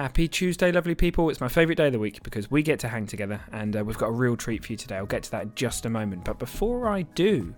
Happy 0.00 0.28
Tuesday, 0.28 0.72
lovely 0.72 0.94
people. 0.94 1.28
It's 1.28 1.42
my 1.42 1.48
favourite 1.48 1.76
day 1.76 1.88
of 1.88 1.92
the 1.92 1.98
week 1.98 2.22
because 2.22 2.50
we 2.50 2.62
get 2.62 2.80
to 2.80 2.88
hang 2.88 3.04
together 3.04 3.38
and 3.52 3.76
uh, 3.76 3.84
we've 3.84 3.98
got 3.98 4.06
a 4.06 4.12
real 4.12 4.34
treat 4.34 4.64
for 4.64 4.72
you 4.72 4.78
today. 4.78 4.96
I'll 4.96 5.04
get 5.04 5.24
to 5.24 5.30
that 5.32 5.42
in 5.42 5.52
just 5.54 5.84
a 5.84 5.90
moment. 5.90 6.24
But 6.24 6.38
before 6.38 6.88
I 6.88 7.02
do, 7.02 7.54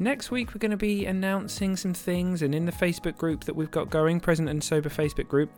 next 0.00 0.32
week 0.32 0.52
we're 0.52 0.58
going 0.58 0.72
to 0.72 0.76
be 0.76 1.06
announcing 1.06 1.76
some 1.76 1.94
things 1.94 2.42
and 2.42 2.56
in 2.56 2.66
the 2.66 2.72
Facebook 2.72 3.16
group 3.16 3.44
that 3.44 3.54
we've 3.54 3.70
got 3.70 3.88
going, 3.88 4.18
Present 4.18 4.48
and 4.48 4.64
Sober 4.64 4.88
Facebook 4.88 5.28
group, 5.28 5.48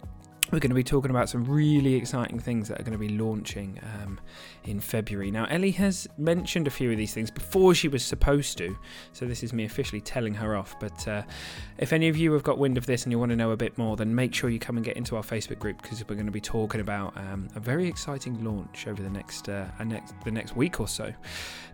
we're 0.51 0.61
going 0.61 0.71
to 0.71 0.75
be 0.75 0.85
talking 0.85 1.11
about 1.11 1.29
some 1.29 1.45
really 1.45 1.95
exciting 1.95 2.39
things 2.39 2.69
that 2.69 2.81
are 2.81 2.83
going 2.83 2.93
to 2.93 2.99
be 2.99 3.11
launching 3.11 3.79
um, 3.83 4.19
in 4.65 4.81
February. 4.81 5.31
Now, 5.31 5.45
Ellie 5.47 5.73
has 5.73 6.09
mentioned 6.17 6.67
a 6.67 6.71
few 6.71 6.91
of 6.91 6.97
these 6.97 7.13
things 7.13 7.31
before 7.31 7.75
she 7.75 7.89
was 7.89 8.03
supposed 8.03 8.57
to, 8.59 8.77
so 9.13 9.27
this 9.27 9.43
is 9.43 9.53
me 9.53 9.65
officially 9.65 10.01
telling 10.01 10.35
her 10.35 10.57
off. 10.57 10.75
But 10.81 11.07
uh, 11.07 11.23
if 11.77 11.93
any 11.93 12.09
of 12.09 12.17
you 12.17 12.33
have 12.33 12.43
got 12.43 12.59
wind 12.59 12.79
of 12.79 12.87
this 12.87 13.05
and 13.05 13.13
you 13.13 13.19
want 13.19 13.31
to 13.31 13.37
know 13.37 13.51
a 13.51 13.57
bit 13.57 13.77
more, 13.77 13.97
then 13.97 14.15
make 14.15 14.35
sure 14.35 14.49
you 14.49 14.59
come 14.59 14.77
and 14.77 14.85
get 14.85 14.97
into 14.97 15.17
our 15.17 15.23
Facebook 15.23 15.59
group 15.59 15.83
because 15.83 16.03
we're 16.09 16.15
going 16.15 16.27
to 16.27 16.33
be 16.33 16.41
talking 16.41 16.81
about 16.81 17.15
um, 17.17 17.49
a 17.55 17.61
very 17.61 17.87
exciting 17.87 18.43
launch 18.43 18.87
over 18.87 19.03
the 19.03 19.11
next, 19.11 19.49
uh, 19.49 19.67
next 19.85 20.15
the 20.25 20.31
next 20.31 20.57
week 20.57 20.81
or 20.81 20.89
so. 20.89 21.13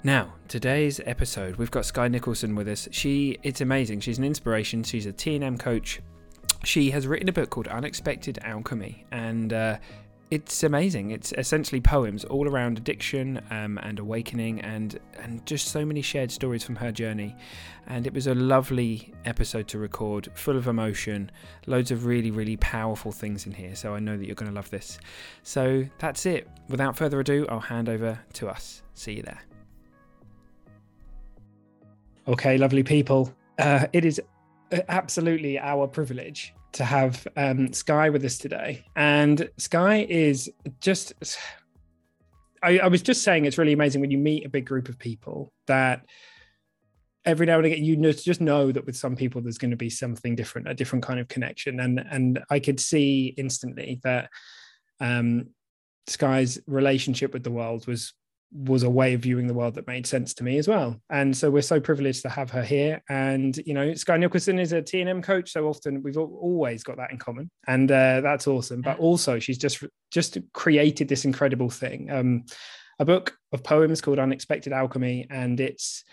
Now, 0.03 0.33
today's 0.49 1.01
episode, 1.07 1.57
we've 1.57 1.71
got 1.71 1.85
Sky 1.87 2.09
Nicholson 2.09 2.57
with 2.57 2.69
us. 2.69 2.89
She, 2.91 3.39
it's 3.43 3.61
amazing. 3.61 4.01
She's 4.01 4.19
an 4.19 4.25
inspiration. 4.25 4.83
She's 4.83 5.07
a 5.07 5.13
TNM 5.13 5.61
coach 5.61 6.01
she 6.65 6.91
has 6.91 7.07
written 7.07 7.29
a 7.29 7.33
book 7.33 7.51
called 7.51 7.69
Unexpected 7.69 8.39
Alchemy, 8.43 9.05
and 9.11 9.53
uh, 9.53 9.77
it's 10.31 10.63
amazing. 10.63 11.11
It's 11.11 11.33
essentially 11.39 11.81
poems 11.81 12.25
all 12.25 12.49
around 12.49 12.79
addiction 12.79 13.41
um, 13.51 13.79
and 13.83 13.99
awakening, 13.99 14.61
and 14.63 14.99
and 15.23 15.45
just 15.47 15.69
so 15.69 15.85
many 15.85 16.03
shared 16.03 16.31
stories 16.31 16.65
from 16.65 16.77
her 16.77 16.91
journey. 16.91 17.37
And 17.87 18.07
it 18.07 18.15
was 18.15 18.27
a 18.27 18.35
lovely 18.35 19.13
episode 19.27 19.69
to 19.69 19.79
record, 19.79 20.29
full 20.35 20.57
of 20.57 20.67
emotion, 20.67 21.31
loads 21.67 21.91
of 21.91 22.07
really 22.07 22.31
really 22.31 22.57
powerful 22.57 23.13
things 23.13 23.47
in 23.47 23.53
here. 23.53 23.75
So 23.77 23.95
I 23.95 24.01
know 24.01 24.17
that 24.17 24.27
you're 24.27 24.35
going 24.35 24.51
to 24.51 24.55
love 24.55 24.71
this. 24.71 24.99
So 25.43 25.85
that's 25.99 26.27
it. 26.27 26.49
Without 26.69 26.97
further 26.97 27.21
ado, 27.21 27.47
I'll 27.49 27.61
hand 27.61 27.89
over 27.89 28.19
to 28.35 28.49
us. 28.49 28.83
See 28.95 29.13
you 29.13 29.23
there. 29.23 29.41
Okay, 32.27 32.57
lovely 32.57 32.83
people. 32.83 33.33
Uh, 33.59 33.87
it 33.93 34.05
is 34.05 34.21
absolutely 34.89 35.59
our 35.59 35.87
privilege 35.87 36.55
to 36.73 36.85
have 36.85 37.27
um, 37.37 37.73
Skye 37.73 38.11
with 38.11 38.25
us 38.25 38.39
today. 38.39 38.85
And 38.97 39.49
Sky 39.59 40.07
is 40.09 40.51
just, 40.81 41.13
I, 42.63 42.79
I, 42.79 42.89
was 42.89 43.03
just 43.03 43.23
saying, 43.23 43.45
it's 43.45 43.59
really 43.59 43.73
amazing 43.73 44.01
when 44.01 44.11
you 44.11 44.19
meet 44.19 44.45
a 44.45 44.49
big 44.49 44.67
group 44.67 44.89
of 44.89 44.99
people 44.99 45.53
that 45.67 46.05
every 47.25 47.47
now 47.47 47.57
and 47.57 47.67
again 47.67 47.83
you 47.83 47.97
just 48.13 48.41
know 48.41 48.71
that 48.71 48.85
with 48.85 48.97
some 48.97 49.17
people 49.17 49.41
there's 49.41 49.57
going 49.57 49.71
to 49.71 49.77
be 49.77 49.89
something 49.89 50.35
different, 50.35 50.69
a 50.69 50.75
different 50.75 51.05
kind 51.05 51.21
of 51.21 51.29
connection. 51.29 51.81
And 51.81 52.05
and 52.11 52.41
I 52.51 52.59
could 52.59 52.81
see 52.81 53.35
instantly 53.37 54.01
that 54.03 54.29
um, 55.01 55.51
Skye's 56.07 56.59
relationship 56.67 57.33
with 57.33 57.45
the 57.45 57.51
world 57.51 57.87
was 57.87 58.13
was 58.55 58.85
a 58.85 58.91
way 58.91 59.15
of 59.15 59.21
viewing 59.21 59.49
the 59.49 59.55
world 59.55 59.75
that 59.75 59.87
made 59.89 60.07
sense 60.07 60.33
to 60.33 60.45
me 60.45 60.59
as 60.59 60.69
well. 60.69 61.01
And 61.11 61.37
so 61.37 61.51
we're 61.51 61.63
so 61.63 61.81
privileged 61.81 62.23
to 62.23 62.29
have 62.29 62.51
her 62.51 62.63
here. 62.63 63.03
And 63.09 63.57
you 63.67 63.75
know, 63.75 63.95
Sky 63.95 64.17
Nicholson 64.17 64.61
is 64.61 64.73
a 64.73 64.81
TNM 64.81 65.25
coach, 65.25 65.51
so 65.51 65.67
often 65.67 66.03
we've 66.03 66.17
always 66.17 66.85
got 66.85 66.97
that 66.99 67.11
in 67.11 67.19
common, 67.19 67.51
and 67.67 67.91
uh, 67.91 68.21
that's 68.21 68.47
awesome. 68.47 68.81
But 68.81 68.99
also, 68.99 69.39
she's 69.39 69.59
just 69.59 69.83
just 70.13 70.39
created 70.53 71.09
this 71.09 71.25
incredible 71.25 71.69
thing, 71.69 72.11
um, 72.11 72.45
a 73.01 73.05
book 73.05 73.37
of 73.53 73.65
poems 73.65 74.01
called 74.01 74.21
Unexpected 74.21 74.73
Alchemy, 74.73 75.27
and 75.31 75.59
it's 75.59 76.05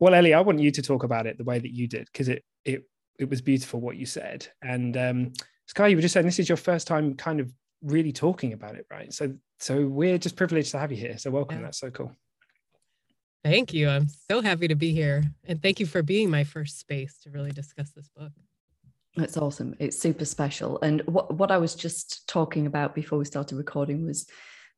well, 0.00 0.14
Ellie, 0.14 0.34
I 0.34 0.40
want 0.40 0.58
you 0.58 0.70
to 0.72 0.82
talk 0.82 1.04
about 1.04 1.26
it 1.26 1.38
the 1.38 1.44
way 1.44 1.58
that 1.58 1.74
you 1.74 1.86
did 1.86 2.08
because 2.12 2.28
it 2.28 2.42
it 2.64 2.82
it 3.18 3.30
was 3.30 3.42
beautiful 3.42 3.80
what 3.80 3.96
you 3.96 4.06
said. 4.06 4.48
And 4.62 4.96
um, 4.96 5.32
Skye, 5.66 5.88
you 5.88 5.96
were 5.96 6.02
just 6.02 6.14
saying 6.14 6.26
this 6.26 6.40
is 6.40 6.48
your 6.48 6.56
first 6.56 6.88
time 6.88 7.14
kind 7.14 7.38
of 7.38 7.52
really 7.82 8.12
talking 8.12 8.52
about 8.52 8.76
it, 8.76 8.86
right? 8.90 9.12
So 9.12 9.34
so 9.58 9.86
we're 9.86 10.18
just 10.18 10.36
privileged 10.36 10.70
to 10.72 10.78
have 10.78 10.90
you 10.90 10.96
here. 10.96 11.18
So 11.18 11.30
welcome. 11.30 11.58
Yeah. 11.58 11.64
That's 11.64 11.78
so 11.78 11.90
cool. 11.90 12.12
Thank 13.44 13.72
you. 13.72 13.88
I'm 13.88 14.08
so 14.30 14.42
happy 14.42 14.68
to 14.68 14.74
be 14.74 14.92
here. 14.92 15.22
And 15.46 15.62
thank 15.62 15.80
you 15.80 15.86
for 15.86 16.02
being 16.02 16.30
my 16.30 16.44
first 16.44 16.78
space 16.78 17.18
to 17.22 17.30
really 17.30 17.52
discuss 17.52 17.90
this 17.90 18.08
book. 18.14 18.32
That's 19.16 19.36
awesome. 19.36 19.74
It's 19.78 19.98
super 19.98 20.24
special. 20.24 20.78
And 20.82 21.02
what, 21.06 21.34
what 21.34 21.50
I 21.50 21.58
was 21.58 21.74
just 21.74 22.28
talking 22.28 22.66
about 22.66 22.94
before 22.94 23.18
we 23.18 23.24
started 23.24 23.56
recording 23.56 24.06
was 24.06 24.26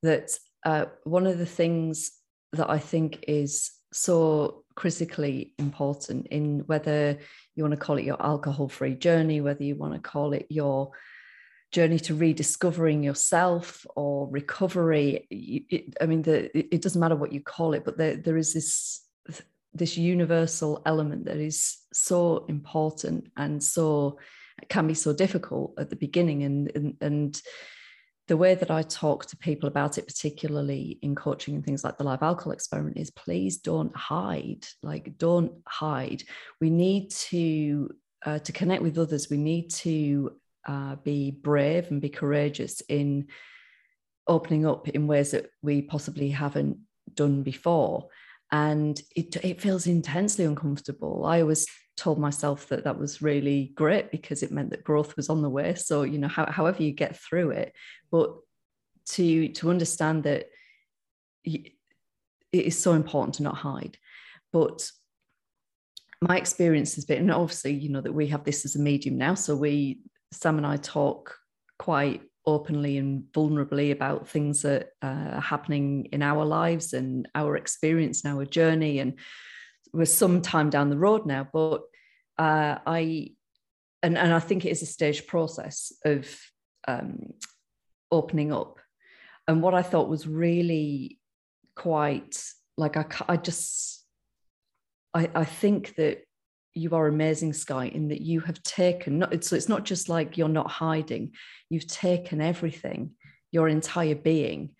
that 0.02 0.30
uh, 0.64 0.86
one 1.04 1.26
of 1.26 1.38
the 1.38 1.46
things 1.46 2.12
that 2.52 2.70
I 2.70 2.78
think 2.78 3.24
is 3.28 3.70
so 3.92 4.64
critically 4.74 5.54
important 5.58 6.28
in 6.28 6.60
whether 6.66 7.18
you 7.54 7.62
want 7.62 7.72
to 7.72 7.84
call 7.84 7.98
it 7.98 8.04
your 8.04 8.20
alcohol 8.24 8.68
free 8.68 8.94
journey, 8.94 9.40
whether 9.40 9.64
you 9.64 9.74
want 9.74 9.94
to 9.94 10.00
call 10.00 10.32
it 10.32 10.46
your 10.48 10.92
journey 11.72 11.98
to 11.98 12.14
rediscovering 12.14 13.02
yourself 13.02 13.86
or 13.96 14.28
recovery 14.30 15.26
it, 15.30 15.96
i 16.00 16.06
mean 16.06 16.22
the, 16.22 16.56
it 16.56 16.82
doesn't 16.82 17.00
matter 17.00 17.16
what 17.16 17.32
you 17.32 17.40
call 17.40 17.74
it 17.74 17.84
but 17.84 17.96
there, 17.96 18.16
there 18.16 18.36
is 18.36 18.52
this 18.52 19.00
this 19.74 19.96
universal 19.96 20.82
element 20.84 21.24
that 21.24 21.38
is 21.38 21.78
so 21.92 22.44
important 22.48 23.28
and 23.36 23.62
so 23.62 24.18
can 24.68 24.86
be 24.86 24.94
so 24.94 25.12
difficult 25.12 25.74
at 25.78 25.88
the 25.90 25.96
beginning 25.96 26.42
and, 26.42 26.70
and 26.74 26.96
and 27.00 27.42
the 28.28 28.36
way 28.36 28.54
that 28.54 28.70
I 28.70 28.82
talk 28.82 29.26
to 29.26 29.36
people 29.36 29.68
about 29.68 29.98
it, 29.98 30.06
particularly 30.06 30.98
in 31.02 31.14
coaching 31.14 31.54
and 31.54 31.64
things 31.64 31.82
like 31.82 31.98
the 31.98 32.04
live 32.04 32.22
alcohol 32.22 32.52
experiment, 32.52 32.96
is 32.96 33.10
please 33.10 33.58
don't 33.58 33.94
hide. 33.96 34.64
Like, 34.82 35.18
don't 35.18 35.52
hide. 35.66 36.22
We 36.60 36.70
need 36.70 37.10
to 37.10 37.90
uh, 38.24 38.38
to 38.38 38.52
connect 38.52 38.82
with 38.82 38.98
others. 38.98 39.28
We 39.28 39.38
need 39.38 39.70
to 39.70 40.36
uh, 40.66 40.96
be 40.96 41.30
brave 41.30 41.90
and 41.90 42.00
be 42.00 42.08
courageous 42.08 42.80
in 42.88 43.28
opening 44.26 44.66
up 44.66 44.88
in 44.88 45.06
ways 45.06 45.32
that 45.32 45.50
we 45.62 45.82
possibly 45.82 46.30
haven't 46.30 46.78
done 47.14 47.42
before. 47.42 48.08
And 48.50 49.00
it, 49.16 49.34
it 49.44 49.60
feels 49.60 49.86
intensely 49.86 50.44
uncomfortable. 50.44 51.24
I 51.24 51.40
always 51.40 51.66
told 51.96 52.18
myself 52.18 52.68
that 52.68 52.84
that 52.84 52.98
was 52.98 53.22
really 53.22 53.72
great 53.74 54.10
because 54.10 54.42
it 54.42 54.52
meant 54.52 54.70
that 54.70 54.84
growth 54.84 55.16
was 55.16 55.28
on 55.28 55.42
the 55.42 55.50
way. 55.50 55.74
So, 55.74 56.02
you 56.02 56.18
know, 56.18 56.28
how, 56.28 56.50
however 56.50 56.82
you 56.82 56.92
get 56.92 57.16
through 57.16 57.50
it, 57.50 57.74
but 58.10 58.34
to, 59.10 59.48
to 59.48 59.70
understand 59.70 60.24
that 60.24 60.46
it 61.44 61.72
is 62.52 62.80
so 62.80 62.92
important 62.92 63.36
to 63.36 63.42
not 63.42 63.56
hide. 63.56 63.96
But 64.52 64.88
my 66.20 66.36
experience 66.36 66.94
has 66.94 67.04
been, 67.04 67.18
and 67.18 67.32
obviously, 67.32 67.72
you 67.72 67.88
know, 67.88 68.00
that 68.00 68.12
we 68.12 68.28
have 68.28 68.44
this 68.44 68.64
as 68.64 68.76
a 68.76 68.78
medium 68.78 69.18
now. 69.18 69.34
So 69.34 69.56
we 69.56 69.98
Sam 70.32 70.58
and 70.58 70.66
I 70.66 70.76
talk 70.76 71.38
quite 71.78 72.22
openly 72.44 72.98
and 72.98 73.24
vulnerably 73.32 73.92
about 73.92 74.28
things 74.28 74.62
that 74.62 74.90
uh, 75.02 75.30
are 75.34 75.40
happening 75.40 76.08
in 76.12 76.22
our 76.22 76.44
lives 76.44 76.92
and 76.92 77.28
our 77.34 77.56
experience 77.56 78.24
and 78.24 78.34
our 78.34 78.44
journey. 78.44 78.98
And 78.98 79.18
we're 79.92 80.06
some 80.06 80.42
time 80.42 80.70
down 80.70 80.90
the 80.90 80.98
road 80.98 81.26
now, 81.26 81.48
but 81.52 81.82
uh, 82.38 82.78
I 82.86 83.32
and, 84.02 84.18
and 84.18 84.32
I 84.32 84.40
think 84.40 84.64
it 84.64 84.70
is 84.70 84.82
a 84.82 84.86
staged 84.86 85.28
process 85.28 85.92
of 86.04 86.28
um, 86.88 87.34
opening 88.10 88.52
up. 88.52 88.80
And 89.46 89.62
what 89.62 89.74
I 89.74 89.82
thought 89.82 90.08
was 90.08 90.26
really 90.26 91.20
quite 91.76 92.42
like 92.76 92.96
I, 92.96 93.04
I 93.28 93.36
just 93.36 94.04
I, 95.14 95.30
I 95.34 95.44
think 95.44 95.94
that 95.96 96.24
you 96.74 96.90
are 96.94 97.06
amazing 97.06 97.52
skye 97.52 97.86
in 97.86 98.08
that 98.08 98.22
you 98.22 98.40
have 98.40 98.62
taken 98.62 99.18
not 99.18 99.44
so 99.44 99.56
it's 99.56 99.68
not 99.68 99.84
just 99.84 100.08
like 100.08 100.38
you're 100.38 100.48
not 100.48 100.70
hiding. 100.70 101.32
You've 101.68 101.86
taken 101.86 102.40
everything 102.40 103.12
your 103.50 103.68
entire 103.68 104.14
being 104.14 104.70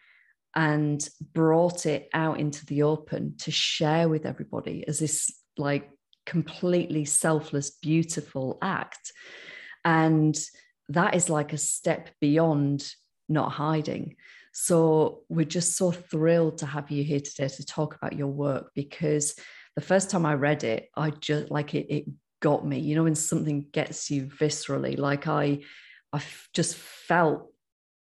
and 0.54 1.06
brought 1.32 1.86
it 1.86 2.08
out 2.12 2.40
into 2.40 2.66
the 2.66 2.82
open 2.82 3.36
to 3.38 3.50
share 3.50 4.08
with 4.08 4.26
everybody 4.26 4.84
as 4.86 4.98
this 4.98 5.30
like 5.56 5.90
completely 6.26 7.04
selfless 7.04 7.70
beautiful 7.70 8.58
act. 8.62 9.12
And 9.84 10.38
that 10.88 11.14
is 11.14 11.30
like 11.30 11.52
a 11.52 11.58
step 11.58 12.10
beyond 12.20 12.86
not 13.28 13.52
hiding. 13.52 14.16
So 14.52 15.22
we're 15.28 15.46
just 15.46 15.76
so 15.76 15.90
thrilled 15.90 16.58
to 16.58 16.66
have 16.66 16.90
you 16.90 17.02
here 17.02 17.20
today 17.20 17.48
to 17.48 17.64
talk 17.64 17.94
about 17.94 18.12
your 18.12 18.28
work 18.28 18.70
because 18.74 19.34
the 19.74 19.80
first 19.82 20.10
time 20.10 20.26
I 20.26 20.34
read 20.34 20.64
it, 20.64 20.88
I 20.96 21.10
just 21.10 21.50
like 21.50 21.74
it, 21.74 21.86
it 21.92 22.04
got 22.40 22.66
me. 22.66 22.78
You 22.78 22.94
know, 22.94 23.04
when 23.04 23.14
something 23.14 23.66
gets 23.72 24.10
you 24.10 24.26
viscerally, 24.26 24.98
like 24.98 25.26
I, 25.26 25.60
I 26.12 26.22
just 26.52 26.76
felt 26.76 27.50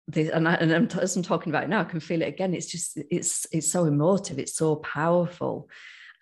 this, 0.07 0.31
and, 0.31 0.49
I, 0.49 0.55
and 0.55 0.73
I'm, 0.73 0.89
as 1.01 1.17
I'm 1.17 1.23
talking 1.23 1.51
about 1.51 1.65
it 1.65 1.69
now, 1.69 1.81
I 1.81 1.85
can 1.85 2.01
feel 2.01 2.23
it 2.23 2.29
again. 2.29 2.55
It's 2.55 2.67
just, 2.67 2.99
it's, 3.11 3.47
it's 3.51 3.71
so 3.71 3.85
emotive. 3.85 4.39
It's 4.39 4.55
so 4.55 4.77
powerful, 4.77 5.69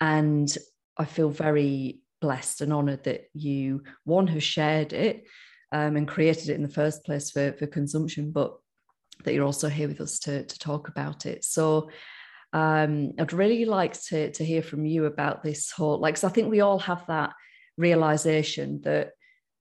and 0.00 0.56
I 0.96 1.04
feel 1.04 1.28
very 1.28 2.00
blessed 2.20 2.62
and 2.62 2.72
honored 2.72 3.04
that 3.04 3.24
you 3.34 3.82
one 4.04 4.28
have 4.28 4.42
shared 4.42 4.94
it 4.94 5.24
um, 5.72 5.96
and 5.96 6.08
created 6.08 6.48
it 6.48 6.54
in 6.54 6.62
the 6.62 6.68
first 6.68 7.04
place 7.04 7.30
for, 7.30 7.52
for 7.52 7.66
consumption, 7.66 8.30
but 8.30 8.56
that 9.24 9.34
you're 9.34 9.44
also 9.44 9.68
here 9.68 9.88
with 9.88 10.00
us 10.00 10.18
to, 10.20 10.44
to 10.44 10.58
talk 10.58 10.88
about 10.88 11.26
it. 11.26 11.44
So 11.44 11.90
um, 12.54 13.12
I'd 13.18 13.32
really 13.32 13.64
like 13.64 14.00
to, 14.04 14.30
to 14.32 14.44
hear 14.44 14.62
from 14.62 14.86
you 14.86 15.04
about 15.04 15.42
this 15.42 15.70
whole, 15.70 15.98
like, 15.98 16.14
because 16.14 16.24
I 16.24 16.32
think 16.32 16.50
we 16.50 16.60
all 16.60 16.78
have 16.78 17.06
that 17.08 17.34
realization 17.76 18.80
that 18.84 19.10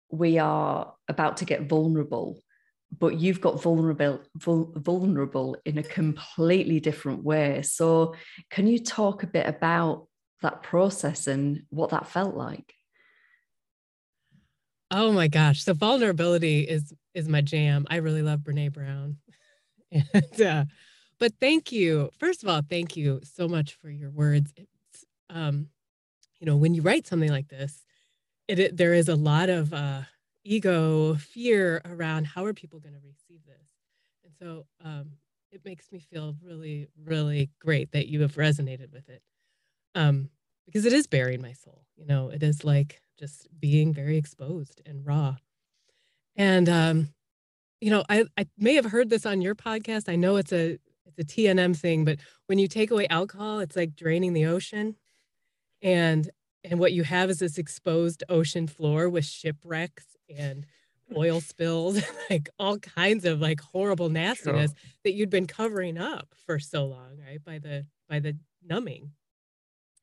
we 0.09 0.37
are 0.37 0.93
about 1.09 1.37
to 1.37 1.45
get 1.45 1.67
vulnerable 1.67 2.39
but 2.99 3.19
you've 3.19 3.41
got 3.41 3.61
vulnerable 3.61 4.21
vul, 4.37 4.71
vulnerable 4.75 5.57
in 5.65 5.77
a 5.77 5.83
completely 5.83 6.79
different 6.79 7.23
way. 7.23 7.61
So 7.63 8.15
can 8.49 8.67
you 8.67 8.79
talk 8.79 9.23
a 9.23 9.27
bit 9.27 9.47
about 9.47 10.07
that 10.41 10.63
process 10.63 11.27
and 11.27 11.63
what 11.69 11.91
that 11.91 12.07
felt 12.07 12.35
like? 12.35 12.73
Oh 14.91 15.11
my 15.11 15.27
gosh 15.27 15.63
so 15.63 15.73
vulnerability 15.73 16.61
is 16.61 16.93
is 17.13 17.27
my 17.27 17.41
jam. 17.41 17.85
I 17.89 17.97
really 17.97 18.21
love 18.21 18.41
brene 18.41 18.71
brown. 18.71 19.17
And 19.91 20.41
uh, 20.41 20.65
but 21.19 21.33
thank 21.39 21.71
you 21.71 22.09
first 22.17 22.43
of 22.43 22.49
all 22.49 22.61
thank 22.67 22.95
you 22.97 23.21
so 23.23 23.47
much 23.47 23.73
for 23.75 23.89
your 23.89 24.09
words. 24.11 24.53
It's 24.57 25.05
um 25.29 25.69
you 26.39 26.45
know 26.47 26.57
when 26.57 26.73
you 26.73 26.81
write 26.81 27.07
something 27.07 27.31
like 27.31 27.49
this 27.49 27.85
it, 28.47 28.59
it 28.59 28.77
there 28.77 28.93
is 28.93 29.09
a 29.09 29.15
lot 29.15 29.49
of 29.49 29.73
uh 29.73 30.01
ego 30.43 31.15
fear 31.15 31.81
around 31.85 32.25
how 32.27 32.45
are 32.45 32.53
people 32.53 32.79
going 32.79 32.93
to 32.95 32.99
receive 32.99 33.45
this. 33.45 33.69
And 34.25 34.33
so 34.39 34.65
um 34.83 35.13
it 35.51 35.63
makes 35.65 35.91
me 35.91 35.99
feel 35.99 36.35
really 36.43 36.87
really 37.05 37.49
great 37.59 37.91
that 37.91 38.07
you 38.07 38.21
have 38.21 38.35
resonated 38.35 38.91
with 38.91 39.09
it 39.09 39.21
um 39.95 40.29
because 40.65 40.85
it 40.85 40.93
is 40.93 41.07
burying 41.07 41.41
my 41.41 41.53
soul 41.53 41.83
you 41.95 42.05
know 42.05 42.29
it 42.29 42.43
is 42.43 42.63
like 42.63 43.01
just 43.19 43.47
being 43.59 43.93
very 43.93 44.17
exposed 44.17 44.81
and 44.85 45.05
raw. 45.05 45.35
And 46.35 46.67
um 46.69 47.09
you 47.81 47.91
know 47.91 48.03
i 48.09 48.25
i 48.37 48.45
may 48.57 48.75
have 48.75 48.85
heard 48.85 49.09
this 49.09 49.25
on 49.25 49.41
your 49.41 49.55
podcast. 49.55 50.09
I 50.09 50.15
know 50.15 50.37
it's 50.37 50.53
a 50.53 50.79
it's 51.05 51.19
a 51.19 51.35
tnm 51.35 51.75
thing 51.75 52.05
but 52.05 52.19
when 52.47 52.59
you 52.59 52.67
take 52.67 52.91
away 52.91 53.07
alcohol 53.09 53.59
it's 53.59 53.75
like 53.75 53.95
draining 53.95 54.33
the 54.33 54.45
ocean 54.45 54.95
and 55.81 56.29
and 56.63 56.79
what 56.79 56.93
you 56.93 57.03
have 57.03 57.29
is 57.29 57.39
this 57.39 57.57
exposed 57.57 58.23
ocean 58.29 58.67
floor 58.67 59.09
with 59.09 59.25
shipwrecks 59.25 60.15
and 60.35 60.65
oil 61.15 61.41
spills 61.41 62.01
like 62.29 62.49
all 62.57 62.77
kinds 62.79 63.25
of 63.25 63.41
like 63.41 63.61
horrible 63.61 64.09
nastiness 64.09 64.71
sure. 64.71 64.91
that 65.03 65.13
you'd 65.13 65.29
been 65.29 65.47
covering 65.47 65.97
up 65.97 66.29
for 66.45 66.59
so 66.59 66.85
long 66.85 67.17
right 67.25 67.43
by 67.43 67.59
the 67.59 67.85
by 68.09 68.19
the 68.19 68.35
numbing 68.65 69.11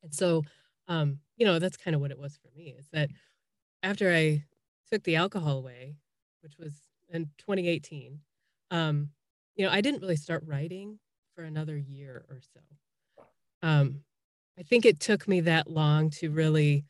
and 0.02 0.14
so 0.14 0.42
um 0.88 1.18
you 1.36 1.46
know 1.46 1.58
that's 1.58 1.76
kind 1.76 1.94
of 1.94 2.00
what 2.00 2.10
it 2.10 2.18
was 2.18 2.36
for 2.36 2.56
me 2.56 2.74
is 2.78 2.86
that 2.92 3.10
after 3.82 4.12
i 4.12 4.42
took 4.90 5.02
the 5.04 5.16
alcohol 5.16 5.58
away 5.58 5.94
which 6.42 6.58
was 6.58 6.74
in 7.12 7.24
2018 7.38 8.20
um 8.70 9.08
you 9.56 9.64
know 9.64 9.72
i 9.72 9.80
didn't 9.80 10.00
really 10.00 10.16
start 10.16 10.42
writing 10.46 10.98
for 11.34 11.44
another 11.44 11.76
year 11.76 12.24
or 12.28 12.40
so 12.40 12.60
um 13.62 14.02
I 14.60 14.62
think 14.62 14.84
it 14.84 15.00
took 15.00 15.26
me 15.26 15.40
that 15.40 15.70
long 15.70 16.10
to 16.10 16.30
really 16.30 16.84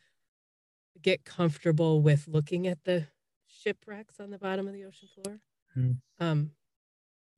get 1.00 1.24
comfortable 1.24 2.02
with 2.02 2.26
looking 2.26 2.66
at 2.66 2.82
the 2.82 3.06
shipwrecks 3.46 4.18
on 4.18 4.30
the 4.30 4.38
bottom 4.38 4.66
of 4.66 4.74
the 4.74 4.84
ocean 4.84 5.08
floor. 5.14 5.38
Mm. 5.78 5.98
Um, 6.18 6.50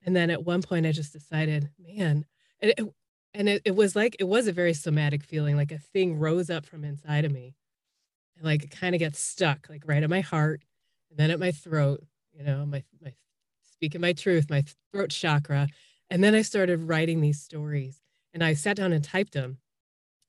and 0.07 0.17
then 0.17 0.31
at 0.31 0.43
one 0.43 0.63
point, 0.63 0.87
I 0.87 0.93
just 0.93 1.13
decided, 1.13 1.69
man, 1.79 2.25
and 2.61 2.71
it, 2.71 2.81
and 3.35 3.49
it, 3.49 3.63
it 3.67 3.77
was 3.77 3.95
like 3.95 4.17
it 4.19 4.25
was 4.25 4.47
a 4.47 4.53
very 4.53 4.73
somatic 4.73 5.23
feeling, 5.23 5.55
like 5.55 5.71
a 5.71 5.79
thing 5.79 6.19
rose 6.19 6.49
up 6.49 6.65
from 6.65 6.83
inside 6.83 7.27
of 7.27 7.33
me, 7.33 7.55
and 8.37 8.47
like 8.47 8.65
it 8.65 8.71
kind 8.71 8.95
of 8.95 9.01
gets 9.01 9.21
stuck, 9.21 9.69
like 9.69 9.83
right 9.85 10.03
at 10.03 10.09
my 10.09 10.23
heart, 10.23 10.63
and 11.11 11.19
then 11.19 11.31
at 11.31 11.39
my 11.39 11.53
throat, 11.53 12.03
you 12.33 12.43
know, 12.43 12.65
my 12.65 12.83
my 13.03 13.13
speaking 13.83 14.01
my 14.01 14.13
truth, 14.13 14.49
my 14.49 14.63
throat 14.93 15.11
chakra, 15.11 15.67
and 16.09 16.23
then 16.23 16.37
I 16.37 16.43
started 16.43 16.85
writing 16.85 17.21
these 17.21 17.41
stories, 17.43 18.01
and 18.33 18.45
I 18.45 18.55
sat 18.55 18.77
down 18.77 18.93
and 18.93 19.03
typed 19.03 19.33
them, 19.33 19.59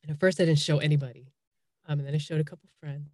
and 0.01 0.11
at 0.11 0.19
first 0.19 0.41
I 0.41 0.45
didn't 0.45 0.57
show 0.57 0.79
anybody. 0.79 1.27
Um, 1.87 1.99
and 1.99 2.07
then 2.07 2.15
I 2.15 2.17
showed 2.17 2.41
a 2.41 2.43
couple 2.43 2.67
friends. 2.79 3.11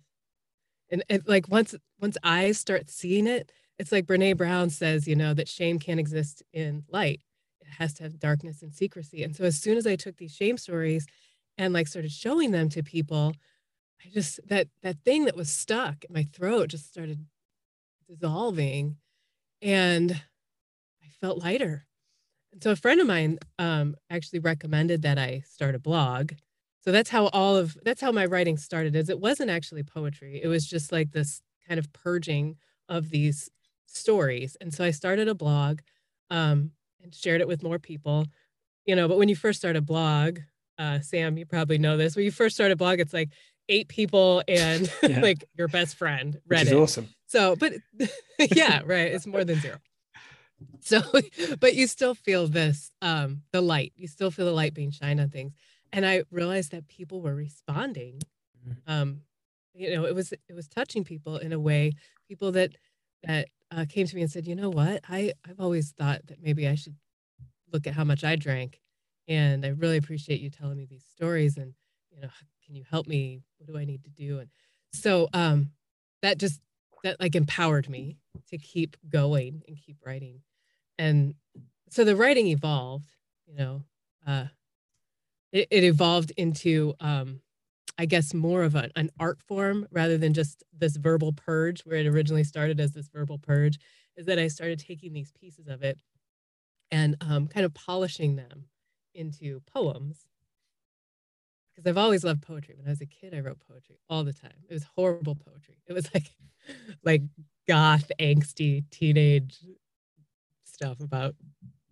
And, 0.89 1.03
and 1.09 1.23
like 1.27 1.49
once 1.49 1.75
once 1.99 2.17
I 2.23 2.53
start 2.53 2.89
seeing 2.89 3.27
it, 3.27 3.51
it's 3.77 3.91
like 3.91 4.05
Brene 4.05 4.37
Brown 4.37 4.69
says, 4.69 5.09
you 5.09 5.15
know, 5.17 5.33
that 5.33 5.49
shame 5.49 5.77
can't 5.77 5.99
exist 5.99 6.41
in 6.53 6.85
light. 6.87 7.19
It 7.59 7.67
has 7.77 7.93
to 7.95 8.03
have 8.03 8.17
darkness 8.17 8.61
and 8.61 8.73
secrecy. 8.73 9.23
And 9.23 9.35
so 9.35 9.43
as 9.43 9.59
soon 9.59 9.77
as 9.77 9.85
I 9.85 9.97
took 9.97 10.15
these 10.15 10.33
shame 10.33 10.57
stories 10.57 11.05
and 11.57 11.73
like 11.73 11.87
started 11.87 12.13
showing 12.13 12.51
them 12.51 12.69
to 12.69 12.81
people, 12.81 13.33
I 14.05 14.09
just 14.09 14.39
that 14.47 14.69
that 14.83 15.03
thing 15.03 15.25
that 15.25 15.35
was 15.35 15.49
stuck 15.49 16.05
in 16.05 16.13
my 16.13 16.23
throat 16.23 16.69
just 16.69 16.89
started 16.89 17.25
dissolving 18.07 18.95
and 19.61 20.21
felt 21.19 21.37
lighter. 21.39 21.85
And 22.51 22.63
so 22.63 22.71
a 22.71 22.75
friend 22.75 22.99
of 22.99 23.07
mine 23.07 23.39
um, 23.57 23.95
actually 24.09 24.39
recommended 24.39 25.03
that 25.03 25.17
I 25.17 25.43
start 25.47 25.75
a 25.75 25.79
blog. 25.79 26.33
So 26.81 26.91
that's 26.91 27.09
how 27.09 27.27
all 27.27 27.55
of 27.55 27.77
that's 27.83 28.01
how 28.01 28.11
my 28.11 28.25
writing 28.25 28.57
started 28.57 28.95
is 28.95 29.09
it 29.09 29.19
wasn't 29.19 29.49
actually 29.49 29.83
poetry. 29.83 30.39
It 30.41 30.47
was 30.47 30.67
just 30.67 30.91
like 30.91 31.11
this 31.11 31.41
kind 31.67 31.77
of 31.77 31.91
purging 31.93 32.55
of 32.87 33.09
these 33.09 33.49
stories. 33.85 34.57
And 34.61 34.73
so 34.73 34.83
i 34.83 34.91
started 34.91 35.27
a 35.27 35.35
blog 35.35 35.79
um, 36.29 36.71
and 37.03 37.13
shared 37.13 37.41
it 37.41 37.47
with 37.47 37.63
more 37.63 37.79
people. 37.79 38.25
You 38.85 38.95
know 38.95 39.07
but 39.07 39.17
when 39.17 39.29
you 39.29 39.35
first 39.35 39.59
start 39.59 39.75
a 39.75 39.81
blog 39.81 40.39
uh, 40.79 40.99
sam 41.01 41.37
you 41.37 41.45
probably 41.45 41.77
know 41.77 41.97
this 41.97 42.15
when 42.15 42.25
you 42.25 42.31
first 42.31 42.55
start 42.55 42.71
a 42.71 42.75
blog 42.75 42.99
it's 42.99 43.13
like 43.13 43.29
eight 43.67 43.87
people 43.87 44.41
and 44.47 44.91
yeah. 45.03 45.19
like 45.21 45.43
your 45.55 45.67
best 45.67 45.95
friend 45.95 46.39
read 46.47 46.65
Which 46.65 46.73
it 46.73 46.75
awesome. 46.75 47.09
So 47.27 47.55
but 47.55 47.73
yeah 48.51 48.81
right 48.85 49.11
it's 49.11 49.27
more 49.27 49.43
than 49.43 49.59
zero 49.59 49.77
so 50.81 51.01
but 51.59 51.75
you 51.75 51.87
still 51.87 52.15
feel 52.15 52.47
this 52.47 52.91
um 53.01 53.41
the 53.51 53.61
light 53.61 53.93
you 53.95 54.07
still 54.07 54.31
feel 54.31 54.45
the 54.45 54.51
light 54.51 54.73
being 54.73 54.91
shined 54.91 55.19
on 55.19 55.29
things 55.29 55.53
and 55.91 56.05
I 56.05 56.23
realized 56.31 56.71
that 56.71 56.87
people 56.87 57.21
were 57.21 57.35
responding. 57.35 58.21
Mm-hmm. 58.67 58.91
Um, 58.91 59.21
you 59.73 59.93
know, 59.93 60.05
it 60.05 60.15
was 60.15 60.31
it 60.31 60.53
was 60.53 60.67
touching 60.67 61.03
people 61.03 61.37
in 61.37 61.53
a 61.53 61.59
way. 61.59 61.93
People 62.27 62.51
that 62.53 62.75
that 63.23 63.47
uh, 63.71 63.85
came 63.87 64.07
to 64.07 64.15
me 64.15 64.21
and 64.21 64.31
said, 64.31 64.45
"You 64.45 64.55
know 64.55 64.69
what? 64.69 65.01
I 65.07 65.33
I've 65.47 65.59
always 65.59 65.91
thought 65.91 66.21
that 66.27 66.41
maybe 66.41 66.67
I 66.67 66.75
should 66.75 66.95
look 67.71 67.87
at 67.87 67.93
how 67.93 68.03
much 68.03 68.23
I 68.23 68.35
drank, 68.35 68.81
and 69.27 69.65
I 69.65 69.69
really 69.69 69.97
appreciate 69.97 70.41
you 70.41 70.49
telling 70.49 70.77
me 70.77 70.85
these 70.85 71.05
stories. 71.15 71.57
And 71.57 71.73
you 72.11 72.21
know, 72.21 72.29
can 72.65 72.75
you 72.75 72.83
help 72.89 73.07
me? 73.07 73.41
What 73.57 73.67
do 73.67 73.77
I 73.77 73.85
need 73.85 74.03
to 74.03 74.09
do?" 74.09 74.39
And 74.39 74.49
so 74.91 75.29
um, 75.33 75.71
that 76.21 76.37
just 76.37 76.59
that 77.03 77.19
like 77.19 77.35
empowered 77.35 77.89
me 77.89 78.17
to 78.49 78.57
keep 78.57 78.97
going 79.07 79.63
and 79.67 79.77
keep 79.77 79.97
writing. 80.05 80.41
And 80.99 81.33
so 81.89 82.03
the 82.03 82.15
writing 82.15 82.47
evolved. 82.47 83.09
You 83.47 83.55
know, 83.55 83.83
uh, 84.27 84.45
it, 85.51 85.67
it 85.71 85.83
evolved 85.83 86.31
into 86.37 86.93
um, 86.99 87.41
I 87.97 88.05
guess 88.05 88.33
more 88.33 88.63
of 88.63 88.75
a, 88.75 88.91
an 88.95 89.09
art 89.19 89.41
form 89.41 89.87
rather 89.91 90.17
than 90.17 90.33
just 90.33 90.63
this 90.77 90.97
verbal 90.97 91.33
purge, 91.33 91.81
where 91.81 91.97
it 91.97 92.05
originally 92.05 92.43
started 92.43 92.79
as 92.79 92.91
this 92.91 93.07
verbal 93.07 93.39
purge, 93.39 93.79
is 94.15 94.27
that 94.27 94.37
I 94.37 94.49
started 94.49 94.79
taking 94.79 95.13
these 95.13 95.31
pieces 95.31 95.67
of 95.67 95.81
it 95.81 95.97
and 96.91 97.15
um, 97.21 97.47
kind 97.47 97.65
of 97.65 97.73
polishing 97.73 98.35
them 98.35 98.65
into 99.15 99.61
poems. 99.73 100.27
Because 101.71 101.89
I've 101.89 101.97
always 101.97 102.23
loved 102.23 102.41
poetry. 102.41 102.75
When 102.77 102.87
I 102.87 102.89
was 102.89 103.01
a 103.01 103.05
kid, 103.05 103.33
I 103.33 103.39
wrote 103.39 103.59
poetry 103.67 103.99
all 104.09 104.23
the 104.23 104.33
time. 104.33 104.63
It 104.69 104.73
was 104.73 104.85
horrible 104.95 105.35
poetry. 105.35 105.77
It 105.87 105.93
was 105.93 106.13
like, 106.13 106.29
like 107.03 107.21
goth, 107.67 108.11
angsty 108.19 108.83
teenage 108.91 109.57
stuff 110.79 110.99
about. 111.01 111.35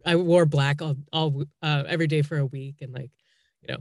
I 0.06 0.16
wore 0.16 0.46
black 0.46 0.82
all, 0.82 0.96
all 1.12 1.44
uh, 1.62 1.84
every 1.86 2.08
day 2.08 2.22
for 2.22 2.38
a 2.38 2.46
week 2.46 2.78
and 2.82 2.94
like 2.94 3.12
you 3.62 3.74
know 3.74 3.80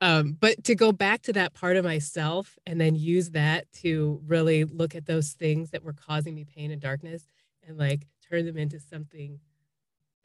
um, 0.00 0.36
but 0.40 0.64
to 0.64 0.74
go 0.74 0.90
back 0.90 1.22
to 1.22 1.32
that 1.34 1.54
part 1.54 1.76
of 1.76 1.84
myself 1.84 2.58
and 2.66 2.80
then 2.80 2.96
use 2.96 3.30
that 3.30 3.70
to 3.74 4.20
really 4.26 4.64
look 4.64 4.94
at 4.94 5.06
those 5.06 5.32
things 5.32 5.70
that 5.70 5.84
were 5.84 5.92
causing 5.92 6.34
me 6.34 6.44
pain 6.44 6.70
and 6.70 6.80
darkness 6.80 7.24
and 7.68 7.78
like 7.78 8.06
turn 8.28 8.46
them 8.46 8.56
into 8.56 8.80
something 8.80 9.38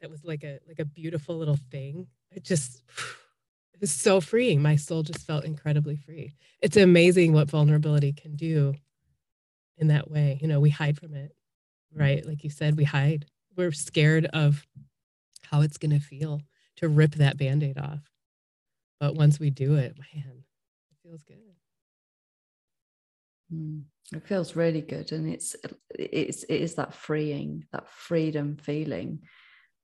that 0.00 0.10
was 0.10 0.24
like 0.24 0.42
a 0.42 0.58
like 0.66 0.80
a 0.80 0.84
beautiful 0.84 1.36
little 1.36 1.58
thing 1.70 2.08
it 2.32 2.42
just 2.42 2.82
it 3.74 3.80
was 3.80 3.92
so 3.92 4.20
freeing. 4.20 4.60
My 4.60 4.74
soul 4.74 5.02
just 5.02 5.26
felt 5.26 5.44
incredibly 5.44 5.96
free. 5.96 6.32
It's 6.62 6.78
amazing 6.78 7.34
what 7.34 7.50
vulnerability 7.50 8.14
can 8.14 8.34
do 8.34 8.74
in 9.76 9.88
that 9.88 10.10
way. 10.10 10.38
You 10.40 10.48
know 10.48 10.58
we 10.58 10.70
hide 10.70 10.96
from 10.98 11.14
it 11.14 11.36
right? 11.94 12.26
Like 12.26 12.44
you 12.44 12.50
said 12.50 12.76
we 12.76 12.84
hide 12.84 13.26
we're 13.56 13.72
scared 13.72 14.26
of 14.26 14.66
how 15.50 15.62
it's 15.62 15.78
going 15.78 15.92
to 15.92 16.04
feel 16.04 16.42
to 16.76 16.88
rip 16.88 17.14
that 17.14 17.38
band-aid 17.38 17.78
off 17.78 18.10
but 19.00 19.14
once 19.14 19.38
we 19.38 19.50
do 19.50 19.74
it, 19.74 19.96
man, 19.98 20.42
it 20.90 20.96
feels 21.02 21.22
good. 21.22 21.36
Mm. 23.52 23.82
It 24.12 24.26
feels 24.26 24.54
really 24.54 24.80
good, 24.80 25.12
and 25.12 25.28
it's 25.28 25.56
it's 25.90 26.44
it 26.44 26.60
is 26.60 26.76
that 26.76 26.94
freeing, 26.94 27.64
that 27.72 27.88
freedom 27.88 28.56
feeling, 28.56 29.22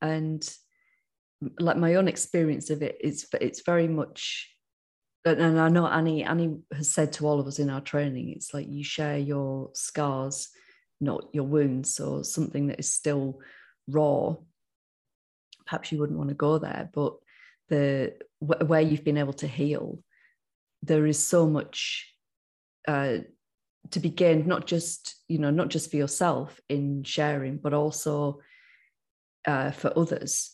and 0.01 0.49
like 1.59 1.77
my 1.77 1.97
own 1.97 2.07
experience 2.07 2.71
of 2.71 2.83
it 2.83 2.99
is 3.01 3.27
it's 3.41 3.63
very 3.63 3.89
much 3.89 4.49
and 5.25 5.59
I 5.59 5.69
know 5.69 5.87
Annie 5.87 6.23
Annie 6.23 6.59
has 6.73 6.93
said 6.93 7.13
to 7.15 7.27
all 7.27 7.41
of 7.41 7.47
us 7.47 7.59
in 7.59 7.69
our 7.69 7.81
training, 7.81 8.31
it's 8.31 8.55
like 8.55 8.69
you 8.69 8.85
share 8.85 9.19
your 9.19 9.71
scars, 9.75 10.49
not 11.01 11.29
your 11.33 11.45
wounds, 11.45 11.99
or 11.99 12.25
something 12.25 12.69
that 12.69 12.79
is 12.79 12.93
still 12.93 13.41
raw. 13.89 14.35
Perhaps 15.67 15.93
you 15.93 15.99
wouldn't 15.99 16.19
want 16.19 16.31
to 16.31 16.35
go 16.35 16.59
there, 16.59 16.91
but 16.93 17.15
the 17.69 18.15
where 18.41 18.81
you've 18.81 19.05
been 19.05 19.19
able 19.19 19.33
to 19.35 19.47
heal, 19.47 20.03
there 20.83 21.07
is 21.07 21.25
so 21.25 21.49
much 21.49 22.13
uh, 22.89 23.19
to 23.91 24.01
be 24.01 24.11
gained, 24.11 24.47
not 24.47 24.67
just 24.67 25.17
you 25.29 25.39
know, 25.39 25.51
not 25.51 25.69
just 25.69 25.91
for 25.91 25.97
yourself 25.97 26.61
in 26.69 27.05
sharing, 27.05 27.57
but 27.57 27.73
also 27.73 28.41
uh, 29.47 29.71
for 29.71 29.97
others 29.97 30.53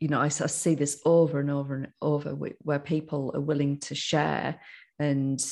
you 0.00 0.08
know, 0.08 0.20
I, 0.20 0.26
I, 0.26 0.28
see 0.28 0.74
this 0.74 1.00
over 1.04 1.40
and 1.40 1.50
over 1.50 1.74
and 1.74 1.88
over 2.00 2.30
where 2.30 2.78
people 2.78 3.32
are 3.34 3.40
willing 3.40 3.78
to 3.80 3.94
share 3.94 4.60
and 4.98 5.44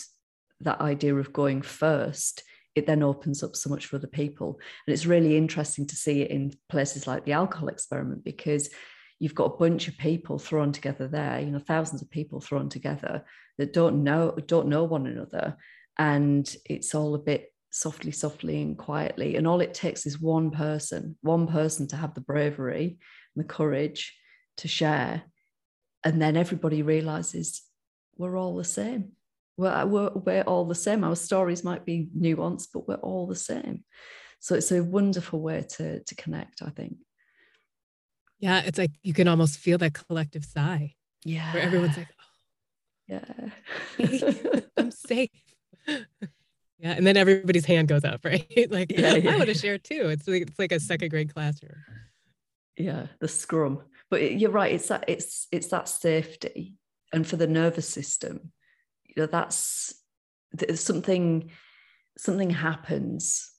that 0.61 0.81
idea 0.81 1.15
of 1.15 1.33
going 1.33 1.63
first 1.63 2.43
it 2.77 2.87
then 2.87 3.03
opens 3.03 3.43
up 3.43 3.57
so 3.57 3.71
much 3.71 3.87
for 3.87 3.97
other 3.97 4.07
people 4.07 4.61
and 4.87 4.95
it's 4.95 5.07
really 5.07 5.37
interesting 5.37 5.87
to 5.87 5.97
see 5.97 6.23
it 6.23 6.31
in 6.31 6.53
places 6.69 7.07
like 7.07 7.25
the 7.25 7.33
alcohol 7.33 7.69
experiment 7.69 8.23
because 8.23 8.71
you've 9.19 9.35
got 9.35 9.55
a 9.55 9.57
bunch 9.57 9.89
of 9.89 9.97
people 9.99 10.39
thrown 10.39 10.73
together 10.73 11.09
there 11.09 11.41
you 11.41 11.51
know 11.51 11.59
thousands 11.59 12.03
of 12.03 12.11
people 12.11 12.41
thrown 12.41 12.69
together 12.69 13.25
that 13.59 13.73
don't 13.73 14.05
know 14.05 14.37
don't 14.47 14.69
know 14.69 14.85
one 14.85 15.07
another 15.07 15.57
and 15.99 16.55
it's 16.67 16.95
all 16.95 17.15
a 17.15 17.19
bit 17.19 17.53
softly 17.71 18.13
softly 18.13 18.63
and 18.63 18.79
quietly 18.79 19.37
and 19.37 19.47
all 19.47 19.61
it 19.61 19.75
takes 19.75 20.07
is 20.07 20.21
one 20.21 20.51
person 20.51 21.17
one 21.23 21.47
person 21.47 21.87
to 21.89 21.97
have 21.97 22.15
the 22.15 22.21
bravery 22.21 22.99
and 23.35 23.45
the 23.45 23.49
courage 23.49 24.15
to 24.59 24.69
share. 24.69 25.23
And 26.05 26.21
then 26.21 26.37
everybody 26.37 26.83
realizes 26.83 27.63
we're 28.17 28.37
all 28.37 28.57
the 28.57 28.65
same. 28.65 29.13
We're, 29.57 29.71
uh, 29.71 29.87
we're, 29.87 30.11
we're 30.11 30.43
all 30.43 30.65
the 30.65 30.75
same. 30.75 31.05
Our 31.05 31.17
stories 31.17 31.65
might 31.65 31.85
be 31.85 32.09
nuanced, 32.17 32.69
but 32.73 32.87
we're 32.87 32.97
all 32.97 33.27
the 33.27 33.37
same. 33.37 33.85
So 34.39 34.55
it's 34.55 34.71
a 34.71 34.83
wonderful 34.85 35.41
way 35.41 35.65
to, 35.77 36.03
to 36.03 36.15
connect, 36.15 36.63
I 36.63 36.71
think. 36.71 36.97
Yeah, 38.39 38.61
it's 38.61 38.79
like 38.79 38.93
you 39.03 39.15
can 39.15 39.29
almost 39.29 39.59
feel 39.59 39.79
that 39.79 39.95
collective 39.95 40.45
sigh. 40.45 40.95
Yeah. 41.25 41.53
Where 41.55 41.63
everyone's 41.63 41.97
like, 41.97 42.09
oh, 42.11 43.23
yeah, 43.99 44.61
I'm 44.77 44.91
safe. 44.91 45.31
Yeah, 46.79 46.93
and 46.93 47.07
then 47.07 47.17
everybody's 47.17 47.65
hand 47.65 47.89
goes 47.89 48.05
up, 48.05 48.21
right? 48.25 48.71
like, 48.71 48.93
yeah, 48.93 49.15
yeah. 49.15 49.35
I 49.35 49.39
would 49.39 49.49
have 49.49 49.57
shared 49.57 49.85
too. 49.85 50.11
It's 50.11 50.29
like 50.29 50.43
it's 50.43 50.59
like 50.59 50.73
a 50.73 50.81
second 50.81 51.09
grade 51.09 51.33
classroom. 51.33 51.77
Yeah, 52.77 53.07
the 53.21 53.29
scrum 53.29 53.81
but 54.11 54.33
you're 54.33 54.51
right 54.51 54.73
it's 54.73 54.89
that 54.89 55.05
it's 55.09 55.47
it's 55.51 55.69
that 55.69 55.89
safety 55.89 56.75
and 57.13 57.27
for 57.27 57.37
the 57.37 57.47
nervous 57.47 57.89
system 57.89 58.53
you 59.17 59.23
know 59.23 59.27
that's 59.27 59.95
something 60.75 61.51
something 62.17 62.51
happens 62.51 63.51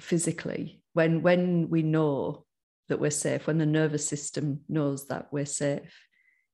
physically 0.00 0.82
when 0.92 1.22
when 1.22 1.70
we 1.70 1.82
know 1.82 2.44
that 2.88 3.00
we're 3.00 3.10
safe 3.10 3.46
when 3.46 3.58
the 3.58 3.66
nervous 3.66 4.06
system 4.06 4.60
knows 4.68 5.06
that 5.06 5.28
we're 5.32 5.46
safe 5.46 6.04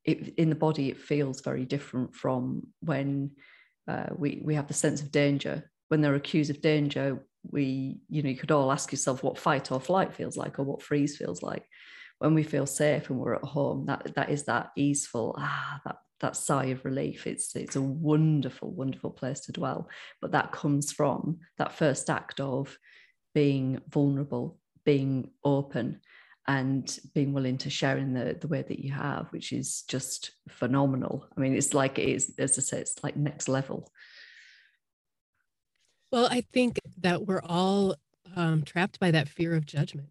it, 0.05 0.35
in 0.37 0.49
the 0.49 0.55
body 0.55 0.89
it 0.89 0.99
feels 0.99 1.41
very 1.41 1.65
different 1.65 2.15
from 2.15 2.67
when 2.81 3.31
uh, 3.89 4.07
we 4.17 4.41
we 4.45 4.55
have 4.55 4.69
the 4.69 4.75
sense 4.75 5.03
of 5.03 5.11
danger. 5.11 5.71
When 5.89 6.01
they're 6.01 6.15
accused 6.15 6.51
of 6.51 6.61
danger 6.61 7.27
we 7.51 8.01
you 8.09 8.23
know 8.23 8.29
you 8.29 8.37
could 8.37 8.51
all 8.51 8.71
ask 8.71 8.93
yourself 8.93 9.23
what 9.23 9.39
fight 9.39 9.73
or 9.73 9.81
flight 9.81 10.15
feels 10.15 10.37
like 10.37 10.59
or 10.59 10.65
what 10.65 10.83
freeze 10.83 11.17
feels 11.17 11.43
like. 11.43 11.67
When 12.19 12.35
we 12.35 12.43
feel 12.43 12.67
safe 12.67 13.09
and 13.09 13.19
we're 13.19 13.35
at 13.35 13.45
home, 13.45 13.87
that 13.87 14.15
that 14.15 14.31
is 14.31 14.45
that 14.45 14.71
easeful 14.77 15.35
ah 15.39 15.81
that 15.85 15.97
that 16.21 16.37
sigh 16.37 16.67
of 16.67 16.85
relief. 16.85 17.27
It's 17.27 17.55
it's 17.57 17.77
a 17.77 17.83
wonderful, 17.83 18.71
wonderful 18.71 19.11
place 19.11 19.41
to 19.41 19.53
dwell. 19.53 19.89
But 20.21 20.33
that 20.33 20.53
comes 20.53 20.93
from 20.93 21.39
that 21.59 21.73
first 21.73 22.11
act 22.11 22.41
of 22.41 22.79
being 23.35 23.81
vulnerable, 23.89 24.59
being 24.85 25.31
open, 25.45 26.01
and 26.47 26.99
being 27.15 27.33
willing 27.33 27.59
to 27.59 27.71
share 27.71 27.97
in 27.97 28.13
the, 28.13 28.37
the 28.41 28.49
way 28.49 28.63
that 28.63 28.81
you 28.81 28.93
have, 28.93 29.29
which 29.31 29.53
is 29.53 29.83
just 29.83 30.33
phenomenal. 30.49 31.27
I 31.37 31.41
mean, 31.41 31.55
it's 31.55 31.75
like 31.75 31.99
it 31.99 32.09
is, 32.09 32.35
as 32.39 32.59
I 32.59 32.63
say, 32.63 32.81
it's 32.81 33.03
like 33.03 33.17
next 33.17 33.49
level. 33.49 33.91
Well, 36.11 36.27
I 36.29 36.41
think 36.53 36.81
that 37.03 37.25
we're 37.27 37.43
all 37.45 37.95
um, 38.35 38.63
trapped 38.63 38.99
by 38.99 39.13
that 39.13 39.29
fear 39.29 39.55
of 39.55 39.65
judgment 39.65 40.09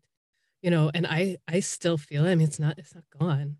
you 0.62 0.70
know 0.70 0.92
and 0.94 1.08
i 1.08 1.38
i 1.48 1.60
still 1.60 1.98
feel 1.98 2.26
it 2.26 2.32
i 2.32 2.36
mean 2.36 2.48
it's 2.48 2.60
not 2.60 2.78
it's 2.78 2.96
not 2.96 3.04
gone 3.18 3.58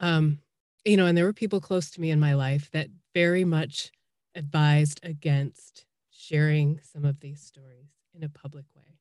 um 0.00 0.38
you 0.84 0.96
know 0.96 1.06
and 1.06 1.16
there 1.16 1.24
were 1.24 1.32
people 1.32 1.60
close 1.60 1.90
to 1.90 2.00
me 2.00 2.10
in 2.10 2.20
my 2.20 2.34
life 2.34 2.70
that 2.72 2.88
very 3.14 3.44
much 3.44 3.90
advised 4.34 5.00
against 5.02 5.86
sharing 6.10 6.80
some 6.82 7.04
of 7.04 7.20
these 7.20 7.40
stories 7.40 7.90
in 8.14 8.22
a 8.22 8.28
public 8.28 8.64
way 8.76 8.98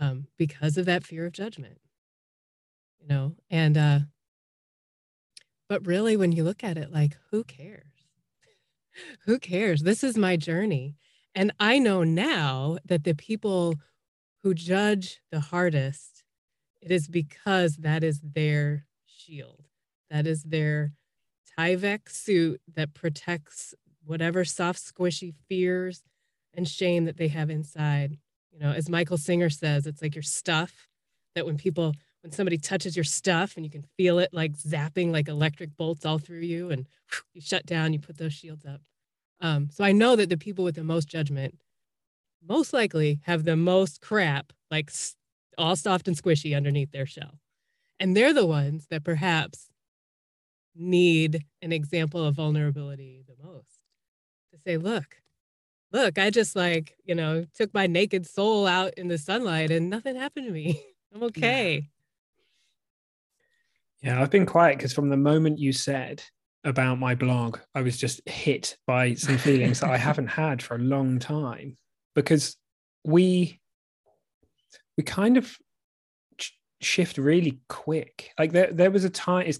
um, 0.00 0.26
because 0.36 0.76
of 0.76 0.86
that 0.86 1.04
fear 1.04 1.26
of 1.26 1.32
judgment 1.32 1.78
you 3.00 3.14
know? 3.14 3.34
And 3.50 3.76
uh 3.76 3.98
but 5.68 5.86
really 5.86 6.16
when 6.16 6.32
you 6.32 6.44
look 6.44 6.62
at 6.62 6.76
it 6.76 6.92
like 6.92 7.16
who 7.30 7.44
cares? 7.44 7.82
Who 9.24 9.38
cares? 9.40 9.82
This 9.82 10.04
is 10.04 10.16
my 10.16 10.36
journey. 10.36 10.94
And 11.34 11.52
i 11.58 11.78
know 11.78 12.04
now 12.04 12.78
that 12.84 13.02
the 13.04 13.14
people 13.14 13.74
who 14.42 14.54
judge 14.54 15.20
the 15.32 15.40
hardest 15.40 16.22
it 16.80 16.90
is 16.92 17.08
because 17.08 17.76
that 17.78 18.04
is 18.04 18.20
their 18.22 18.86
shield. 19.06 19.68
That 20.14 20.28
is 20.28 20.44
their 20.44 20.92
Tyvek 21.58 22.08
suit 22.08 22.60
that 22.76 22.94
protects 22.94 23.74
whatever 24.04 24.44
soft, 24.44 24.78
squishy 24.78 25.34
fears 25.48 26.04
and 26.56 26.68
shame 26.68 27.06
that 27.06 27.16
they 27.16 27.26
have 27.26 27.50
inside. 27.50 28.18
You 28.52 28.60
know, 28.60 28.70
as 28.70 28.88
Michael 28.88 29.18
Singer 29.18 29.50
says, 29.50 29.88
it's 29.88 30.00
like 30.00 30.14
your 30.14 30.22
stuff 30.22 30.86
that 31.34 31.44
when 31.44 31.56
people, 31.56 31.94
when 32.22 32.30
somebody 32.30 32.58
touches 32.58 32.96
your 32.96 33.02
stuff 33.02 33.56
and 33.56 33.66
you 33.66 33.70
can 33.72 33.82
feel 33.96 34.20
it 34.20 34.32
like 34.32 34.52
zapping 34.52 35.10
like 35.10 35.26
electric 35.26 35.76
bolts 35.76 36.06
all 36.06 36.20
through 36.20 36.42
you 36.42 36.70
and 36.70 36.86
you 37.32 37.40
shut 37.40 37.66
down, 37.66 37.92
you 37.92 37.98
put 37.98 38.16
those 38.16 38.32
shields 38.32 38.64
up. 38.64 38.82
Um, 39.40 39.68
so 39.68 39.82
I 39.82 39.90
know 39.90 40.14
that 40.14 40.28
the 40.28 40.36
people 40.36 40.62
with 40.62 40.76
the 40.76 40.84
most 40.84 41.08
judgment 41.08 41.58
most 42.40 42.72
likely 42.72 43.18
have 43.24 43.42
the 43.42 43.56
most 43.56 44.00
crap 44.00 44.52
like 44.70 44.92
all 45.58 45.74
soft 45.74 46.06
and 46.06 46.16
squishy 46.16 46.56
underneath 46.56 46.92
their 46.92 47.04
shell. 47.04 47.40
And 47.98 48.16
they're 48.16 48.32
the 48.32 48.46
ones 48.46 48.86
that 48.90 49.02
perhaps 49.02 49.70
need 50.74 51.44
an 51.62 51.72
example 51.72 52.24
of 52.24 52.34
vulnerability 52.34 53.24
the 53.26 53.46
most 53.46 53.78
to 54.52 54.58
say, 54.58 54.76
look, 54.76 55.16
look, 55.92 56.18
I 56.18 56.30
just 56.30 56.56
like, 56.56 56.96
you 57.04 57.14
know, 57.14 57.46
took 57.54 57.72
my 57.72 57.86
naked 57.86 58.26
soul 58.26 58.66
out 58.66 58.94
in 58.94 59.08
the 59.08 59.18
sunlight 59.18 59.70
and 59.70 59.90
nothing 59.90 60.16
happened 60.16 60.46
to 60.46 60.52
me. 60.52 60.82
I'm 61.14 61.22
okay. 61.24 61.88
Yeah, 64.02 64.14
yeah 64.14 64.22
I've 64.22 64.30
been 64.30 64.46
quiet 64.46 64.78
because 64.78 64.92
from 64.92 65.08
the 65.08 65.16
moment 65.16 65.58
you 65.58 65.72
said 65.72 66.22
about 66.64 66.98
my 66.98 67.14
blog, 67.14 67.58
I 67.74 67.82
was 67.82 67.96
just 67.96 68.26
hit 68.28 68.76
by 68.86 69.14
some 69.14 69.38
feelings 69.38 69.80
that 69.80 69.90
I 69.90 69.98
haven't 69.98 70.28
had 70.28 70.62
for 70.62 70.76
a 70.76 70.80
long 70.80 71.18
time 71.18 71.76
because 72.14 72.56
we 73.04 73.60
we 74.96 75.04
kind 75.04 75.36
of 75.36 75.56
shift 76.84 77.18
really 77.18 77.58
quick 77.68 78.30
like 78.38 78.52
there, 78.52 78.72
there 78.72 78.90
was 78.90 79.04
a 79.04 79.10
time 79.10 79.46
it's 79.46 79.58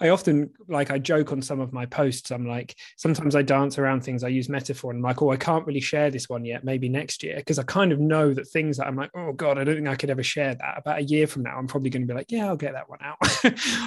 i 0.00 0.08
often 0.08 0.50
like 0.68 0.90
i 0.90 0.98
joke 0.98 1.32
on 1.32 1.40
some 1.40 1.60
of 1.60 1.72
my 1.72 1.86
posts 1.86 2.30
i'm 2.30 2.46
like 2.46 2.76
sometimes 2.96 3.34
i 3.34 3.42
dance 3.42 3.78
around 3.78 4.02
things 4.02 4.22
i 4.22 4.28
use 4.28 4.48
metaphor 4.48 4.90
and 4.90 4.98
i'm 4.98 5.02
like 5.02 5.22
oh 5.22 5.30
i 5.30 5.36
can't 5.36 5.66
really 5.66 5.80
share 5.80 6.10
this 6.10 6.28
one 6.28 6.44
yet 6.44 6.64
maybe 6.64 6.88
next 6.88 7.22
year 7.22 7.36
because 7.36 7.58
i 7.58 7.62
kind 7.62 7.92
of 7.92 7.98
know 7.98 8.32
that 8.34 8.46
things 8.48 8.76
that 8.76 8.86
i'm 8.86 8.96
like 8.96 9.10
oh 9.14 9.32
god 9.32 9.58
i 9.58 9.64
don't 9.64 9.76
think 9.76 9.88
i 9.88 9.96
could 9.96 10.10
ever 10.10 10.22
share 10.22 10.54
that 10.54 10.78
about 10.78 10.98
a 10.98 11.04
year 11.04 11.26
from 11.26 11.42
now 11.42 11.56
i'm 11.56 11.66
probably 11.66 11.90
going 11.90 12.02
to 12.02 12.08
be 12.08 12.16
like 12.16 12.30
yeah 12.30 12.46
i'll 12.46 12.56
get 12.56 12.74
that 12.74 12.88
one 12.88 13.00
out 13.02 13.18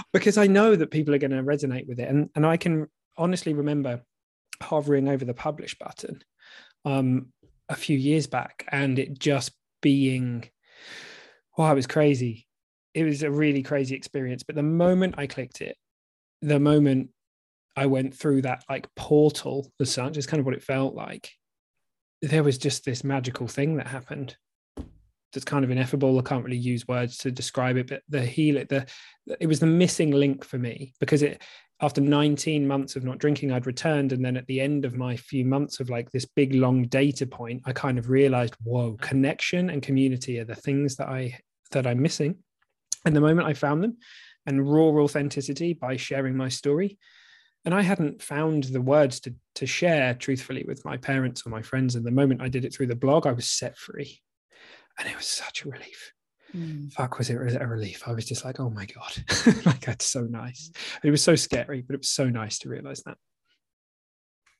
because 0.13 0.37
i 0.37 0.47
know 0.47 0.75
that 0.75 0.91
people 0.91 1.13
are 1.13 1.19
going 1.19 1.31
to 1.31 1.43
resonate 1.43 1.87
with 1.87 1.99
it 1.99 2.09
and 2.09 2.29
and 2.35 2.45
i 2.45 2.57
can 2.57 2.87
honestly 3.17 3.53
remember 3.53 4.01
hovering 4.61 5.07
over 5.07 5.25
the 5.25 5.33
publish 5.33 5.77
button 5.77 6.21
um 6.85 7.27
a 7.69 7.75
few 7.75 7.97
years 7.97 8.27
back 8.27 8.65
and 8.71 8.99
it 8.99 9.17
just 9.17 9.51
being 9.81 10.49
wow, 11.57 11.71
it 11.71 11.75
was 11.75 11.87
crazy. 11.87 12.47
It 12.93 13.03
was 13.03 13.23
a 13.23 13.31
really 13.31 13.63
crazy 13.63 13.95
experience. 13.95 14.43
But 14.43 14.55
the 14.55 14.63
moment 14.63 15.15
I 15.17 15.27
clicked 15.27 15.61
it, 15.61 15.77
the 16.41 16.59
moment 16.59 17.09
I 17.75 17.87
went 17.87 18.15
through 18.15 18.43
that 18.43 18.63
like 18.69 18.87
portal 18.95 19.71
as 19.79 19.91
such, 19.91 20.17
is 20.17 20.27
kind 20.27 20.39
of 20.39 20.45
what 20.45 20.55
it 20.55 20.63
felt 20.63 20.93
like. 20.93 21.31
There 22.21 22.43
was 22.43 22.57
just 22.57 22.85
this 22.85 23.03
magical 23.03 23.47
thing 23.47 23.77
that 23.77 23.87
happened. 23.87 24.37
That's 25.33 25.45
kind 25.45 25.65
of 25.65 25.71
ineffable. 25.71 26.19
I 26.19 26.21
can't 26.21 26.45
really 26.45 26.57
use 26.57 26.87
words 26.87 27.17
to 27.19 27.31
describe 27.31 27.77
it, 27.77 27.87
but 27.87 28.03
the 28.07 28.23
heal 28.23 28.57
it, 28.57 28.69
the 28.69 28.85
it 29.39 29.47
was 29.47 29.59
the 29.59 29.65
missing 29.65 30.11
link 30.11 30.45
for 30.45 30.59
me 30.59 30.93
because 30.99 31.23
it 31.23 31.41
after 31.83 31.99
19 31.99 32.65
months 32.65 32.95
of 32.95 33.03
not 33.03 33.17
drinking, 33.17 33.51
I'd 33.51 33.65
returned. 33.65 34.13
And 34.13 34.23
then 34.23 34.37
at 34.37 34.47
the 34.47 34.61
end 34.61 34.85
of 34.85 34.95
my 34.95 35.17
few 35.17 35.43
months 35.43 35.81
of 35.81 35.89
like 35.89 36.09
this 36.11 36.25
big 36.25 36.53
long 36.53 36.83
data 36.83 37.27
point, 37.27 37.61
I 37.65 37.73
kind 37.73 37.97
of 37.97 38.09
realized, 38.09 38.55
whoa, 38.63 38.95
connection 39.01 39.69
and 39.69 39.81
community 39.81 40.39
are 40.39 40.45
the 40.45 40.55
things 40.55 40.95
that 40.95 41.09
I 41.09 41.37
that 41.71 41.85
I'm 41.85 42.01
missing. 42.01 42.37
And 43.05 43.15
the 43.15 43.21
moment 43.21 43.47
I 43.47 43.53
found 43.53 43.83
them 43.83 43.97
and 44.45 44.69
raw 44.69 44.87
authenticity 44.87 45.73
by 45.73 45.97
sharing 45.97 46.35
my 46.35 46.49
story. 46.49 46.97
And 47.65 47.73
I 47.73 47.81
hadn't 47.81 48.21
found 48.21 48.65
the 48.65 48.81
words 48.81 49.21
to, 49.21 49.33
to 49.55 49.65
share 49.65 50.13
truthfully 50.13 50.65
with 50.67 50.83
my 50.83 50.97
parents 50.97 51.45
or 51.45 51.49
my 51.49 51.61
friends. 51.61 51.95
And 51.95 52.05
the 52.05 52.11
moment 52.11 52.41
I 52.41 52.49
did 52.49 52.65
it 52.65 52.73
through 52.73 52.87
the 52.87 52.95
blog, 52.95 53.25
I 53.25 53.31
was 53.31 53.49
set 53.49 53.77
free. 53.77 54.19
And 54.99 55.07
it 55.07 55.15
was 55.15 55.27
such 55.27 55.63
a 55.63 55.69
relief. 55.69 56.13
Mm. 56.55 56.91
Fuck, 56.91 57.17
was 57.17 57.29
it 57.29 57.35
a 57.35 57.67
relief? 57.67 58.07
I 58.07 58.11
was 58.11 58.25
just 58.25 58.45
like, 58.45 58.59
oh 58.59 58.69
my 58.69 58.85
God, 58.85 59.65
like 59.65 59.81
that's 59.81 60.05
so 60.05 60.21
nice. 60.21 60.71
It 61.03 61.09
was 61.09 61.23
so 61.23 61.35
scary, 61.35 61.81
but 61.81 61.95
it 61.95 62.01
was 62.01 62.09
so 62.09 62.29
nice 62.29 62.59
to 62.59 62.69
realize 62.69 63.01
that. 63.03 63.17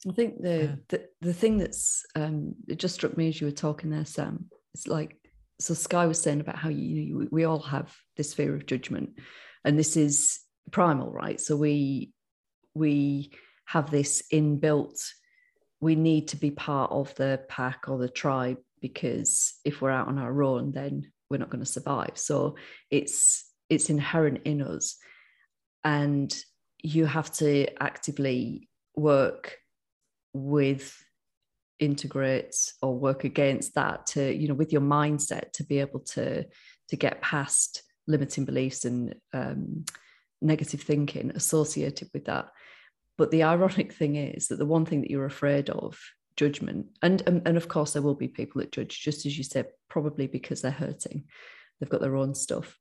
I 0.09 0.11
think 0.11 0.41
the 0.41 0.57
yeah. 0.57 0.75
the, 0.89 1.05
the 1.21 1.33
thing 1.33 1.57
that's 1.57 2.03
um, 2.15 2.55
it 2.67 2.79
just 2.79 2.95
struck 2.95 3.15
me 3.15 3.29
as 3.29 3.39
you 3.39 3.47
were 3.47 3.51
talking 3.51 3.89
there, 3.89 4.05
Sam. 4.05 4.49
It's 4.73 4.87
like 4.87 5.17
so 5.63 5.73
Sky 5.73 6.05
was 6.05 6.21
saying 6.21 6.41
about 6.41 6.57
how 6.57 6.69
you, 6.69 7.27
we 7.31 7.45
all 7.45 7.59
have 7.59 7.95
this 8.17 8.33
fear 8.33 8.55
of 8.55 8.65
judgment, 8.65 9.17
and 9.63 9.77
this 9.77 9.95
is 9.97 10.39
primal, 10.71 11.11
right? 11.11 11.39
So 11.39 11.55
we 11.55 12.11
we 12.73 13.31
have 13.65 13.91
this 13.91 14.23
inbuilt. 14.31 15.01
We 15.79 15.95
need 15.95 16.29
to 16.29 16.37
be 16.37 16.51
part 16.51 16.91
of 16.91 17.13
the 17.15 17.41
pack 17.47 17.85
or 17.87 17.97
the 17.97 18.09
tribe 18.09 18.57
because 18.81 19.53
if 19.63 19.81
we're 19.81 19.91
out 19.91 20.07
on 20.07 20.17
our 20.17 20.43
own, 20.43 20.71
then 20.71 21.11
we're 21.33 21.39
not 21.39 21.49
going 21.49 21.63
to 21.63 21.69
survive 21.69 22.11
so 22.13 22.55
it's 22.91 23.51
it's 23.67 23.89
inherent 23.89 24.41
in 24.45 24.61
us 24.61 24.97
and 25.83 26.31
you 26.83 27.05
have 27.05 27.31
to 27.33 27.65
actively 27.81 28.69
work 28.95 29.57
with 30.33 30.95
integrate 31.83 32.55
or 32.81 32.97
work 32.97 33.23
against 33.23 33.75
that 33.75 34.07
to 34.07 34.33
you 34.33 34.47
know 34.47 34.53
with 34.53 34.71
your 34.71 34.81
mindset 34.81 35.51
to 35.53 35.63
be 35.63 35.79
able 35.79 35.99
to 35.99 36.45
to 36.89 36.95
get 36.95 37.21
past 37.21 37.83
limiting 38.07 38.45
beliefs 38.45 38.85
and 38.85 39.15
um, 39.33 39.85
negative 40.41 40.81
thinking 40.81 41.31
associated 41.31 42.09
with 42.13 42.25
that. 42.25 42.49
But 43.17 43.31
the 43.31 43.43
ironic 43.43 43.93
thing 43.99 44.15
is 44.15 44.47
that 44.47 44.57
the 44.57 44.65
one 44.65 44.85
thing 44.85 45.01
that 45.01 45.11
you're 45.11 45.25
afraid 45.25 45.69
of 45.69 45.99
judgment 46.35 46.87
and, 47.03 47.21
and 47.27 47.43
and 47.45 47.57
of 47.57 47.67
course 47.67 47.93
there 47.93 48.01
will 48.01 48.15
be 48.15 48.27
people 48.27 48.59
that 48.59 48.71
judge 48.71 48.99
just 48.99 49.27
as 49.27 49.37
you 49.37 49.43
said 49.43 49.67
probably 49.89 50.27
because 50.27 50.61
they're 50.61 50.71
hurting. 50.71 51.25
They've 51.79 51.89
got 51.89 52.01
their 52.01 52.15
own 52.15 52.33
stuff. 52.33 52.77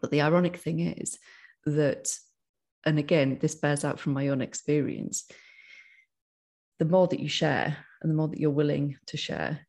But 0.00 0.10
the 0.10 0.22
ironic 0.22 0.56
thing 0.56 0.80
is 0.80 1.18
that 1.64 2.08
and 2.84 2.98
again 2.98 3.38
this 3.40 3.54
bears 3.54 3.84
out 3.84 3.98
from 3.98 4.12
my 4.12 4.28
own 4.28 4.40
experience 4.40 5.28
the 6.78 6.84
more 6.84 7.06
that 7.08 7.20
you 7.20 7.28
share 7.28 7.76
and 8.06 8.12
the 8.12 8.16
more 8.16 8.28
that 8.28 8.40
you're 8.40 8.50
willing 8.50 8.96
to 9.06 9.16
share 9.16 9.60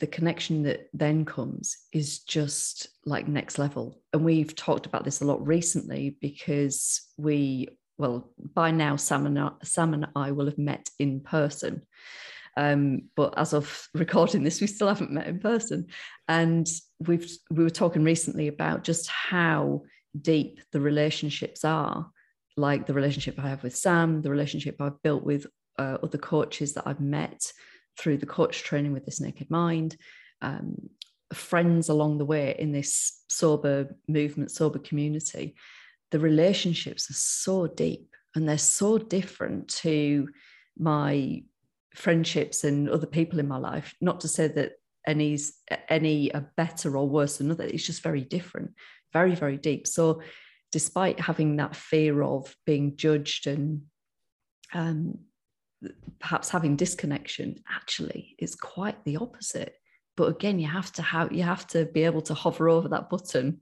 the 0.00 0.06
connection 0.06 0.64
that 0.64 0.88
then 0.92 1.24
comes 1.24 1.76
is 1.92 2.18
just 2.20 2.88
like 3.06 3.26
next 3.26 3.58
level 3.58 4.00
and 4.12 4.24
we've 4.24 4.54
talked 4.54 4.86
about 4.86 5.04
this 5.04 5.20
a 5.20 5.24
lot 5.24 5.44
recently 5.46 6.16
because 6.20 7.08
we 7.16 7.68
well, 7.98 8.30
by 8.54 8.70
now, 8.70 8.96
Sam 8.96 9.26
and 9.26 9.38
I, 9.38 9.50
Sam 9.62 9.94
and 9.94 10.06
I 10.16 10.32
will 10.32 10.46
have 10.46 10.58
met 10.58 10.88
in 10.98 11.20
person. 11.20 11.82
Um, 12.56 13.02
but 13.16 13.34
as 13.36 13.52
of 13.52 13.88
recording 13.94 14.42
this, 14.42 14.60
we 14.60 14.66
still 14.66 14.88
haven't 14.88 15.12
met 15.12 15.26
in 15.26 15.38
person. 15.38 15.86
And 16.28 16.68
we've 17.00 17.30
we 17.50 17.64
were 17.64 17.70
talking 17.70 18.04
recently 18.04 18.48
about 18.48 18.84
just 18.84 19.08
how 19.08 19.82
deep 20.20 20.60
the 20.72 20.80
relationships 20.80 21.64
are, 21.64 22.10
like 22.56 22.86
the 22.86 22.94
relationship 22.94 23.38
I 23.38 23.48
have 23.48 23.62
with 23.62 23.76
Sam, 23.76 24.22
the 24.22 24.30
relationship 24.30 24.80
I've 24.80 25.02
built 25.02 25.24
with 25.24 25.46
uh, 25.78 25.98
other 26.02 26.18
coaches 26.18 26.74
that 26.74 26.86
I've 26.86 27.00
met 27.00 27.52
through 27.98 28.18
the 28.18 28.26
coach 28.26 28.62
training 28.62 28.92
with 28.92 29.04
this 29.04 29.20
naked 29.20 29.50
mind, 29.50 29.96
um, 30.42 30.74
friends 31.32 31.88
along 31.88 32.18
the 32.18 32.24
way 32.24 32.54
in 32.58 32.72
this 32.72 33.22
sober 33.28 33.96
movement, 34.08 34.50
sober 34.50 34.78
community 34.78 35.54
the 36.14 36.20
relationships 36.20 37.10
are 37.10 37.14
so 37.14 37.66
deep 37.66 38.14
and 38.36 38.48
they're 38.48 38.56
so 38.56 38.98
different 38.98 39.66
to 39.66 40.28
my 40.78 41.42
friendships 41.92 42.62
and 42.62 42.88
other 42.88 43.08
people 43.08 43.40
in 43.40 43.48
my 43.48 43.56
life. 43.56 43.96
Not 44.00 44.20
to 44.20 44.28
say 44.28 44.46
that 44.46 44.74
any's 45.04 45.54
any 45.88 46.32
are 46.32 46.52
better 46.56 46.96
or 46.96 47.08
worse 47.08 47.38
than 47.38 47.50
other. 47.50 47.64
It's 47.64 47.84
just 47.84 48.04
very 48.04 48.20
different, 48.20 48.74
very 49.12 49.34
very 49.34 49.56
deep. 49.56 49.88
So, 49.88 50.22
despite 50.70 51.18
having 51.18 51.56
that 51.56 51.74
fear 51.74 52.22
of 52.22 52.54
being 52.64 52.96
judged 52.96 53.48
and 53.48 53.82
um, 54.72 55.18
perhaps 56.18 56.48
having 56.48 56.76
disconnection, 56.76 57.56
actually, 57.68 58.36
is 58.38 58.54
quite 58.54 59.02
the 59.04 59.16
opposite. 59.16 59.74
But 60.16 60.28
again, 60.28 60.58
you 60.58 60.68
have 60.68 60.92
to 60.92 61.02
have 61.02 61.32
you 61.32 61.42
have 61.42 61.66
to 61.68 61.86
be 61.86 62.04
able 62.04 62.22
to 62.22 62.34
hover 62.34 62.68
over 62.68 62.88
that 62.88 63.10
button 63.10 63.60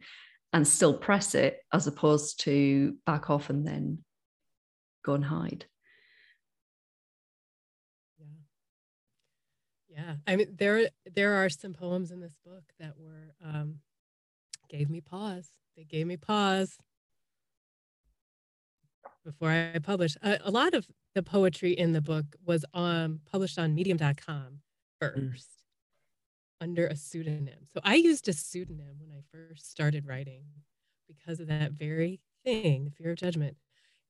and 0.53 0.69
still 0.69 0.95
press 0.95 1.35
it 1.35 1.61
as 1.73 1.87
opposed 1.87 2.41
to 2.41 2.97
back 3.07 3.31
off 3.31 3.49
and 3.51 3.67
then 3.67 4.05
go 5.05 5.15
and 5.15 5.25
hide. 5.25 5.65
Yeah. 8.19 8.27
Yeah. 9.89 10.15
I 10.27 10.37
mean 10.37 10.55
there 10.57 10.91
there 11.15 11.43
are 11.43 11.49
some 11.49 11.73
poems 11.73 12.11
in 12.11 12.21
this 12.21 12.37
book 12.45 12.65
that 12.79 12.95
were 12.99 13.35
um 13.43 13.77
gave 14.69 14.91
me 14.91 15.01
pause. 15.01 15.49
They 15.77 15.85
gave 15.85 16.07
me 16.07 16.19
pause 16.19 16.77
before 19.25 19.51
I 19.51 19.79
published. 19.79 20.19
A, 20.23 20.39
a 20.45 20.51
lot 20.51 20.75
of 20.75 20.87
the 21.15 21.23
poetry 21.23 21.73
in 21.73 21.93
the 21.93 22.01
book 22.01 22.25
was 22.45 22.65
um 22.75 23.21
published 23.31 23.59
on 23.59 23.75
medium.com 23.75 24.61
first. 25.01 25.19
Mm 25.19 25.63
under 26.63 26.87
a 26.87 26.97
pseudonym. 26.97 27.67
So 27.75 27.81
I 27.83 27.97
used 27.97 28.29
a 28.29 28.33
pseudonym 28.33 28.97
when 29.01 29.11
I 29.11 29.23
first 29.33 29.69
started 29.69 30.07
writing 30.07 30.45
because 31.09 31.41
of 31.41 31.49
that 31.49 31.73
very 31.73 32.21
thing, 32.45 32.85
the 32.85 32.91
fear 32.93 33.11
of 33.11 33.19
judgment. 33.19 33.57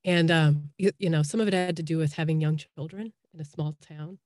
And, 0.05 0.31
um, 0.31 0.71
you, 0.77 0.91
you, 0.99 1.09
know, 1.09 1.23
some 1.23 1.41
of 1.41 1.49
it 1.49 1.55
had 1.55 1.77
to 1.79 1.83
do 1.83 1.97
with 1.97 2.13
having 2.13 2.41
young 2.41 2.59
children 2.59 3.15
in 3.33 3.41
a 3.41 3.45
small 3.45 3.75
town, 3.81 4.19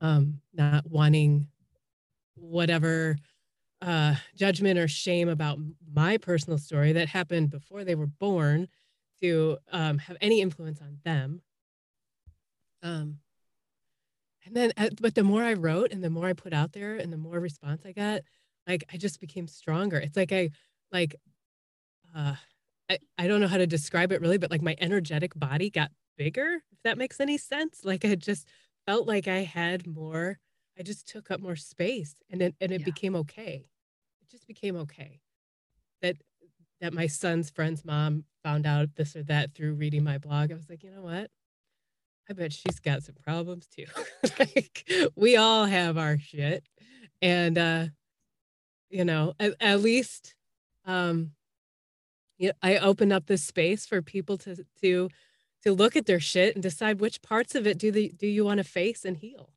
um, 0.00 0.40
not 0.54 0.90
wanting 0.90 1.48
whatever 2.36 3.18
uh, 3.82 4.14
judgment 4.34 4.78
or 4.78 4.88
shame 4.88 5.28
about 5.28 5.58
my 5.92 6.16
personal 6.16 6.58
story 6.58 6.92
that 6.92 7.08
happened 7.08 7.50
before 7.50 7.84
they 7.84 7.94
were 7.94 8.06
born 8.06 8.68
to 9.20 9.58
um, 9.72 9.98
have 9.98 10.16
any 10.22 10.40
influence 10.40 10.80
on 10.80 10.98
them. 11.04 11.42
Um, 12.86 13.18
and 14.44 14.54
then 14.54 14.72
uh, 14.76 14.90
but 15.00 15.14
the 15.14 15.24
more 15.24 15.42
i 15.42 15.54
wrote 15.54 15.92
and 15.92 16.02
the 16.02 16.10
more 16.10 16.26
i 16.26 16.32
put 16.32 16.52
out 16.52 16.72
there 16.72 16.94
and 16.96 17.12
the 17.12 17.16
more 17.16 17.40
response 17.40 17.82
i 17.84 17.92
got 17.92 18.20
like 18.66 18.84
i 18.92 18.96
just 18.96 19.20
became 19.20 19.48
stronger. 19.48 19.98
It's 19.98 20.16
like 20.16 20.32
i 20.32 20.50
like 20.92 21.16
uh 22.14 22.36
I, 22.88 22.98
I 23.18 23.26
don't 23.26 23.40
know 23.40 23.48
how 23.48 23.58
to 23.58 23.66
describe 23.66 24.12
it 24.12 24.20
really 24.20 24.38
but 24.38 24.50
like 24.50 24.62
my 24.62 24.76
energetic 24.80 25.32
body 25.34 25.68
got 25.68 25.90
bigger 26.16 26.62
if 26.72 26.78
that 26.84 26.98
makes 26.98 27.20
any 27.20 27.38
sense. 27.38 27.80
Like 27.84 28.04
i 28.04 28.14
just 28.14 28.46
felt 28.86 29.08
like 29.08 29.26
i 29.26 29.38
had 29.38 29.86
more 29.86 30.38
i 30.78 30.82
just 30.82 31.08
took 31.08 31.30
up 31.30 31.40
more 31.40 31.56
space 31.56 32.14
and 32.30 32.40
then, 32.40 32.52
and 32.60 32.70
it 32.70 32.80
yeah. 32.80 32.84
became 32.84 33.16
okay. 33.16 33.66
It 34.22 34.30
just 34.30 34.46
became 34.46 34.76
okay 34.76 35.20
that 36.02 36.16
that 36.80 36.92
my 36.92 37.08
son's 37.08 37.50
friend's 37.50 37.84
mom 37.84 38.24
found 38.44 38.66
out 38.66 38.94
this 38.94 39.16
or 39.16 39.24
that 39.24 39.54
through 39.54 39.74
reading 39.74 40.04
my 40.04 40.18
blog. 40.18 40.52
I 40.52 40.54
was 40.54 40.70
like 40.70 40.84
you 40.84 40.92
know 40.92 41.02
what 41.02 41.30
I 42.28 42.32
bet 42.32 42.52
she's 42.52 42.80
got 42.80 43.02
some 43.02 43.14
problems 43.22 43.66
too. 43.66 43.86
like 44.38 44.90
we 45.14 45.36
all 45.36 45.64
have 45.64 45.96
our 45.96 46.18
shit. 46.18 46.64
And 47.22 47.56
uh, 47.56 47.86
you 48.90 49.04
know, 49.04 49.34
at, 49.38 49.54
at 49.60 49.80
least 49.80 50.34
um 50.84 51.32
you 52.38 52.48
know, 52.48 52.54
I 52.62 52.78
open 52.78 53.12
up 53.12 53.26
this 53.26 53.44
space 53.44 53.86
for 53.86 54.02
people 54.02 54.36
to 54.38 54.56
to 54.82 55.08
to 55.62 55.72
look 55.72 55.96
at 55.96 56.06
their 56.06 56.20
shit 56.20 56.54
and 56.54 56.62
decide 56.62 57.00
which 57.00 57.22
parts 57.22 57.54
of 57.54 57.66
it 57.66 57.78
do 57.78 57.90
they 57.90 58.08
do 58.08 58.26
you 58.26 58.44
want 58.44 58.58
to 58.58 58.64
face 58.64 59.04
and 59.04 59.16
heal. 59.16 59.50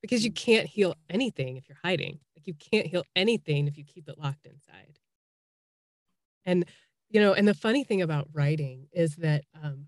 Because 0.00 0.24
you 0.24 0.30
mm. 0.30 0.36
can't 0.36 0.68
heal 0.68 0.94
anything 1.10 1.56
if 1.56 1.68
you're 1.68 1.78
hiding. 1.82 2.20
Like 2.36 2.46
you 2.46 2.54
can't 2.54 2.86
heal 2.86 3.04
anything 3.16 3.66
if 3.66 3.76
you 3.76 3.84
keep 3.84 4.08
it 4.08 4.18
locked 4.18 4.46
inside. 4.46 4.98
And 6.44 6.64
you 7.10 7.20
know, 7.20 7.32
and 7.32 7.48
the 7.48 7.54
funny 7.54 7.84
thing 7.84 8.02
about 8.02 8.28
writing 8.32 8.88
is 8.92 9.16
that 9.16 9.44
um 9.62 9.86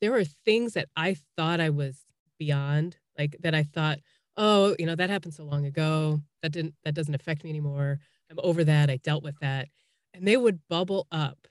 there 0.00 0.12
were 0.12 0.24
things 0.24 0.74
that 0.74 0.88
I 0.96 1.16
thought 1.36 1.60
I 1.60 1.70
was 1.70 2.04
beyond, 2.38 2.96
like 3.18 3.36
that 3.40 3.54
I 3.54 3.62
thought, 3.62 3.98
oh, 4.36 4.74
you 4.78 4.86
know, 4.86 4.94
that 4.96 5.10
happened 5.10 5.34
so 5.34 5.44
long 5.44 5.66
ago. 5.66 6.20
That 6.42 6.52
didn't 6.52 6.74
that 6.84 6.94
doesn't 6.94 7.14
affect 7.14 7.44
me 7.44 7.50
anymore. 7.50 8.00
I'm 8.30 8.38
over 8.42 8.64
that. 8.64 8.90
I 8.90 8.96
dealt 8.96 9.22
with 9.22 9.38
that. 9.40 9.68
And 10.14 10.26
they 10.26 10.36
would 10.36 10.60
bubble 10.68 11.06
up 11.12 11.46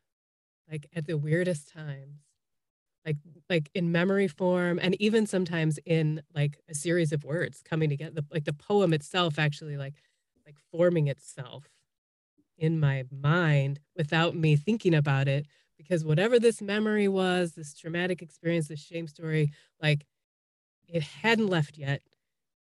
like 0.72 0.88
at 0.96 1.08
the 1.08 1.18
weirdest 1.18 1.70
times. 1.72 2.22
Like 3.06 3.18
like 3.50 3.70
in 3.74 3.92
memory 3.92 4.28
form 4.28 4.80
and 4.82 5.00
even 5.02 5.26
sometimes 5.26 5.80
in 5.86 6.22
like 6.36 6.60
a 6.70 6.76
series 6.76 7.12
of 7.14 7.24
words 7.24 7.62
coming 7.64 7.90
together. 7.90 8.16
The, 8.22 8.26
like 8.32 8.46
the 8.46 8.54
poem 8.54 8.94
itself 8.94 9.40
actually 9.40 9.78
like 9.78 9.96
like 10.46 10.58
forming 10.72 11.08
itself 11.08 11.66
in 12.58 12.80
my 12.80 13.06
mind 13.12 13.80
without 13.96 14.36
me 14.36 14.56
thinking 14.56 14.94
about 14.94 15.28
it 15.28 15.48
because 15.80 16.04
whatever 16.04 16.38
this 16.38 16.62
memory 16.62 17.08
was, 17.08 17.54
this 17.54 17.74
traumatic 17.74 18.22
experience, 18.22 18.68
this 18.68 18.84
shame 18.84 19.08
story, 19.08 19.52
like 19.82 20.06
it 20.88 21.02
hadn't 21.02 21.48
left 21.48 21.78
yet. 21.78 22.02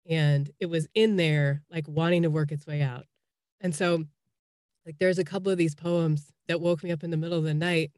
And 0.07 0.51
it 0.61 0.67
was 0.67 0.89
in 0.95 1.17
there, 1.17 1.63
like 1.71 1.89
wanting 1.89 2.23
to 2.23 2.31
work 2.31 2.53
its 2.53 2.67
way 2.67 2.83
out. 2.83 3.07
And 3.61 3.75
so, 3.75 4.05
like, 4.85 4.99
there's 4.99 5.19
a 5.19 5.25
couple 5.25 5.51
of 5.51 5.57
these 5.57 5.75
poems 5.75 6.31
that 6.49 6.61
woke 6.61 6.83
me 6.83 6.93
up 6.93 7.03
in 7.03 7.11
the 7.11 7.17
middle 7.17 7.39
of 7.39 7.45
the 7.45 7.55
night. 7.55 7.93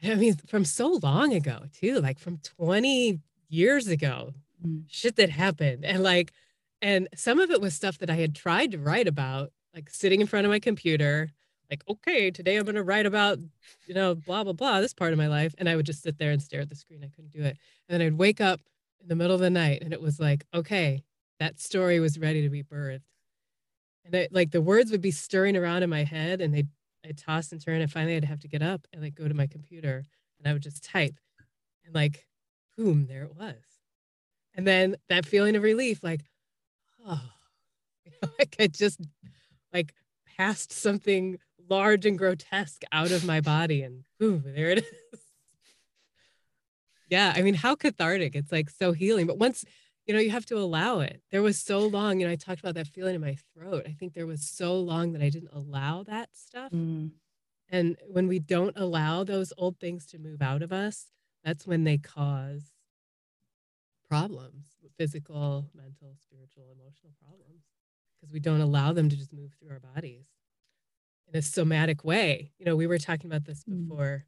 I 0.04 0.14
mean, 0.14 0.36
from 0.46 0.64
so 0.64 1.00
long 1.02 1.32
ago, 1.32 1.62
too, 1.72 2.00
like 2.00 2.20
from 2.20 2.38
20 2.38 3.18
years 3.48 3.88
ago, 3.88 4.34
mm. 4.64 4.84
shit 4.86 5.16
that 5.16 5.30
happened. 5.30 5.84
And 5.84 6.02
like, 6.02 6.32
and 6.82 7.08
some 7.16 7.40
of 7.40 7.50
it 7.50 7.60
was 7.60 7.74
stuff 7.74 7.98
that 7.98 8.10
I 8.10 8.16
had 8.16 8.34
tried 8.34 8.72
to 8.72 8.78
write 8.78 9.08
about, 9.08 9.50
like 9.74 9.90
sitting 9.90 10.20
in 10.20 10.26
front 10.26 10.46
of 10.46 10.50
my 10.50 10.60
computer, 10.60 11.30
like, 11.70 11.82
okay, 11.88 12.30
today 12.30 12.56
I'm 12.56 12.64
going 12.64 12.76
to 12.76 12.82
write 12.82 13.06
about, 13.06 13.38
you 13.86 13.94
know, 13.94 14.14
blah, 14.14 14.44
blah, 14.44 14.52
blah, 14.52 14.80
this 14.80 14.94
part 14.94 15.12
of 15.12 15.18
my 15.18 15.26
life. 15.26 15.54
And 15.58 15.68
I 15.68 15.76
would 15.76 15.86
just 15.86 16.02
sit 16.02 16.18
there 16.18 16.30
and 16.30 16.42
stare 16.42 16.60
at 16.60 16.68
the 16.68 16.76
screen. 16.76 17.02
I 17.02 17.08
couldn't 17.08 17.32
do 17.32 17.42
it. 17.42 17.56
And 17.88 18.00
then 18.00 18.06
I'd 18.06 18.18
wake 18.18 18.40
up 18.40 18.60
in 19.00 19.08
the 19.08 19.16
middle 19.16 19.34
of 19.34 19.40
the 19.40 19.50
night 19.50 19.82
and 19.82 19.92
it 19.92 20.00
was 20.00 20.20
like, 20.20 20.44
okay, 20.54 21.02
that 21.38 21.60
story 21.60 22.00
was 22.00 22.18
ready 22.18 22.42
to 22.42 22.50
be 22.50 22.62
birthed. 22.62 23.02
And 24.04 24.28
like 24.30 24.52
the 24.52 24.60
words 24.60 24.90
would 24.90 25.00
be 25.00 25.10
stirring 25.10 25.56
around 25.56 25.82
in 25.82 25.90
my 25.90 26.04
head 26.04 26.40
and 26.40 26.54
they'd, 26.54 26.68
I'd 27.04 27.18
toss 27.18 27.52
and 27.52 27.64
turn. 27.64 27.80
And 27.80 27.90
finally 27.90 28.16
I'd 28.16 28.24
have 28.24 28.40
to 28.40 28.48
get 28.48 28.62
up 28.62 28.86
and 28.92 29.02
like 29.02 29.14
go 29.14 29.28
to 29.28 29.34
my 29.34 29.46
computer 29.46 30.04
and 30.38 30.48
I 30.48 30.52
would 30.52 30.62
just 30.62 30.84
type 30.84 31.18
and 31.84 31.94
like, 31.94 32.26
boom, 32.76 33.06
there 33.06 33.24
it 33.24 33.36
was. 33.36 33.56
And 34.54 34.66
then 34.66 34.96
that 35.08 35.26
feeling 35.26 35.56
of 35.56 35.62
relief, 35.62 36.02
like, 36.02 36.22
oh, 37.06 37.22
like 38.38 38.56
I 38.58 38.66
just 38.68 39.00
like 39.72 39.92
passed 40.36 40.72
something 40.72 41.38
large 41.68 42.06
and 42.06 42.18
grotesque 42.18 42.82
out 42.92 43.10
of 43.10 43.24
my 43.24 43.40
body 43.40 43.82
and 43.82 44.04
ooh, 44.22 44.42
there 44.44 44.70
it 44.70 44.78
is. 45.12 45.20
yeah, 47.08 47.32
I 47.34 47.42
mean, 47.42 47.54
how 47.54 47.74
cathartic. 47.74 48.34
It's 48.34 48.52
like 48.52 48.70
so 48.70 48.92
healing. 48.92 49.26
But 49.26 49.38
once, 49.38 49.64
you 50.06 50.14
know, 50.14 50.20
you 50.20 50.30
have 50.30 50.46
to 50.46 50.58
allow 50.58 51.00
it. 51.00 51.20
There 51.30 51.42
was 51.42 51.58
so 51.58 51.80
long, 51.80 52.20
you 52.20 52.26
know, 52.26 52.32
I 52.32 52.36
talked 52.36 52.60
about 52.60 52.74
that 52.74 52.86
feeling 52.86 53.14
in 53.14 53.20
my 53.20 53.36
throat. 53.54 53.84
I 53.86 53.92
think 53.92 54.14
there 54.14 54.26
was 54.26 54.48
so 54.48 54.78
long 54.78 55.12
that 55.12 55.22
I 55.22 55.28
didn't 55.28 55.52
allow 55.52 56.02
that 56.04 56.30
stuff. 56.32 56.72
Mm. 56.72 57.10
And 57.68 57.96
when 58.06 58.28
we 58.28 58.38
don't 58.38 58.76
allow 58.76 59.24
those 59.24 59.52
old 59.58 59.78
things 59.78 60.06
to 60.06 60.18
move 60.18 60.40
out 60.40 60.62
of 60.62 60.72
us, 60.72 61.06
that's 61.44 61.66
when 61.66 61.84
they 61.84 61.98
cause 61.98 62.70
problems 64.08 64.66
physical, 64.96 65.68
mental, 65.74 66.16
spiritual, 66.22 66.64
emotional 66.72 67.12
problems 67.22 67.64
because 68.14 68.32
we 68.32 68.40
don't 68.40 68.60
allow 68.60 68.92
them 68.92 69.08
to 69.08 69.16
just 69.16 69.32
move 69.32 69.52
through 69.58 69.70
our 69.70 69.80
bodies 69.80 70.26
in 71.28 71.38
a 71.38 71.42
somatic 71.42 72.04
way. 72.04 72.52
You 72.58 72.66
know, 72.66 72.76
we 72.76 72.86
were 72.86 72.98
talking 72.98 73.30
about 73.30 73.44
this 73.44 73.64
mm. 73.64 73.88
before, 73.88 74.26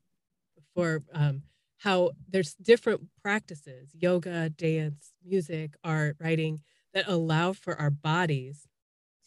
before 0.56 1.02
um, 1.12 1.42
how 1.78 2.12
there's 2.28 2.54
different 2.54 3.08
practices, 3.22 3.90
yoga, 3.94 4.50
dance, 4.50 5.12
music, 5.24 5.74
art, 5.84 6.16
writing, 6.20 6.60
that 6.94 7.08
allow 7.08 7.52
for 7.52 7.78
our 7.78 7.90
bodies 7.90 8.66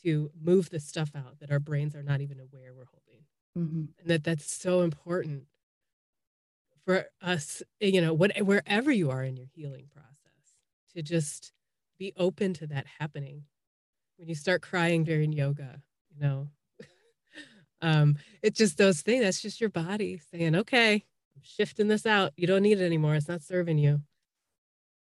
to 0.04 0.32
move 0.40 0.70
the 0.70 0.80
stuff 0.80 1.12
out 1.16 1.40
that 1.40 1.52
our 1.52 1.60
brains 1.60 1.96
are 1.96 2.04
not 2.04 2.22
even 2.22 2.40
aware 2.40 2.74
we're 2.74 2.86
holding. 2.86 3.24
Mm-hmm. 3.58 4.00
And 4.00 4.10
that 4.10 4.24
that's 4.24 4.52
so 4.52 4.82
important 4.82 5.44
for 6.86 7.06
us, 7.22 7.62
you 7.80 8.02
know, 8.02 8.14
what, 8.14 8.36
wherever 8.40 8.92
you 8.92 9.12
are 9.12 9.24
in 9.24 9.38
your 9.38 9.48
healing 9.54 9.86
process, 9.94 10.16
to 10.96 11.02
just 11.02 11.52
be 12.00 12.14
open 12.18 12.54
to 12.56 12.68
that 12.68 12.86
happening. 13.00 13.44
When 14.18 14.28
you 14.28 14.36
start 14.36 14.62
crying 14.62 15.04
during 15.04 15.32
yoga, 15.32 15.82
you 16.10 16.20
know, 16.20 16.50
um, 17.82 18.18
it's 18.42 18.58
just 18.58 18.78
those 18.78 19.02
things. 19.02 19.24
That's 19.24 19.42
just 19.42 19.60
your 19.60 19.70
body 19.70 20.22
saying, 20.32 20.56
okay, 20.56 20.94
I'm 20.94 21.42
shifting 21.42 21.88
this 21.88 22.06
out. 22.06 22.34
You 22.36 22.48
don't 22.48 22.64
need 22.64 22.80
it 22.80 22.86
anymore. 22.86 23.16
It's 23.16 23.28
not 23.28 23.42
serving 23.42 23.78
you. 23.78 24.02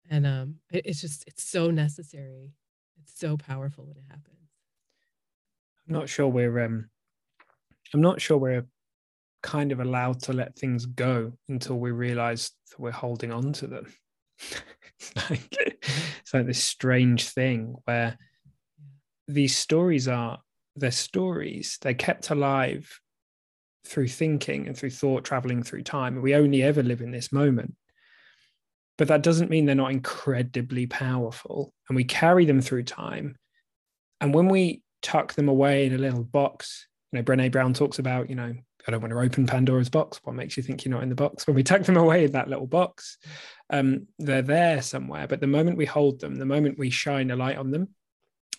And 0.09 0.25
um, 0.25 0.55
it, 0.71 0.85
it's 0.85 1.01
just, 1.01 1.23
it's 1.27 1.43
so 1.43 1.71
necessary. 1.71 2.53
It's 3.03 3.19
so 3.19 3.37
powerful 3.37 3.85
when 3.85 3.97
it 3.97 4.03
happens. 4.07 4.25
I'm 5.87 5.93
not 5.93 6.09
sure 6.09 6.27
we're, 6.27 6.63
um, 6.63 6.89
I'm 7.93 8.01
not 8.01 8.21
sure 8.21 8.37
we're 8.37 8.65
kind 9.41 9.71
of 9.71 9.79
allowed 9.79 10.21
to 10.23 10.33
let 10.33 10.55
things 10.55 10.85
go 10.85 11.33
until 11.47 11.79
we 11.79 11.91
realize 11.91 12.51
that 12.69 12.79
we're 12.79 12.91
holding 12.91 13.31
on 13.31 13.53
to 13.53 13.67
them. 13.67 13.85
it's 14.99 15.15
like 15.29 15.47
it's 15.51 16.33
like 16.33 16.45
this 16.45 16.63
strange 16.63 17.29
thing 17.29 17.75
where 17.85 18.17
these 19.27 19.55
stories 19.55 20.07
are 20.07 20.39
they're 20.79 20.91
stories. 20.91 21.77
They're 21.81 21.93
kept 21.93 22.29
alive 22.29 22.99
through 23.85 24.07
thinking 24.07 24.67
and 24.67 24.77
through 24.77 24.91
thought 24.91 25.23
traveling 25.23 25.63
through 25.63 25.83
time. 25.83 26.21
We 26.21 26.35
only 26.35 26.63
ever 26.63 26.83
live 26.83 27.01
in 27.01 27.11
this 27.11 27.31
moment. 27.31 27.75
But 28.97 29.07
that 29.07 29.23
doesn't 29.23 29.49
mean 29.49 29.65
they're 29.65 29.75
not 29.75 29.91
incredibly 29.91 30.85
powerful. 30.85 31.73
And 31.87 31.95
we 31.95 32.03
carry 32.03 32.45
them 32.45 32.61
through 32.61 32.83
time. 32.83 33.37
And 34.19 34.33
when 34.33 34.49
we 34.49 34.83
tuck 35.01 35.33
them 35.33 35.47
away 35.47 35.85
in 35.85 35.93
a 35.93 35.97
little 35.97 36.23
box, 36.23 36.87
you 37.11 37.17
know, 37.17 37.23
Brene 37.23 37.51
Brown 37.51 37.73
talks 37.73 37.99
about, 37.99 38.29
you 38.29 38.35
know, 38.35 38.53
I 38.87 38.91
don't 38.91 39.01
want 39.01 39.13
to 39.13 39.19
open 39.19 39.47
Pandora's 39.47 39.89
box. 39.89 40.19
What 40.23 40.35
makes 40.35 40.57
you 40.57 40.63
think 40.63 40.83
you're 40.83 40.93
not 40.93 41.03
in 41.03 41.09
the 41.09 41.15
box? 41.15 41.47
When 41.47 41.55
we 41.55 41.63
tuck 41.63 41.83
them 41.83 41.97
away 41.97 42.25
in 42.25 42.33
that 42.33 42.49
little 42.49 42.67
box, 42.67 43.17
um, 43.69 44.07
they're 44.19 44.41
there 44.41 44.81
somewhere. 44.81 45.27
But 45.27 45.39
the 45.39 45.47
moment 45.47 45.77
we 45.77 45.85
hold 45.85 46.19
them, 46.19 46.35
the 46.35 46.45
moment 46.45 46.77
we 46.77 46.89
shine 46.89 47.31
a 47.31 47.35
light 47.35 47.57
on 47.57 47.71
them, 47.71 47.89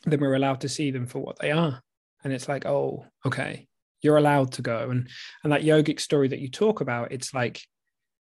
then 0.05 0.21
we're 0.21 0.35
allowed 0.35 0.63
to 0.63 0.69
see 0.69 0.91
them 0.91 1.07
for 1.07 1.19
what 1.19 1.39
they 1.39 1.51
are 1.51 1.83
and 2.25 2.33
it's 2.33 2.49
like 2.49 2.67
oh 2.67 3.05
okay 3.25 3.67
you're 4.03 4.17
allowed 4.17 4.53
to 4.53 4.63
go. 4.63 4.91
And 4.91 5.09
and 5.45 5.53
that 5.53 5.63
yogic 5.63 6.01
story 6.01 6.29
that 6.29 6.41
you 6.41 6.49
talk 6.49 6.81
about 6.81 7.13
it's 7.13 7.35
like 7.35 7.63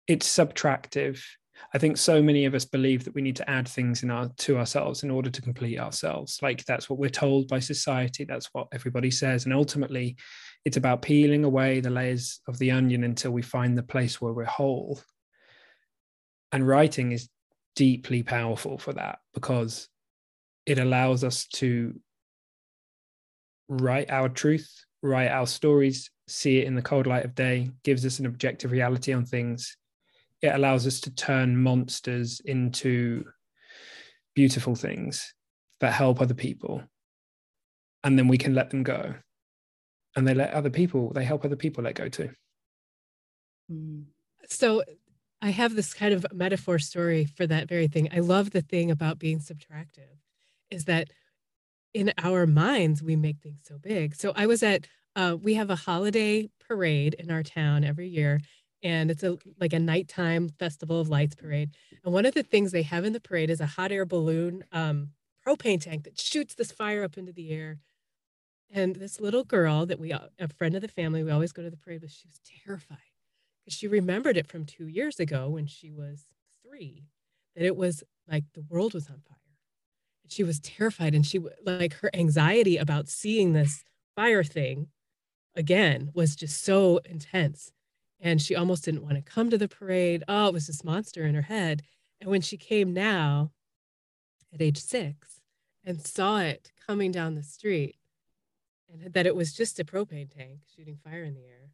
it's 0.08 0.28
subtractive. 0.28 1.22
I 1.74 1.78
think 1.78 1.98
so 1.98 2.22
many 2.22 2.46
of 2.46 2.56
us 2.56 2.66
believe 2.66 3.06
that 3.06 3.16
we 3.16 3.22
need 3.22 3.38
to 3.38 3.50
add 3.50 3.68
things 3.68 4.04
in 4.04 4.12
our 4.12 4.30
to 4.40 4.58
ourselves 4.58 5.04
in 5.04 5.12
order 5.12 5.30
to 5.30 5.42
complete 5.42 5.80
ourselves. 5.80 6.40
Like 6.42 6.66
that's 6.66 6.90
what 6.90 7.00
we're 7.00 7.10
told 7.10 7.48
by 7.48 7.60
society. 7.60 8.26
That's 8.26 8.50
what 8.52 8.68
everybody 8.74 9.12
says. 9.12 9.46
And 9.46 9.54
ultimately 9.54 10.18
it's 10.66 10.78
about 10.78 11.02
peeling 11.02 11.44
away 11.44 11.80
the 11.80 11.90
layers 11.90 12.42
of 12.48 12.58
the 12.58 12.72
onion 12.72 13.04
until 13.04 13.32
we 13.32 13.42
find 13.42 13.78
the 13.78 13.84
place 13.84 14.20
where 14.20 14.34
we're 14.34 14.46
whole. 14.46 15.00
And 16.52 16.68
writing 16.68 17.12
is 17.12 17.30
deeply 17.76 18.24
powerful 18.24 18.78
for 18.78 18.94
that 18.94 19.20
because 19.34 19.88
it 20.66 20.80
allows 20.80 21.24
us 21.24 21.48
to 21.48 22.00
write 23.68 24.10
our 24.10 24.30
truth, 24.30 24.70
write 25.02 25.30
our 25.30 25.48
stories, 25.48 26.10
see 26.28 26.60
it 26.60 26.66
in 26.66 26.76
the 26.76 26.82
cold 26.82 27.08
light 27.08 27.26
of 27.26 27.36
day, 27.36 27.70
gives 27.84 28.06
us 28.06 28.20
an 28.20 28.26
objective 28.26 28.72
reality 28.72 29.14
on 29.14 29.26
things. 29.26 29.78
It 30.42 30.54
allows 30.54 30.86
us 30.88 31.00
to 31.02 31.16
turn 31.16 31.62
monsters 31.62 32.42
into 32.44 33.26
beautiful 34.36 34.76
things 34.76 35.34
that 35.80 35.94
help 35.94 36.22
other 36.22 36.34
people. 36.34 36.84
And 38.04 38.18
then 38.18 38.28
we 38.28 38.38
can 38.38 38.54
let 38.54 38.70
them 38.70 38.84
go. 38.84 39.16
And 40.16 40.28
they 40.28 40.34
let 40.34 40.54
other 40.54 40.70
people, 40.70 41.12
they 41.14 41.24
help 41.24 41.46
other 41.46 41.56
people 41.56 41.84
let 41.84 41.96
go 41.96 42.10
too. 42.10 42.30
Hmm. 43.70 44.02
So 44.50 44.84
I 45.42 45.50
have 45.50 45.76
this 45.76 45.94
kind 45.94 46.14
of 46.14 46.26
metaphor 46.32 46.80
story 46.80 47.26
for 47.26 47.48
that 47.48 47.68
very 47.68 47.88
thing. 47.88 48.10
I 48.14 48.20
love 48.20 48.52
the 48.52 48.62
thing 48.62 48.92
about 48.92 49.20
being 49.20 49.40
subtractive 49.40 50.20
is 50.70 50.86
that 50.86 51.10
in 51.94 52.12
our 52.18 52.46
minds 52.46 53.04
we 53.04 53.16
make 53.16 53.40
things 53.40 53.62
so 53.64 53.78
big. 53.78 54.16
So 54.16 54.34
i 54.36 54.46
was 54.46 54.64
at 54.64 54.88
uh, 55.16 55.38
we 55.40 55.54
have 55.54 55.70
a 55.70 55.76
holiday 55.76 56.50
parade 56.68 57.14
in 57.16 57.30
our 57.30 57.44
town 57.44 57.84
every 57.84 58.08
year 58.08 58.42
and 58.84 59.10
it's 59.10 59.24
a 59.24 59.38
like 59.60 59.74
a 59.74 59.80
nighttime 59.80 60.50
festival 60.60 61.00
of 61.00 61.10
lights 61.10 61.36
parade. 61.36 61.72
And 62.04 62.14
one 62.14 62.26
of 62.26 62.34
the 62.34 62.44
things 62.44 62.72
they 62.72 62.84
have 62.84 63.06
in 63.06 63.14
the 63.14 63.20
parade 63.20 63.50
is 63.50 63.62
a 63.62 63.66
hot 63.66 63.92
air 63.92 64.06
balloon 64.06 64.64
um, 64.72 65.10
propane 65.46 65.82
tank 65.82 66.04
that 66.04 66.20
shoots 66.20 66.56
this 66.56 66.72
fire 66.72 67.04
up 67.04 67.18
into 67.18 67.32
the 67.32 67.52
air. 67.52 67.80
And 68.70 68.96
this 68.96 69.20
little 69.20 69.44
girl 69.44 69.86
that 69.86 70.00
we 70.00 70.12
a 70.12 70.48
friend 70.58 70.76
of 70.76 70.82
the 70.82 70.88
family 70.88 71.24
we 71.24 71.32
always 71.32 71.54
go 71.54 71.64
to 71.64 71.70
the 71.70 71.78
parade 71.78 72.02
with 72.02 72.12
she 72.12 72.28
was 72.28 72.40
terrified 72.66 72.98
because 73.64 73.78
she 73.78 73.88
remembered 73.88 74.36
it 74.36 74.48
from 74.48 74.66
two 74.66 74.88
years 74.88 75.20
ago 75.20 75.50
when 75.50 75.68
she 75.68 75.92
was 75.92 76.26
three 76.66 77.06
that 77.56 77.66
it 77.66 77.76
was 77.76 78.04
like 78.28 78.46
the 78.54 78.66
world 78.68 78.94
was 78.94 79.08
on 79.08 79.22
fire 79.28 79.38
she 80.34 80.44
was 80.44 80.60
terrified 80.60 81.16
and 81.16 81.26
she 81.26 81.40
like 81.64 81.94
her 81.96 82.10
anxiety 82.14 82.78
about 82.78 83.08
seeing 83.08 83.54
this 83.54 83.84
fire 84.16 84.44
thing 84.44 84.88
again 85.56 86.12
was 86.14 86.36
just 86.36 86.64
so 86.64 87.00
intense. 87.06 87.72
And 88.20 88.42
she 88.42 88.56
almost 88.56 88.86
didn't 88.86 89.04
want 89.04 89.16
to 89.16 89.22
come 89.22 89.50
to 89.50 89.58
the 89.58 89.68
parade. 89.68 90.24
Oh 90.28 90.48
it 90.48 90.54
was 90.54 90.68
this 90.68 90.84
monster 90.84 91.26
in 91.26 91.36
her 91.36 91.42
head. 91.44 91.84
And 92.22 92.30
when 92.30 92.42
she 92.42 92.58
came 92.58 92.94
now 92.94 93.52
at 94.54 94.62
age 94.62 94.80
six 94.80 95.42
and 95.84 96.06
saw 96.06 96.40
it 96.40 96.72
coming 96.88 97.12
down 97.12 97.36
the 97.36 97.44
street 97.44 97.98
and 98.90 99.14
that 99.14 99.26
it 99.26 99.36
was 99.36 99.54
just 99.54 99.80
a 99.80 99.84
propane 99.84 100.30
tank 100.30 100.60
shooting 100.76 100.98
fire 101.04 101.24
in 101.24 101.34
the 101.34 101.46
air 101.46 101.70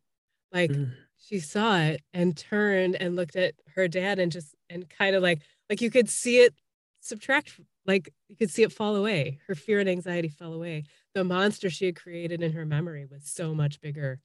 like 0.51 0.71
mm. 0.71 0.91
she 1.17 1.39
saw 1.39 1.77
it 1.77 2.01
and 2.13 2.35
turned 2.35 2.95
and 2.95 3.15
looked 3.15 3.35
at 3.35 3.53
her 3.75 3.87
dad 3.87 4.19
and 4.19 4.31
just 4.31 4.55
and 4.69 4.89
kind 4.89 5.15
of 5.15 5.23
like 5.23 5.41
like 5.69 5.81
you 5.81 5.91
could 5.91 6.09
see 6.09 6.39
it 6.39 6.53
subtract 6.99 7.59
like 7.89 8.13
you 8.29 8.37
could 8.37 8.51
see 8.51 8.63
it 8.63 8.73
fall 8.73 8.95
away. 8.95 9.41
Her 9.47 9.55
fear 9.55 9.81
and 9.81 9.89
anxiety 9.89 10.29
fell 10.29 10.53
away. 10.53 10.85
The 11.15 11.25
monster 11.25 11.69
she 11.71 11.87
had 11.87 11.97
created 11.97 12.43
in 12.43 12.53
her 12.53 12.65
memory 12.65 13.07
was 13.11 13.25
so 13.25 13.55
much 13.55 13.81
bigger 13.81 14.21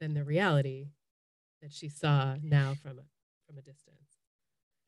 than 0.00 0.14
the 0.14 0.24
reality. 0.24 0.88
that 1.62 1.72
she 1.72 1.88
saw 1.88 2.36
now 2.42 2.74
from 2.74 2.98
a 3.00 3.04
from 3.46 3.58
a 3.58 3.62
distance. 3.62 4.20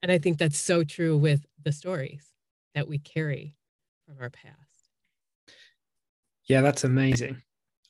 And 0.03 0.13
I 0.13 0.19
think 0.19 0.39
that's 0.39 0.59
so 0.59 0.85
true 0.85 1.17
with 1.19 1.47
the 1.63 1.73
stories 1.73 2.35
that 2.75 2.89
we 2.89 2.99
carry 2.99 3.57
from 4.07 4.19
our 4.21 4.31
past. 4.31 4.91
Yeah, 6.49 6.61
that's 6.61 6.85
amazing. 6.85 7.43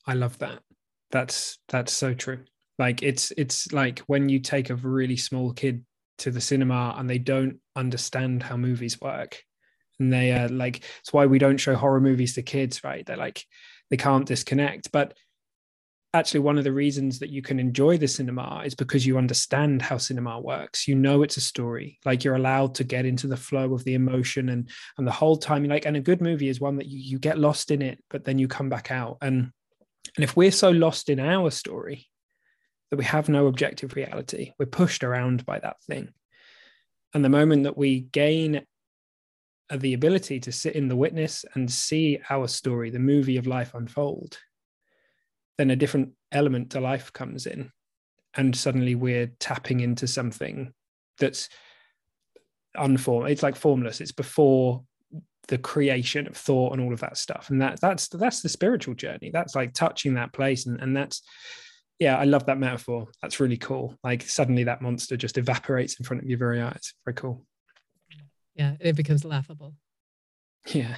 I 0.07 0.15
love 0.15 0.39
that. 0.39 0.63
That's 1.11 1.59
that's 1.69 1.93
so 1.93 2.15
true. 2.15 2.45
Like 2.79 3.03
it's 3.03 3.33
it's 3.37 3.73
like 3.73 4.01
when 4.01 4.29
you 4.29 4.41
take 4.41 4.71
a 4.71 4.77
really 4.77 5.17
small 5.17 5.53
kid 5.53 5.85
to 6.19 6.31
the 6.31 6.41
cinema 6.41 6.95
and 6.99 7.09
they 7.09 7.19
don't 7.19 7.61
understand 7.77 8.43
how 8.43 8.57
movies 8.57 9.01
work 9.01 9.43
and 9.99 10.13
they 10.13 10.33
are 10.33 10.49
like 10.49 10.83
it's 11.01 11.13
why 11.13 11.27
we 11.27 11.39
don't 11.39 11.59
show 11.59 11.75
horror 11.75 12.01
movies 12.01 12.35
to 12.35 12.43
kids 12.43 12.85
right? 12.85 13.05
They're 13.05 13.17
like 13.17 13.45
they 13.91 13.97
can't 13.97 14.27
disconnect. 14.27 14.91
But 14.93 15.15
actually 16.15 16.41
one 16.41 16.59
of 16.59 16.65
the 16.65 16.73
reasons 16.73 17.19
that 17.19 17.31
you 17.31 17.43
can 17.43 17.61
enjoy 17.61 17.99
the 17.99 18.09
cinema 18.09 18.63
is 18.65 18.75
because 18.75 19.07
you 19.07 19.19
understand 19.19 19.83
how 19.83 19.99
cinema 19.99 20.41
works. 20.41 20.89
You 20.89 20.95
know 20.95 21.23
it's 21.23 21.37
a 21.37 21.43
story. 21.43 21.99
Like 22.05 22.25
you're 22.25 22.37
allowed 22.37 22.75
to 22.77 22.85
get 22.85 23.05
into 23.05 23.27
the 23.27 23.37
flow 23.37 23.75
of 23.75 23.85
the 23.85 23.95
emotion 23.95 24.49
and 24.49 24.69
and 24.99 25.07
the 25.07 25.13
whole 25.13 25.37
time. 25.37 25.65
You 25.65 25.71
like 25.71 25.87
and 25.87 25.97
a 25.97 26.01
good 26.01 26.21
movie 26.21 26.49
is 26.49 26.61
one 26.61 26.77
that 26.77 26.87
you, 26.87 26.99
you 26.99 27.19
get 27.19 27.39
lost 27.39 27.71
in 27.71 27.83
it 27.83 28.03
but 28.11 28.25
then 28.25 28.39
you 28.39 28.49
come 28.49 28.69
back 28.69 28.91
out. 28.91 29.19
And 29.21 29.51
and 30.17 30.25
if 30.25 30.37
we're 30.37 30.53
so 30.53 30.71
lost 30.71 31.09
in 31.09 31.21
our 31.21 31.51
story 31.51 32.07
that 32.91 32.97
we 32.97 33.05
have 33.05 33.29
no 33.29 33.49
objective 33.49 33.97
reality 33.97 34.53
we're 34.59 34.67
pushed 34.67 35.05
around 35.05 35.45
by 35.45 35.59
that 35.59 35.83
thing. 35.83 36.11
And 37.15 37.25
the 37.25 37.29
moment 37.29 37.65
that 37.65 37.79
we 37.79 38.01
gain 38.01 38.63
the 39.75 39.95
ability 39.95 40.39
to 40.39 40.53
sit 40.53 40.77
in 40.77 40.89
the 40.89 40.97
witness 40.97 41.45
and 41.55 41.71
see 41.71 42.21
our 42.31 42.47
story 42.47 42.91
the 42.91 42.99
movie 42.99 43.37
of 43.37 43.47
life 43.47 43.75
unfold 43.75 44.39
then 45.59 45.71
a 45.71 45.77
different 45.77 46.13
element 46.33 46.71
to 46.71 46.81
life 46.81 47.13
comes 47.13 47.47
in. 47.47 47.71
And 48.35 48.55
suddenly 48.55 48.95
we're 48.95 49.33
tapping 49.39 49.81
into 49.81 50.07
something 50.07 50.73
that's 51.19 51.49
unformed 52.75 53.31
it's 53.31 53.43
like 53.43 53.57
formless. 53.57 54.03
It's 54.03 54.13
before 54.13 54.85
the 55.49 55.57
creation 55.57 56.27
of 56.27 56.37
thought 56.37 56.73
and 56.73 56.83
all 56.83 56.93
of 56.93 57.01
that 57.01 57.17
stuff. 57.17 57.49
And 57.49 57.63
that 57.63 57.81
that's 57.81 58.09
that's 58.09 58.43
the 58.43 58.51
spiritual 58.51 58.95
journey. 58.95 59.31
That's 59.33 59.55
like 59.55 59.73
touching 59.73 60.15
that 60.15 60.35
place. 60.35 60.67
And, 60.67 60.81
and 60.81 60.95
that's 60.97 61.23
yeah 61.99 62.19
i 62.19 62.25
love 62.25 62.45
that 62.47 62.59
metaphor. 62.59 63.09
That's 63.23 63.41
really 63.41 63.57
cool. 63.57 63.97
Like 64.05 64.23
suddenly 64.23 64.65
that 64.65 64.83
monster 64.83 65.17
just 65.17 65.39
evaporates 65.39 65.99
in 65.99 66.05
front 66.05 66.23
of 66.23 66.29
your 66.29 66.39
very 66.39 66.61
eyes. 66.61 66.93
Very 67.07 67.15
cool 67.15 67.47
yeah 68.57 68.75
it 68.81 68.97
becomes 68.97 69.25
laughable 69.25 69.75
yeah 70.73 70.97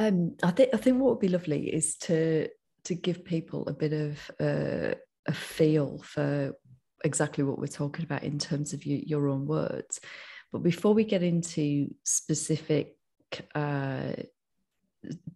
um, 0.00 0.36
I 0.42 0.50
think 0.50 0.70
I 0.72 0.78
think 0.78 0.98
what 0.98 1.10
would 1.10 1.20
be 1.20 1.28
lovely 1.28 1.68
is 1.68 1.96
to 1.98 2.48
to 2.84 2.94
give 2.94 3.22
people 3.22 3.68
a 3.68 3.74
bit 3.74 3.92
of 3.92 4.30
uh, 4.40 4.94
a 5.26 5.34
feel 5.34 6.00
for 6.02 6.54
exactly 7.04 7.44
what 7.44 7.58
we're 7.58 7.66
talking 7.66 8.04
about 8.04 8.22
in 8.22 8.38
terms 8.38 8.72
of 8.72 8.84
you, 8.84 9.02
your 9.04 9.28
own 9.28 9.46
words. 9.46 10.00
But 10.52 10.62
before 10.62 10.94
we 10.94 11.04
get 11.04 11.22
into 11.22 11.94
specific, 12.04 12.96
uh, 13.54 14.12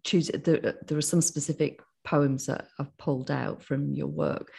choose 0.03 0.31
there, 0.33 0.75
there 0.83 0.97
are 0.97 1.01
some 1.01 1.21
specific 1.21 1.79
poems 2.03 2.47
that 2.47 2.67
I've 2.79 2.97
pulled 2.97 3.29
out 3.29 3.61
from 3.61 3.93
your 3.93 4.07
work. 4.07 4.51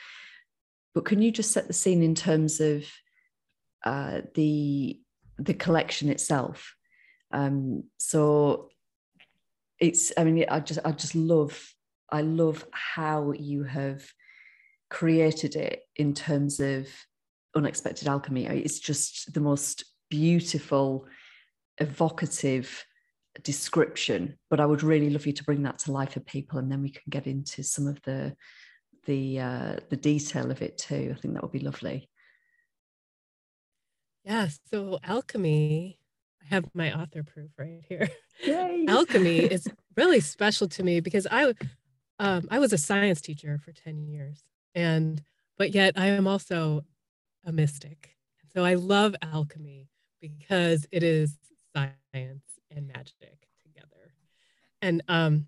But 0.94 1.04
can 1.04 1.20
you 1.20 1.32
just 1.32 1.50
set 1.50 1.66
the 1.66 1.72
scene 1.72 2.04
in 2.04 2.14
terms 2.14 2.60
of 2.60 2.84
uh, 3.84 4.20
the 4.34 5.00
the 5.38 5.54
collection 5.54 6.08
itself? 6.08 6.74
Um, 7.32 7.84
so 7.98 8.70
it's 9.78 10.12
I 10.16 10.24
mean 10.24 10.44
I 10.48 10.60
just 10.60 10.80
I 10.84 10.92
just 10.92 11.14
love 11.14 11.60
I 12.10 12.22
love 12.22 12.64
how 12.70 13.32
you 13.32 13.64
have 13.64 14.04
created 14.88 15.56
it 15.56 15.82
in 15.96 16.14
terms 16.14 16.60
of 16.60 16.88
unexpected 17.54 18.08
alchemy. 18.08 18.46
It's 18.46 18.78
just 18.78 19.32
the 19.32 19.40
most 19.40 19.84
beautiful, 20.08 21.06
evocative 21.78 22.84
description. 23.42 24.38
But 24.48 24.60
I 24.60 24.66
would 24.66 24.82
really 24.82 25.10
love 25.10 25.26
you 25.26 25.32
to 25.32 25.44
bring 25.44 25.62
that 25.64 25.80
to 25.80 25.92
life 25.92 26.12
for 26.12 26.20
people, 26.20 26.58
and 26.58 26.70
then 26.70 26.82
we 26.82 26.90
can 26.90 27.02
get 27.10 27.26
into 27.26 27.62
some 27.62 27.86
of 27.86 28.00
the 28.02 28.34
the 29.06 29.40
uh, 29.40 29.76
the 29.90 29.96
detail 29.96 30.50
of 30.50 30.62
it 30.62 30.78
too. 30.78 31.14
I 31.16 31.20
think 31.20 31.34
that 31.34 31.42
would 31.42 31.52
be 31.52 31.60
lovely. 31.60 32.08
Yeah. 34.26 34.48
So 34.70 34.98
alchemy. 35.04 36.00
I 36.42 36.54
have 36.54 36.68
my 36.74 36.92
author 36.92 37.22
proof 37.22 37.50
right 37.56 37.82
here. 37.88 38.10
alchemy 38.88 39.38
is 39.38 39.68
really 39.96 40.20
special 40.20 40.68
to 40.68 40.82
me 40.82 41.00
because 41.00 41.26
I 41.30 41.54
um, 42.18 42.48
I 42.50 42.58
was 42.58 42.72
a 42.72 42.78
science 42.78 43.20
teacher 43.20 43.58
for 43.64 43.72
10 43.72 44.02
years, 44.02 44.42
and 44.74 45.22
but 45.56 45.74
yet 45.74 45.94
I 45.96 46.06
am 46.06 46.26
also 46.26 46.84
a 47.44 47.52
mystic. 47.52 48.16
So 48.52 48.64
I 48.64 48.74
love 48.74 49.14
alchemy 49.22 49.88
because 50.20 50.86
it 50.90 51.02
is 51.02 51.36
science 51.74 52.44
and 52.70 52.88
magic 52.88 53.48
together. 53.62 54.12
And 54.82 55.02
um, 55.08 55.46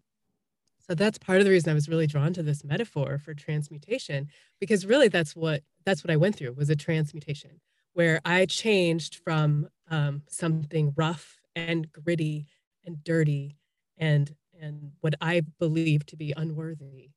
so 0.86 0.94
that's 0.94 1.18
part 1.18 1.38
of 1.38 1.46
the 1.46 1.50
reason 1.50 1.70
I 1.70 1.74
was 1.74 1.88
really 1.88 2.06
drawn 2.06 2.32
to 2.34 2.42
this 2.42 2.62
metaphor 2.62 3.18
for 3.18 3.34
transmutation, 3.34 4.28
because 4.60 4.86
really 4.86 5.08
that's 5.08 5.34
what 5.34 5.62
that's 5.84 6.04
what 6.04 6.12
I 6.12 6.16
went 6.16 6.36
through 6.36 6.52
was 6.52 6.70
a 6.70 6.76
transmutation 6.76 7.60
where 7.98 8.20
I 8.24 8.46
changed 8.46 9.16
from 9.24 9.68
um, 9.90 10.22
something 10.28 10.94
rough 10.96 11.40
and 11.56 11.90
gritty 11.90 12.46
and 12.84 13.02
dirty 13.02 13.56
and 13.96 14.36
and 14.60 14.92
what 15.00 15.16
I 15.20 15.42
believe 15.58 16.06
to 16.06 16.16
be 16.16 16.32
unworthy. 16.36 17.10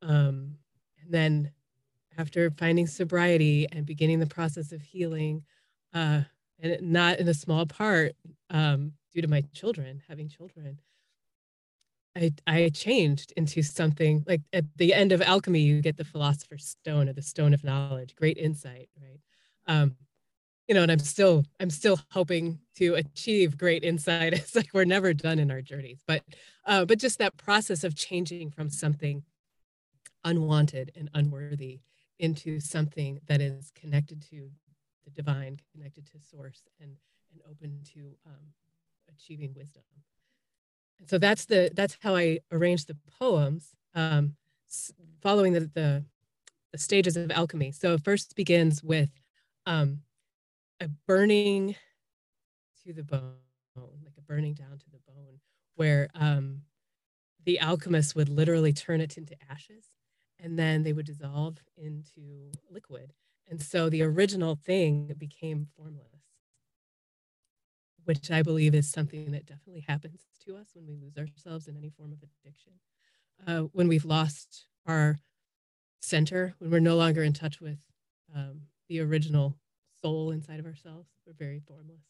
Um, 0.00 0.56
and 1.02 1.10
then 1.10 1.50
after 2.16 2.50
finding 2.52 2.86
sobriety 2.86 3.66
and 3.70 3.84
beginning 3.84 4.20
the 4.20 4.26
process 4.26 4.72
of 4.72 4.80
healing, 4.80 5.44
uh, 5.92 6.22
and 6.58 6.80
not 6.90 7.18
in 7.18 7.28
a 7.28 7.34
small 7.34 7.66
part 7.66 8.16
um, 8.48 8.92
due 9.12 9.20
to 9.20 9.28
my 9.28 9.42
children, 9.52 10.00
having 10.08 10.30
children, 10.30 10.78
I, 12.16 12.32
I 12.46 12.68
changed 12.68 13.32
into 13.36 13.62
something 13.62 14.24
like 14.26 14.42
at 14.52 14.64
the 14.76 14.94
end 14.94 15.12
of 15.12 15.20
alchemy, 15.20 15.60
you 15.60 15.80
get 15.80 15.96
the 15.96 16.04
philosopher's 16.04 16.64
stone 16.66 17.08
or 17.08 17.12
the 17.12 17.22
stone 17.22 17.52
of 17.52 17.64
knowledge, 17.64 18.14
great 18.14 18.38
insight, 18.38 18.88
right? 19.02 19.20
Um, 19.66 19.96
you 20.68 20.74
know, 20.74 20.82
and 20.82 20.92
I'm 20.92 20.98
still 20.98 21.44
I'm 21.60 21.70
still 21.70 22.00
hoping 22.10 22.60
to 22.76 22.94
achieve 22.94 23.58
great 23.58 23.84
insight. 23.84 24.32
It's 24.34 24.54
like 24.54 24.70
we're 24.72 24.84
never 24.84 25.12
done 25.12 25.38
in 25.38 25.50
our 25.50 25.60
journeys, 25.60 26.02
but 26.06 26.22
uh, 26.66 26.84
but 26.84 26.98
just 26.98 27.18
that 27.18 27.36
process 27.36 27.84
of 27.84 27.94
changing 27.94 28.50
from 28.50 28.70
something 28.70 29.24
unwanted 30.24 30.92
and 30.96 31.10
unworthy 31.14 31.80
into 32.18 32.60
something 32.60 33.20
that 33.26 33.40
is 33.40 33.72
connected 33.74 34.22
to 34.30 34.48
the 35.04 35.10
divine, 35.10 35.58
connected 35.72 36.06
to 36.06 36.18
source, 36.18 36.62
and 36.80 36.96
and 37.32 37.42
open 37.50 37.80
to 37.94 38.16
um, 38.26 38.46
achieving 39.08 39.52
wisdom. 39.54 39.82
So 41.06 41.18
that's 41.18 41.44
the 41.46 41.70
that's 41.74 41.98
how 42.00 42.16
I 42.16 42.40
arrange 42.50 42.86
the 42.86 42.96
poems, 43.18 43.74
um, 43.94 44.36
following 45.20 45.52
the, 45.52 45.60
the, 45.60 46.04
the 46.72 46.78
stages 46.78 47.16
of 47.16 47.30
alchemy. 47.30 47.72
So 47.72 47.98
first 47.98 48.34
begins 48.36 48.82
with 48.82 49.10
um, 49.66 50.00
a 50.80 50.88
burning 51.06 51.76
to 52.86 52.92
the 52.92 53.02
bone, 53.02 53.34
like 53.76 54.16
a 54.18 54.22
burning 54.22 54.54
down 54.54 54.78
to 54.78 54.90
the 54.90 54.98
bone, 55.06 55.40
where 55.76 56.08
um, 56.14 56.62
the 57.44 57.60
alchemists 57.60 58.14
would 58.14 58.28
literally 58.28 58.72
turn 58.72 59.00
it 59.00 59.16
into 59.18 59.36
ashes 59.50 59.84
and 60.40 60.58
then 60.58 60.82
they 60.82 60.92
would 60.92 61.06
dissolve 61.06 61.58
into 61.76 62.50
liquid. 62.70 63.12
And 63.48 63.62
so 63.62 63.88
the 63.88 64.02
original 64.02 64.56
thing 64.56 65.14
became 65.18 65.68
formless, 65.76 66.23
which 68.04 68.30
I 68.30 68.42
believe 68.42 68.74
is 68.74 68.90
something 68.90 69.30
that 69.32 69.46
definitely 69.46 69.84
happens 69.86 70.22
to 70.46 70.56
us 70.56 70.68
when 70.74 70.86
we 70.86 70.96
lose 70.96 71.16
ourselves 71.16 71.68
in 71.68 71.76
any 71.76 71.90
form 71.90 72.12
of 72.12 72.18
addiction. 72.22 72.72
Uh, 73.46 73.68
when 73.72 73.88
we've 73.88 74.04
lost 74.04 74.66
our 74.86 75.18
center, 76.00 76.54
when 76.58 76.70
we're 76.70 76.80
no 76.80 76.96
longer 76.96 77.22
in 77.22 77.32
touch 77.32 77.60
with 77.60 77.78
um, 78.34 78.62
the 78.88 79.00
original 79.00 79.56
soul 80.02 80.30
inside 80.30 80.60
of 80.60 80.66
ourselves. 80.66 81.08
We're 81.26 81.32
very 81.32 81.60
formless. 81.60 82.02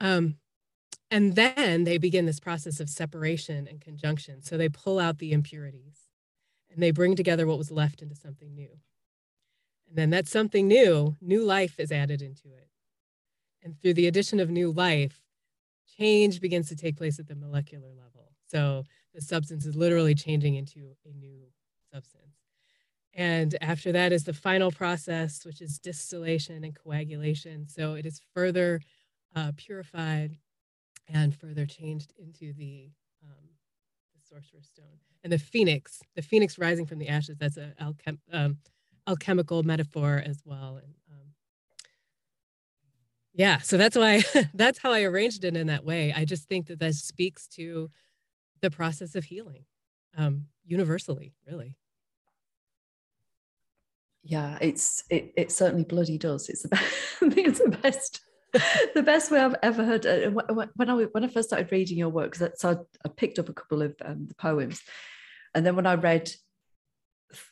Um, 0.00 0.36
and 1.10 1.36
then 1.36 1.84
they 1.84 1.98
begin 1.98 2.26
this 2.26 2.40
process 2.40 2.80
of 2.80 2.88
separation 2.88 3.68
and 3.68 3.80
conjunction. 3.80 4.42
So 4.42 4.56
they 4.56 4.68
pull 4.68 4.98
out 4.98 5.18
the 5.18 5.32
impurities 5.32 6.08
and 6.70 6.82
they 6.82 6.90
bring 6.90 7.14
together 7.14 7.46
what 7.46 7.58
was 7.58 7.70
left 7.70 8.02
into 8.02 8.16
something 8.16 8.54
new. 8.54 8.80
And 9.88 9.96
then 9.96 10.10
that 10.10 10.26
something 10.26 10.66
new, 10.66 11.16
new 11.20 11.44
life 11.44 11.78
is 11.78 11.92
added 11.92 12.22
into 12.22 12.48
it. 12.48 12.68
And 13.62 13.80
through 13.80 13.94
the 13.94 14.06
addition 14.06 14.40
of 14.40 14.50
new 14.50 14.70
life, 14.72 15.20
change 15.98 16.40
begins 16.40 16.68
to 16.68 16.76
take 16.76 16.96
place 16.96 17.18
at 17.18 17.28
the 17.28 17.34
molecular 17.34 17.88
level. 17.88 18.32
So 18.46 18.84
the 19.14 19.20
substance 19.20 19.66
is 19.66 19.76
literally 19.76 20.14
changing 20.14 20.56
into 20.56 20.94
a 21.04 21.12
new 21.12 21.44
substance. 21.92 22.36
And 23.14 23.56
after 23.60 23.92
that 23.92 24.12
is 24.12 24.24
the 24.24 24.32
final 24.32 24.70
process, 24.70 25.44
which 25.44 25.60
is 25.60 25.78
distillation 25.78 26.64
and 26.64 26.74
coagulation. 26.74 27.68
So 27.68 27.94
it 27.94 28.06
is 28.06 28.20
further 28.34 28.80
uh, 29.36 29.52
purified 29.56 30.38
and 31.08 31.34
further 31.34 31.66
changed 31.66 32.14
into 32.18 32.52
the, 32.54 32.90
um, 33.22 33.48
the 34.14 34.20
sorcerer's 34.20 34.66
stone. 34.66 34.98
And 35.22 35.32
the 35.32 35.38
phoenix, 35.38 36.00
the 36.16 36.22
phoenix 36.22 36.58
rising 36.58 36.86
from 36.86 36.98
the 36.98 37.08
ashes, 37.08 37.36
that's 37.38 37.58
an 37.58 37.74
alchem- 37.80 38.18
um, 38.32 38.56
alchemical 39.06 39.62
metaphor 39.62 40.22
as 40.24 40.40
well. 40.44 40.80
And 40.82 40.94
yeah, 43.34 43.58
so 43.58 43.76
that's 43.76 43.96
why 43.96 44.22
that's 44.54 44.78
how 44.78 44.92
I 44.92 45.02
arranged 45.02 45.44
it 45.44 45.56
in 45.56 45.68
that 45.68 45.84
way. 45.84 46.12
I 46.14 46.24
just 46.24 46.48
think 46.48 46.66
that 46.66 46.78
that 46.80 46.94
speaks 46.94 47.46
to 47.48 47.90
the 48.60 48.70
process 48.70 49.14
of 49.14 49.24
healing 49.24 49.64
um, 50.16 50.46
universally, 50.64 51.34
really. 51.46 51.76
Yeah, 54.22 54.58
it's 54.60 55.02
it 55.10 55.32
it 55.36 55.52
certainly 55.52 55.84
bloody 55.84 56.18
does. 56.18 56.48
It's 56.48 56.62
the 56.62 56.68
best, 56.70 57.22
I 57.22 57.30
think 57.30 57.48
it's 57.48 57.58
the 57.58 57.78
best 57.82 58.20
the 58.94 59.02
best 59.02 59.30
way 59.30 59.40
I've 59.40 59.56
ever 59.62 59.84
heard. 59.84 60.06
Uh, 60.06 60.30
when 60.74 60.90
I 60.90 60.94
when 60.94 61.24
I 61.24 61.28
first 61.28 61.48
started 61.48 61.72
reading 61.72 61.98
your 61.98 62.10
work, 62.10 62.34
so 62.34 62.48
I, 62.64 62.72
I 63.04 63.08
picked 63.08 63.38
up 63.38 63.48
a 63.48 63.54
couple 63.54 63.82
of 63.82 63.94
um, 64.04 64.26
the 64.26 64.34
poems, 64.34 64.80
and 65.54 65.64
then 65.64 65.74
when 65.74 65.86
I 65.86 65.94
read 65.94 66.30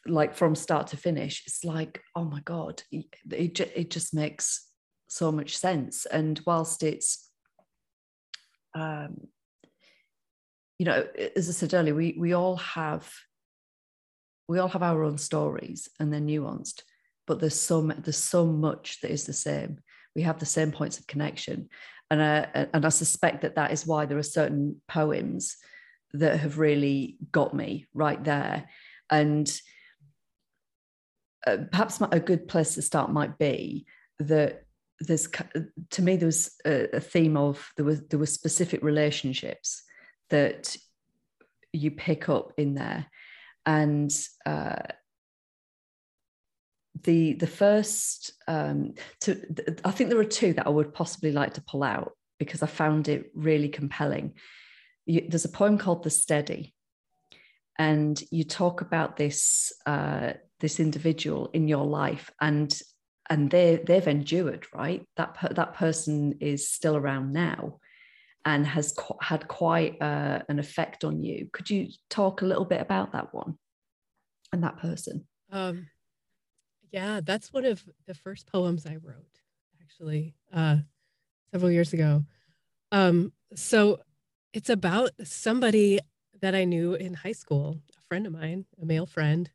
like 0.06 0.34
from 0.34 0.54
start 0.54 0.88
to 0.88 0.98
finish, 0.98 1.42
it's 1.46 1.64
like 1.64 2.02
oh 2.14 2.24
my 2.24 2.40
god, 2.40 2.82
it 2.92 3.06
it 3.58 3.90
just 3.90 4.14
makes 4.14 4.69
so 5.10 5.32
much 5.32 5.58
sense. 5.58 6.06
And 6.06 6.40
whilst 6.46 6.82
it's 6.84 7.28
um, 8.74 9.26
you 10.78 10.86
know, 10.86 11.04
as 11.36 11.48
I 11.48 11.52
said 11.52 11.74
earlier, 11.74 11.94
we 11.94 12.16
we 12.18 12.32
all 12.32 12.56
have 12.56 13.12
we 14.48 14.58
all 14.58 14.68
have 14.68 14.82
our 14.82 15.02
own 15.02 15.18
stories 15.18 15.88
and 15.98 16.12
they're 16.12 16.20
nuanced, 16.20 16.82
but 17.26 17.40
there's 17.40 17.60
so 17.60 17.82
there's 17.82 18.16
so 18.16 18.46
much 18.46 19.00
that 19.00 19.10
is 19.10 19.24
the 19.24 19.32
same. 19.32 19.80
We 20.14 20.22
have 20.22 20.38
the 20.38 20.46
same 20.46 20.72
points 20.72 20.98
of 20.98 21.06
connection. 21.06 21.68
And 22.10 22.20
I, 22.20 22.66
and 22.72 22.84
I 22.84 22.88
suspect 22.88 23.42
that 23.42 23.54
that 23.54 23.70
is 23.70 23.86
why 23.86 24.06
there 24.06 24.18
are 24.18 24.22
certain 24.22 24.80
poems 24.88 25.56
that 26.14 26.40
have 26.40 26.58
really 26.58 27.18
got 27.30 27.54
me 27.54 27.86
right 27.94 28.22
there. 28.24 28.68
And 29.08 29.48
uh, 31.46 31.58
perhaps 31.70 32.00
a 32.10 32.18
good 32.18 32.48
place 32.48 32.74
to 32.74 32.82
start 32.82 33.12
might 33.12 33.38
be 33.38 33.86
that 34.18 34.64
there's 35.00 35.28
to 35.90 36.02
me 36.02 36.16
there 36.16 36.26
was 36.26 36.54
a, 36.64 36.96
a 36.96 37.00
theme 37.00 37.36
of 37.36 37.72
there 37.76 37.86
was 37.86 38.06
there 38.08 38.18
were 38.18 38.26
specific 38.26 38.82
relationships 38.82 39.82
that 40.28 40.76
you 41.72 41.90
pick 41.90 42.28
up 42.28 42.52
in 42.56 42.74
there 42.74 43.06
and 43.66 44.12
uh, 44.46 44.76
the 47.02 47.34
the 47.34 47.46
first 47.46 48.32
um, 48.48 48.94
to 49.20 49.40
I 49.84 49.90
think 49.90 50.10
there 50.10 50.18
are 50.18 50.24
two 50.24 50.52
that 50.54 50.66
I 50.66 50.70
would 50.70 50.92
possibly 50.92 51.32
like 51.32 51.54
to 51.54 51.62
pull 51.62 51.82
out 51.82 52.12
because 52.38 52.62
I 52.62 52.66
found 52.66 53.08
it 53.08 53.30
really 53.34 53.68
compelling. 53.68 54.34
You, 55.06 55.26
there's 55.28 55.44
a 55.44 55.50
poem 55.50 55.78
called 55.78 56.02
"The 56.02 56.10
Steady," 56.10 56.74
and 57.78 58.20
you 58.30 58.44
talk 58.44 58.80
about 58.80 59.16
this 59.16 59.72
uh, 59.86 60.32
this 60.58 60.80
individual 60.80 61.50
in 61.52 61.68
your 61.68 61.86
life, 61.86 62.30
and 62.40 62.72
and 63.30 63.50
they 63.50 63.80
they've 63.86 64.08
endured 64.08 64.66
right. 64.74 65.06
That 65.16 65.34
per, 65.34 65.48
that 65.54 65.74
person 65.74 66.36
is 66.40 66.68
still 66.68 66.96
around 66.96 67.32
now, 67.32 67.78
and 68.44 68.66
has 68.66 68.94
had 69.20 69.48
quite 69.48 70.02
uh, 70.02 70.42
an 70.48 70.58
effect 70.58 71.04
on 71.04 71.22
you. 71.22 71.48
Could 71.52 71.70
you 71.70 71.88
talk 72.10 72.42
a 72.42 72.46
little 72.46 72.64
bit 72.64 72.80
about 72.80 73.12
that 73.12 73.32
one 73.32 73.56
and 74.52 74.64
that 74.64 74.78
person? 74.78 75.26
Um, 75.50 75.86
yeah, 76.90 77.20
that's 77.22 77.52
one 77.52 77.64
of 77.64 77.82
the 78.06 78.14
first 78.14 78.50
poems 78.50 78.84
I 78.84 78.96
wrote, 78.96 79.40
actually, 79.80 80.34
uh, 80.52 80.78
several 81.52 81.70
years 81.70 81.92
ago. 81.92 82.24
Um, 82.90 83.32
so 83.54 84.00
it's 84.52 84.70
about 84.70 85.10
somebody 85.22 86.00
that 86.40 86.56
I 86.56 86.64
knew 86.64 86.94
in 86.94 87.14
high 87.14 87.32
school, 87.32 87.80
a 87.96 88.02
friend 88.08 88.26
of 88.26 88.32
mine, 88.32 88.64
a 88.82 88.84
male 88.84 89.06
friend. 89.06 89.48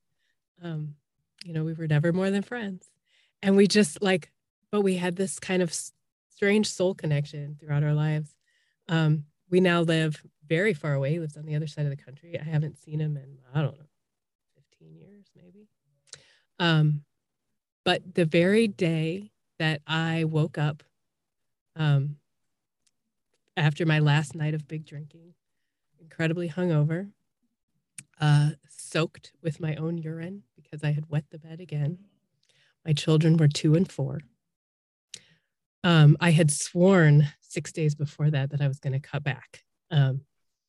Um, 0.62 0.96
you 1.44 1.54
know, 1.54 1.66
we 1.66 1.74
were 1.74 1.88
never 1.88 2.14
more 2.14 2.32
than 2.32 2.42
friends. 2.42 2.90
And 3.46 3.56
we 3.56 3.68
just 3.68 4.02
like, 4.02 4.32
but 4.72 4.82
we 4.82 4.96
had 4.96 5.18
this 5.18 5.38
kind 5.38 5.62
of 5.62 5.72
strange 6.32 6.68
soul 6.68 6.96
connection 6.96 7.58
throughout 7.60 7.84
our 7.84 7.94
lives. 7.94 8.36
Um, 8.90 9.26
we 9.52 9.60
now 9.60 9.82
live 9.82 10.20
very 10.48 10.74
far 10.74 10.96
away. 10.96 11.12
He 11.12 11.20
lives 11.20 11.38
on 11.38 11.46
the 11.46 11.54
other 11.54 11.68
side 11.68 11.86
of 11.86 11.92
the 11.92 12.04
country. 12.04 12.40
I 12.40 12.44
haven't 12.44 12.80
seen 12.80 13.00
him 13.00 13.16
in, 13.16 13.38
I 13.54 13.62
don't 13.62 13.78
know, 13.78 13.86
15 14.80 14.96
years 14.96 15.26
maybe. 15.36 15.68
Um, 16.58 17.04
but 17.84 18.16
the 18.16 18.26
very 18.26 18.68
day 18.68 19.30
that 19.60 19.82
I 19.86 20.24
woke 20.24 20.58
up 20.58 20.82
um, 21.76 22.16
after 23.56 23.86
my 23.86 24.00
last 24.00 24.34
night 24.34 24.56
of 24.56 24.68
big 24.68 24.88
drinking, 24.88 25.36
incredibly 26.00 26.50
hungover, 26.50 27.12
uh, 28.20 28.52
soaked 28.68 29.34
with 29.44 29.60
my 29.60 29.76
own 29.76 30.00
urine 30.00 30.42
because 30.56 30.84
I 30.84 30.94
had 30.94 31.12
wet 31.12 31.26
the 31.30 31.38
bed 31.38 31.60
again. 31.60 32.00
My 32.86 32.94
children 32.94 33.38
were 33.38 33.48
two 33.48 33.76
and 33.76 33.92
four. 33.92 34.22
Um, 35.84 36.18
I 36.20 36.32
had 36.32 36.52
sworn 36.52 37.28
six 37.42 37.72
days 37.72 37.96
before 37.96 38.30
that 38.32 38.52
that 38.52 38.62
I 38.62 38.68
was 38.68 38.80
going 38.80 38.94
to 38.94 39.00
cut 39.00 39.24
back. 39.24 39.64
Um, 39.92 40.22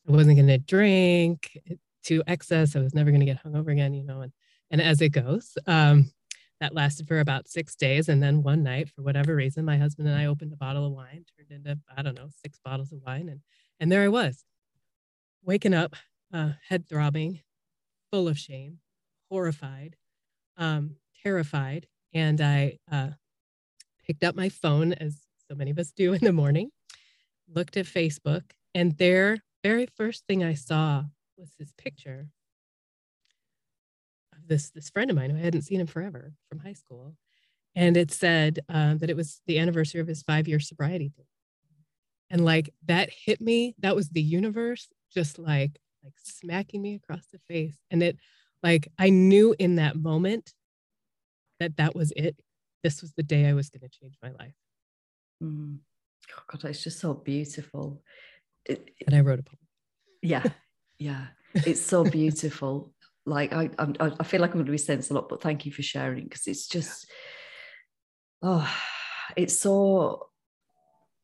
I 0.09 0.13
wasn't 0.13 0.37
going 0.37 0.47
to 0.49 0.59
drink 0.59 1.59
to 2.05 2.23
excess. 2.27 2.77
I 2.77 2.81
was 2.81 2.95
never 2.95 3.11
going 3.11 3.21
to 3.21 3.27
get 3.27 3.43
hungover 3.43 3.73
again, 3.73 3.95
you 3.95 4.05
know, 4.05 4.21
and, 4.21 4.33
and 4.71 4.81
as 4.81 5.01
it 5.01 5.11
goes. 5.11 5.57
Um, 5.67 6.11
that 6.61 6.75
lasted 6.75 7.07
for 7.07 7.21
about 7.21 7.49
six 7.49 7.77
days. 7.77 8.09
And 8.09 8.23
then 8.23 8.43
one 8.43 8.63
night, 8.63 8.89
for 8.89 9.03
whatever 9.03 9.35
reason, 9.35 9.65
my 9.65 9.77
husband 9.77 10.09
and 10.09 10.17
I 10.17 10.27
opened 10.27 10.53
a 10.53 10.57
bottle 10.57 10.87
of 10.87 10.93
wine, 10.93 11.25
turned 11.37 11.51
into, 11.51 11.79
I 11.95 12.03
don't 12.03 12.17
know, 12.17 12.29
six 12.43 12.59
bottles 12.65 12.93
of 12.93 13.03
wine. 13.05 13.29
And, 13.29 13.41
and 13.79 13.93
there 13.93 14.03
I 14.03 14.09
was, 14.09 14.45
waking 15.43 15.75
up, 15.75 15.97
uh, 16.33 16.53
head 16.69 16.89
throbbing, 16.89 17.41
full 18.11 18.27
of 18.29 18.39
shame, 18.39 18.79
horrified, 19.31 19.97
um, 20.57 20.97
terrified. 21.23 21.87
And 22.13 22.41
I 22.41 22.79
uh, 22.91 23.11
picked 24.07 24.25
up 24.25 24.35
my 24.35 24.49
phone, 24.49 24.93
as 24.95 25.21
so 25.49 25.55
many 25.55 25.71
of 25.71 25.79
us 25.79 25.93
do 25.93 26.13
in 26.13 26.21
the 26.21 26.33
morning, 26.33 26.71
looked 27.53 27.77
at 27.77 27.87
Facebook, 27.87 28.43
and 28.75 28.97
there, 28.99 29.39
very 29.63 29.87
first 29.97 30.25
thing 30.27 30.45
I 30.45 30.55
saw 30.55 31.05
was 31.37 31.51
his 31.59 31.73
picture 31.77 32.29
of 34.33 34.49
this 34.49 34.71
this 34.71 34.91
friend 34.91 35.11
of 35.11 35.17
mine 35.17 35.31
who 35.31 35.37
I 35.37 35.41
hadn't 35.41 35.63
seen 35.63 35.81
him 35.81 35.87
forever 35.87 36.33
from 36.49 36.61
high 36.61 36.73
school, 36.73 37.15
and 37.75 37.97
it 37.97 38.11
said 38.11 38.61
uh, 38.69 38.95
that 38.95 39.11
it 39.11 39.17
was 39.17 39.41
the 39.47 39.59
anniversary 39.59 40.01
of 40.01 40.07
his 40.07 40.23
five 40.23 40.49
year 40.49 40.61
sobriety 40.61 41.13
and 42.31 42.45
like 42.45 42.73
that 42.87 43.11
hit 43.11 43.41
me. 43.41 43.75
That 43.79 43.97
was 43.97 44.11
the 44.11 44.23
universe 44.23 44.89
just 45.13 45.39
like 45.39 45.79
like 46.05 46.15
smacking 46.23 46.83
me 46.83 46.95
across 46.95 47.27
the 47.33 47.39
face, 47.49 47.77
and 47.91 48.03
it 48.03 48.17
like 48.63 48.89
I 48.99 49.11
knew 49.11 49.55
in 49.59 49.77
that 49.77 49.97
moment 49.97 50.53
that 51.61 51.77
that 51.77 51.95
was 51.95 52.13
it. 52.17 52.37
This 52.83 53.03
was 53.03 53.13
the 53.17 53.23
day 53.23 53.47
I 53.47 53.55
was 53.55 53.71
going 53.71 53.89
to 53.89 53.89
change 53.89 54.17
my 54.23 54.31
life. 54.39 54.55
Mm. 55.43 55.79
Oh 56.37 56.43
God, 56.49 56.65
it's 56.65 56.83
just 56.83 57.01
so 57.01 57.15
beautiful. 57.15 58.03
It, 58.65 58.91
it, 58.99 59.07
and 59.07 59.17
I 59.17 59.21
wrote 59.21 59.39
a 59.39 59.43
poem. 59.43 59.59
Yeah, 60.23 60.45
yeah, 60.99 61.27
it's 61.55 61.81
so 61.81 62.05
beautiful 62.11 62.93
like 63.27 63.53
I, 63.53 63.69
I, 63.79 64.13
I 64.21 64.25
feel 64.25 64.41
like 64.41 64.51
I'm 64.51 64.59
going 64.59 64.67
to 64.67 64.73
be 64.73 64.79
saying 64.79 65.01
this 65.01 65.11
a 65.11 65.15
lot, 65.15 65.29
but 65.29 65.43
thank 65.43 65.67
you 65.67 65.73
for 65.73 65.83
sharing 65.83 66.25
because 66.25 66.47
it's 66.47 66.69
just, 66.69 67.11
oh, 68.41 68.73
it's 69.37 69.59
so, 69.59 70.29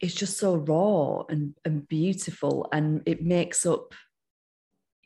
it's 0.00 0.14
just 0.14 0.36
so 0.36 0.56
raw 0.56 1.22
and 1.28 1.54
and 1.64 1.86
beautiful, 1.86 2.68
and 2.72 3.02
it 3.06 3.22
makes 3.22 3.64
up, 3.64 3.94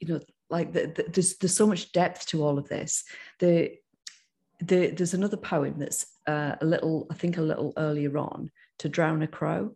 you 0.00 0.08
know, 0.08 0.20
like 0.48 0.72
the, 0.72 0.86
the, 0.86 1.04
there's 1.12 1.36
there's 1.36 1.54
so 1.54 1.66
much 1.66 1.92
depth 1.92 2.26
to 2.28 2.42
all 2.42 2.58
of 2.58 2.68
this. 2.68 3.04
The 3.40 3.72
the 4.60 4.88
there's 4.88 5.14
another 5.14 5.36
poem 5.36 5.78
that's 5.78 6.06
uh, 6.26 6.56
a 6.60 6.64
little, 6.64 7.06
I 7.10 7.14
think, 7.14 7.36
a 7.36 7.42
little 7.42 7.72
earlier 7.76 8.16
on, 8.18 8.50
to 8.78 8.88
drown 8.88 9.22
a 9.22 9.26
crow, 9.26 9.74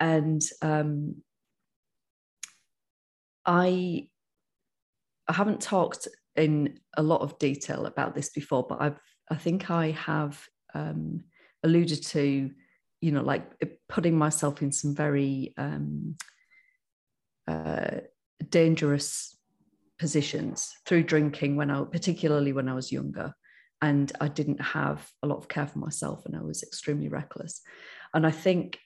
and 0.00 0.42
um, 0.60 1.16
I 3.46 4.08
I 5.28 5.32
haven't 5.32 5.60
talked 5.60 6.08
in 6.36 6.78
a 6.96 7.02
lot 7.02 7.20
of 7.20 7.38
detail 7.38 7.86
about 7.86 8.14
this 8.14 8.30
before, 8.30 8.66
but 8.68 8.80
I've 8.80 8.98
I 9.30 9.36
think 9.36 9.70
I 9.70 9.92
have 9.92 10.44
um, 10.74 11.24
alluded 11.62 12.02
to, 12.04 12.50
you 13.00 13.12
know, 13.12 13.22
like 13.22 13.44
putting 13.88 14.16
myself 14.16 14.62
in 14.62 14.72
some 14.72 14.94
very 14.94 15.54
um, 15.56 16.16
uh, 17.46 18.00
dangerous 18.48 19.36
positions 19.98 20.74
through 20.86 21.04
drinking 21.04 21.56
when 21.56 21.70
I, 21.70 21.84
particularly 21.84 22.52
when 22.52 22.68
I 22.68 22.74
was 22.74 22.90
younger, 22.90 23.34
and 23.82 24.10
I 24.20 24.28
didn't 24.28 24.60
have 24.60 25.10
a 25.22 25.26
lot 25.26 25.38
of 25.38 25.48
care 25.48 25.66
for 25.66 25.78
myself, 25.78 26.24
and 26.24 26.36
I 26.36 26.40
was 26.40 26.62
extremely 26.62 27.08
reckless. 27.08 27.60
And 28.14 28.26
I 28.26 28.30
think 28.30 28.78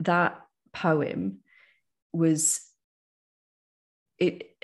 that 0.00 0.40
poem 0.72 1.40
was 2.12 2.60
it 4.18 4.56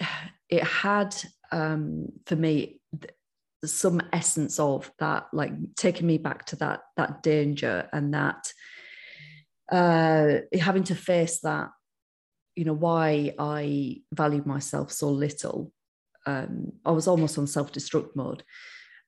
it 0.48 0.64
had 0.64 1.14
um, 1.52 2.06
for 2.26 2.36
me 2.36 2.80
some 3.64 4.00
essence 4.12 4.58
of 4.58 4.90
that 4.98 5.26
like 5.32 5.52
taking 5.76 6.06
me 6.06 6.16
back 6.16 6.46
to 6.46 6.56
that 6.56 6.80
that 6.96 7.22
danger 7.22 7.88
and 7.92 8.14
that 8.14 8.52
uh, 9.70 10.38
having 10.58 10.84
to 10.84 10.94
face 10.94 11.40
that 11.40 11.70
you 12.60 12.66
know, 12.66 12.74
why 12.74 13.32
I 13.38 14.02
valued 14.12 14.44
myself 14.46 14.92
so 14.92 15.08
little. 15.08 15.72
Um, 16.26 16.72
I 16.84 16.90
was 16.90 17.08
almost 17.08 17.38
on 17.38 17.46
self 17.46 17.72
destruct 17.72 18.14
mode. 18.14 18.42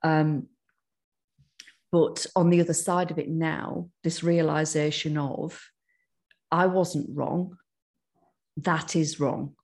Um, 0.02 0.48
but 1.92 2.26
on 2.34 2.48
the 2.48 2.60
other 2.60 2.72
side 2.72 3.10
of 3.10 3.18
it 3.18 3.28
now, 3.28 3.90
this 4.02 4.24
realization 4.24 5.18
of 5.18 5.60
I 6.50 6.66
wasn't 6.66 7.10
wrong. 7.14 7.58
That 8.56 8.96
is 8.96 9.20
wrong. 9.20 9.54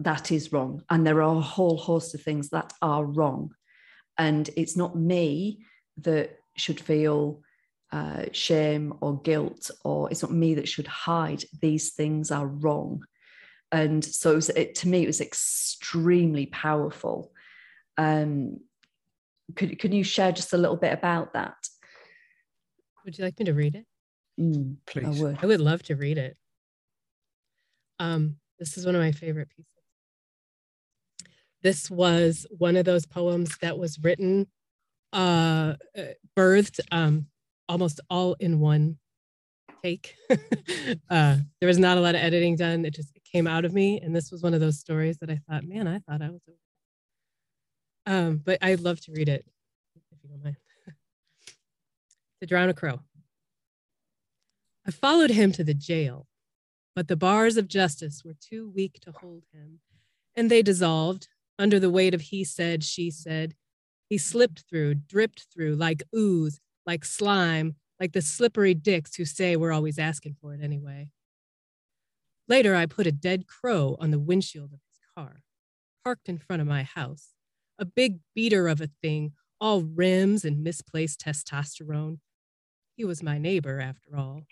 That 0.00 0.32
is 0.32 0.52
wrong. 0.52 0.82
And 0.90 1.06
there 1.06 1.22
are 1.22 1.36
a 1.36 1.40
whole 1.40 1.76
host 1.76 2.14
of 2.14 2.22
things 2.22 2.48
that 2.50 2.72
are 2.80 3.04
wrong. 3.04 3.54
And 4.18 4.48
it's 4.56 4.76
not 4.76 4.96
me 4.96 5.60
that 5.98 6.38
should 6.56 6.80
feel 6.80 7.42
uh, 7.92 8.24
shame 8.32 8.94
or 9.00 9.20
guilt, 9.20 9.70
or 9.84 10.10
it's 10.10 10.22
not 10.22 10.32
me 10.32 10.54
that 10.54 10.68
should 10.68 10.86
hide. 10.86 11.44
These 11.60 11.92
things 11.92 12.30
are 12.30 12.46
wrong. 12.46 13.04
And 13.70 14.04
so 14.04 14.32
it 14.32 14.36
was, 14.36 14.48
it, 14.50 14.74
to 14.76 14.88
me, 14.88 15.02
it 15.02 15.06
was 15.06 15.20
extremely 15.20 16.46
powerful. 16.46 17.32
Um, 17.98 18.60
could, 19.54 19.78
could 19.78 19.94
you 19.94 20.04
share 20.04 20.32
just 20.32 20.52
a 20.52 20.58
little 20.58 20.76
bit 20.76 20.92
about 20.92 21.32
that? 21.34 21.54
Would 23.04 23.16
you 23.18 23.24
like 23.24 23.38
me 23.38 23.44
to 23.44 23.54
read 23.54 23.76
it? 23.76 23.86
Mm, 24.40 24.76
Please. 24.86 25.06
I 25.06 25.22
would. 25.22 25.38
I 25.42 25.46
would 25.46 25.60
love 25.60 25.82
to 25.84 25.94
read 25.94 26.18
it. 26.18 26.36
Um, 27.98 28.36
this 28.58 28.76
is 28.76 28.84
one 28.84 28.94
of 28.94 29.00
my 29.00 29.12
favorite 29.12 29.48
pieces. 29.48 29.72
This 31.62 31.90
was 31.90 32.46
one 32.50 32.76
of 32.76 32.84
those 32.84 33.06
poems 33.06 33.56
that 33.58 33.78
was 33.78 33.98
written, 33.98 34.46
uh, 35.12 35.74
uh 35.96 36.02
birthed 36.36 36.80
um, 36.92 37.26
almost 37.68 38.00
all 38.10 38.34
in 38.34 38.60
one 38.60 38.98
take. 39.82 40.14
uh, 41.10 41.36
there 41.60 41.66
was 41.66 41.78
not 41.78 41.98
a 41.98 42.00
lot 42.00 42.14
of 42.14 42.20
editing 42.20 42.56
done. 42.56 42.84
It 42.84 42.94
just 42.94 43.16
came 43.30 43.46
out 43.46 43.64
of 43.64 43.72
me. 43.72 44.00
And 44.00 44.14
this 44.14 44.30
was 44.30 44.42
one 44.42 44.54
of 44.54 44.60
those 44.60 44.78
stories 44.78 45.18
that 45.18 45.30
I 45.30 45.40
thought, 45.48 45.64
man, 45.64 45.86
I 45.88 45.98
thought 46.00 46.22
I 46.22 46.30
was. 46.30 46.40
Um, 48.06 48.40
but 48.44 48.58
I'd 48.62 48.80
love 48.80 49.00
to 49.02 49.12
read 49.12 49.28
it 49.28 49.44
if 50.12 50.22
you 50.22 50.30
don't 50.30 50.44
mind. 50.44 50.56
to 52.40 52.46
drown 52.46 52.68
a 52.68 52.74
crow. 52.74 53.00
I 54.86 54.92
followed 54.92 55.30
him 55.30 55.50
to 55.52 55.64
the 55.64 55.74
jail, 55.74 56.28
but 56.94 57.08
the 57.08 57.16
bars 57.16 57.56
of 57.56 57.66
justice 57.66 58.22
were 58.24 58.36
too 58.40 58.70
weak 58.74 59.00
to 59.00 59.10
hold 59.10 59.42
him, 59.52 59.80
and 60.36 60.48
they 60.48 60.62
dissolved 60.62 61.28
under 61.58 61.80
the 61.80 61.90
weight 61.90 62.14
of 62.14 62.20
he 62.20 62.44
said, 62.44 62.84
she 62.84 63.10
said. 63.10 63.54
He 64.08 64.18
slipped 64.18 64.64
through, 64.70 64.94
dripped 64.94 65.46
through 65.52 65.74
like 65.74 66.04
ooze, 66.14 66.60
like 66.86 67.04
slime, 67.04 67.74
like 67.98 68.12
the 68.12 68.22
slippery 68.22 68.74
dicks 68.74 69.16
who 69.16 69.24
say 69.24 69.56
we're 69.56 69.72
always 69.72 69.98
asking 69.98 70.36
for 70.40 70.54
it 70.54 70.60
anyway. 70.62 71.10
Later, 72.48 72.76
I 72.76 72.86
put 72.86 73.08
a 73.08 73.12
dead 73.12 73.48
crow 73.48 73.96
on 73.98 74.12
the 74.12 74.20
windshield 74.20 74.72
of 74.72 74.78
his 74.88 75.00
car, 75.16 75.42
parked 76.04 76.28
in 76.28 76.38
front 76.38 76.62
of 76.62 76.68
my 76.68 76.84
house, 76.84 77.30
a 77.78 77.84
big 77.84 78.18
beater 78.34 78.68
of 78.68 78.80
a 78.80 78.90
thing, 79.02 79.32
all 79.60 79.82
rims 79.82 80.44
and 80.44 80.62
misplaced 80.62 81.20
testosterone. 81.20 82.18
He 82.96 83.04
was 83.04 83.22
my 83.22 83.38
neighbor, 83.38 83.80
after 83.80 84.16
all. 84.16 84.42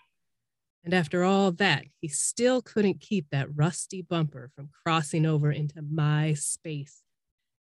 And 0.83 0.93
after 0.93 1.23
all 1.23 1.51
that, 1.53 1.85
he 1.99 2.07
still 2.07 2.61
couldn't 2.61 3.01
keep 3.01 3.27
that 3.31 3.47
rusty 3.55 4.03
bumper 4.03 4.51
from 4.55 4.69
crossing 4.83 5.25
over 5.25 5.51
into 5.51 5.81
my 5.81 6.35
space. 6.35 7.01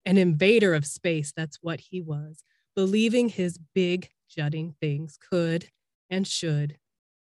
An 0.05 0.17
invader 0.17 0.73
of 0.73 0.85
space, 0.85 1.31
that's 1.35 1.59
what 1.61 1.79
he 1.79 2.01
was, 2.01 2.43
believing 2.75 3.29
his 3.29 3.57
big, 3.73 4.09
jutting 4.29 4.75
things 4.81 5.17
could 5.17 5.69
and 6.09 6.27
should 6.27 6.77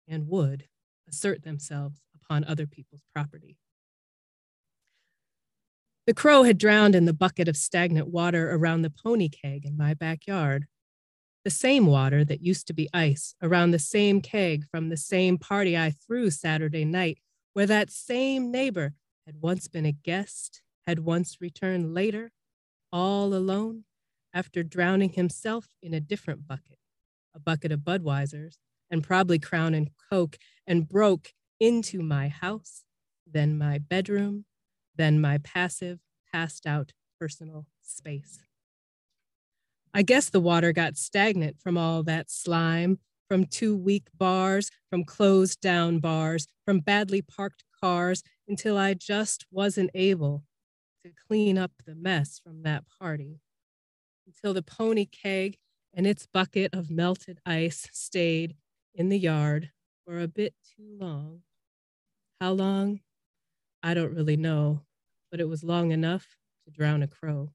and 0.09 0.29
would 0.29 0.65
assert 1.09 1.43
themselves 1.43 2.01
upon 2.15 2.45
other 2.45 2.67
people's 2.67 3.03
property. 3.15 3.59
The 6.05 6.15
crow 6.15 6.43
had 6.43 6.59
drowned 6.59 6.97
in 6.97 7.05
the 7.05 7.13
bucket 7.13 7.47
of 7.47 7.57
stagnant 7.57 8.09
water 8.09 8.53
around 8.53 8.83
the 8.83 8.91
pony 8.91 9.29
keg 9.29 9.65
in 9.65 9.77
my 9.77 9.95
backyard. 9.95 10.67
The 11.45 11.51
same 11.51 11.87
water 11.87 12.25
that 12.25 12.43
used 12.43 12.67
to 12.67 12.73
be 12.73 12.89
ice 12.93 13.37
around 13.41 13.71
the 13.71 13.79
same 13.79 14.21
keg 14.21 14.65
from 14.69 14.89
the 14.89 14.97
same 14.97 15.39
party 15.39 15.79
I 15.79 15.91
threw 15.91 16.31
Saturday 16.31 16.85
night, 16.85 17.19
where 17.53 17.67
that 17.67 17.91
same 17.91 18.51
neighbor 18.51 18.95
had 19.27 19.37
once 19.41 19.69
been 19.69 19.87
a 19.87 19.93
guest, 19.93 20.63
had 20.89 21.01
once 21.01 21.41
returned 21.41 21.95
later, 21.95 22.33
all 22.93 23.33
alone, 23.33 23.85
after 24.35 24.65
drowning 24.65 25.11
himself 25.11 25.69
in 25.83 25.95
a 25.95 26.01
different 26.01 26.49
bucket, 26.49 26.79
a 27.33 27.39
bucket 27.39 27.71
of 27.71 27.81
Budweiser's, 27.81 28.59
and 28.91 29.05
probably 29.05 29.39
Crown 29.39 29.73
and 29.73 29.91
Coke, 30.11 30.37
and 30.67 30.89
broke 30.89 31.33
into 31.61 32.03
my 32.03 32.27
house, 32.27 32.83
then 33.25 33.57
my 33.57 33.79
bedroom, 33.79 34.47
then 35.03 35.21
my 35.21 35.39
passive, 35.39 35.99
passed 36.33 36.67
out 36.67 36.93
personal 37.21 37.67
space. 37.83 38.39
I 39.93 40.03
guess 40.03 40.31
the 40.31 40.41
water 40.41 40.73
got 40.73 40.97
stagnant 40.97 41.61
from 41.61 41.77
all 41.77 42.03
that 42.05 42.31
slime, 42.31 42.99
from 43.29 43.45
two 43.45 43.77
weak 43.77 44.09
bars, 44.17 44.71
from 44.89 45.05
closed 45.05 45.61
down 45.61 45.99
bars, 45.99 46.47
from 46.65 46.81
badly 46.81 47.21
parked 47.21 47.65
cars, 47.83 48.23
until 48.49 48.79
I 48.79 48.95
just 48.95 49.45
wasn't 49.51 49.91
able 49.95 50.45
to 51.05 51.11
clean 51.29 51.59
up 51.59 51.73
the 51.85 51.95
mess 51.95 52.41
from 52.43 52.63
that 52.63 52.85
party. 53.01 53.41
Until 54.27 54.55
the 54.55 54.63
pony 54.63 55.05
keg 55.05 55.59
and 55.93 56.07
its 56.07 56.27
bucket 56.33 56.73
of 56.73 56.91
melted 56.91 57.39
ice 57.45 57.89
stayed 57.93 58.55
in 58.95 59.09
the 59.09 59.19
yard 59.19 59.71
for 60.07 60.21
a 60.21 60.29
bit 60.29 60.55
too 60.77 60.97
long. 60.99 61.43
How 62.41 62.53
long? 62.53 63.01
I 63.83 63.95
don't 63.95 64.15
really 64.15 64.37
know, 64.37 64.83
but 65.33 65.41
it 65.41 65.49
was 65.49 65.65
long 65.65 65.91
enough 65.91 66.27
to 66.65 66.71
drown 66.71 67.03
a 67.03 67.09
crow. 67.09 67.51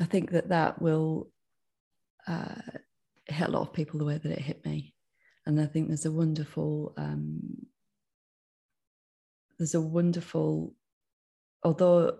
I 0.00 0.04
think 0.06 0.32
that 0.32 0.48
that 0.48 0.82
will 0.82 1.30
uh, 2.26 2.56
hit 3.26 3.48
a 3.48 3.50
lot 3.50 3.62
of 3.62 3.72
people 3.72 3.98
the 3.98 4.04
way 4.04 4.18
that 4.18 4.32
it 4.32 4.40
hit 4.40 4.64
me, 4.64 4.94
and 5.46 5.60
I 5.60 5.66
think 5.66 5.88
there's 5.88 6.06
a 6.06 6.10
wonderful, 6.10 6.94
um, 6.96 7.66
there's 9.58 9.74
a 9.74 9.80
wonderful, 9.80 10.74
although 11.62 12.18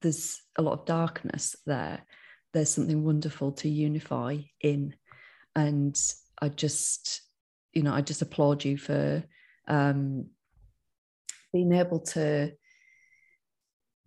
there's 0.00 0.40
a 0.56 0.62
lot 0.62 0.78
of 0.78 0.86
darkness 0.86 1.56
there, 1.66 2.06
there's 2.54 2.70
something 2.70 3.04
wonderful 3.04 3.52
to 3.52 3.68
unify 3.68 4.38
in, 4.60 4.94
and 5.54 6.00
I 6.40 6.48
just, 6.48 7.22
you 7.76 7.82
know, 7.82 7.92
I 7.92 8.00
just 8.00 8.22
applaud 8.22 8.64
you 8.64 8.78
for 8.78 9.22
um, 9.68 10.30
being 11.52 11.72
able 11.72 12.00
to 12.00 12.52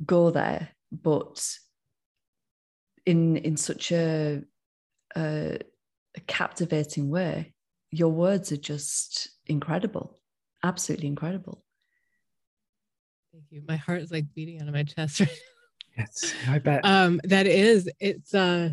go 0.03 0.32
there, 0.32 0.70
but 0.91 1.47
in 3.05 3.38
in 3.38 3.57
such 3.57 3.91
a, 3.91 4.41
a, 5.15 5.59
a 6.17 6.20
captivating 6.26 7.09
way. 7.09 7.53
Your 7.91 8.11
words 8.11 8.51
are 8.51 8.57
just 8.57 9.30
incredible, 9.45 10.20
absolutely 10.63 11.07
incredible. 11.07 11.63
Thank 13.32 13.45
you. 13.51 13.61
My 13.67 13.76
heart 13.78 14.01
is 14.01 14.11
like 14.11 14.26
beating 14.34 14.61
out 14.61 14.67
of 14.67 14.74
my 14.74 14.84
chest 14.84 15.20
right 15.20 15.39
Yes, 15.97 16.34
I 16.47 16.57
bet. 16.57 16.86
Um, 16.86 17.22
that 17.26 17.45
is, 17.45 17.89
it's 17.99 18.34
uh 18.34 18.72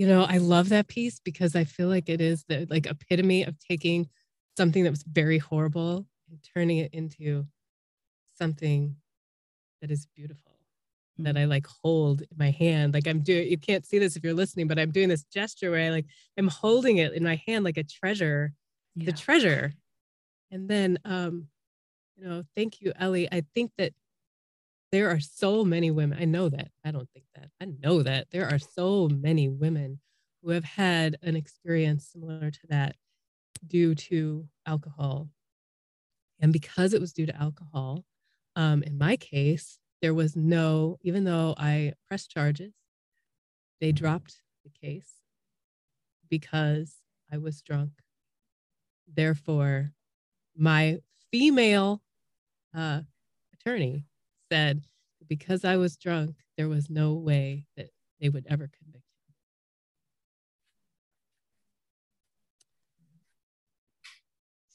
you 0.00 0.06
know, 0.06 0.22
I 0.22 0.38
love 0.38 0.70
that 0.70 0.88
piece 0.88 1.20
because 1.20 1.54
I 1.54 1.64
feel 1.64 1.88
like 1.88 2.08
it 2.08 2.22
is 2.22 2.42
the 2.48 2.66
like 2.70 2.86
epitome 2.86 3.42
of 3.42 3.58
taking 3.58 4.08
something 4.56 4.82
that 4.84 4.90
was 4.90 5.02
very 5.02 5.36
horrible 5.36 6.06
and 6.30 6.38
turning 6.54 6.78
it 6.78 6.94
into 6.94 7.44
something 8.38 8.96
that 9.82 9.90
is 9.90 10.06
beautiful 10.16 10.56
that 11.18 11.36
I 11.36 11.44
like 11.44 11.66
hold 11.66 12.22
in 12.22 12.28
my 12.38 12.50
hand. 12.50 12.94
Like 12.94 13.06
I'm 13.06 13.20
doing, 13.20 13.48
you 13.48 13.58
can't 13.58 13.84
see 13.84 13.98
this 13.98 14.16
if 14.16 14.24
you're 14.24 14.32
listening, 14.32 14.68
but 14.68 14.78
I'm 14.78 14.90
doing 14.90 15.10
this 15.10 15.24
gesture 15.24 15.70
where 15.70 15.84
I 15.84 15.90
like, 15.90 16.06
I'm 16.38 16.48
holding 16.48 16.96
it 16.96 17.12
in 17.12 17.22
my 17.22 17.38
hand 17.46 17.66
like 17.66 17.76
a 17.76 17.84
treasure, 17.84 18.54
yeah. 18.96 19.04
the 19.04 19.12
treasure. 19.12 19.74
And 20.50 20.66
then, 20.66 20.98
um, 21.04 21.46
you 22.16 22.26
know, 22.26 22.42
thank 22.56 22.80
you, 22.80 22.94
Ellie. 22.98 23.30
I 23.30 23.44
think 23.54 23.70
that 23.76 23.92
there 24.92 25.10
are 25.10 25.20
so 25.20 25.64
many 25.64 25.90
women. 25.90 26.18
I 26.20 26.24
know 26.24 26.48
that. 26.48 26.68
I 26.84 26.90
don't 26.90 27.08
think 27.12 27.26
that. 27.34 27.50
I 27.60 27.66
know 27.80 28.02
that 28.02 28.28
there 28.30 28.48
are 28.48 28.58
so 28.58 29.08
many 29.08 29.48
women 29.48 30.00
who 30.42 30.50
have 30.50 30.64
had 30.64 31.16
an 31.22 31.36
experience 31.36 32.08
similar 32.12 32.50
to 32.50 32.66
that 32.68 32.96
due 33.66 33.94
to 33.94 34.48
alcohol. 34.66 35.28
And 36.40 36.52
because 36.52 36.94
it 36.94 37.00
was 37.00 37.12
due 37.12 37.26
to 37.26 37.36
alcohol, 37.36 38.04
um, 38.56 38.82
in 38.82 38.98
my 38.98 39.16
case, 39.16 39.78
there 40.02 40.14
was 40.14 40.34
no, 40.34 40.98
even 41.02 41.24
though 41.24 41.54
I 41.58 41.92
pressed 42.08 42.30
charges, 42.30 42.72
they 43.80 43.92
dropped 43.92 44.40
the 44.64 44.70
case 44.70 45.12
because 46.28 46.96
I 47.30 47.38
was 47.38 47.60
drunk. 47.60 47.90
Therefore, 49.12 49.92
my 50.56 50.98
female 51.30 52.02
uh, 52.74 53.00
attorney 53.52 54.04
said 54.50 54.82
because 55.28 55.64
I 55.64 55.76
was 55.76 55.96
drunk, 55.96 56.36
there 56.56 56.68
was 56.68 56.90
no 56.90 57.14
way 57.14 57.66
that 57.76 57.90
they 58.20 58.28
would 58.28 58.46
ever 58.48 58.68
convict 58.68 58.96
him. 58.96 59.10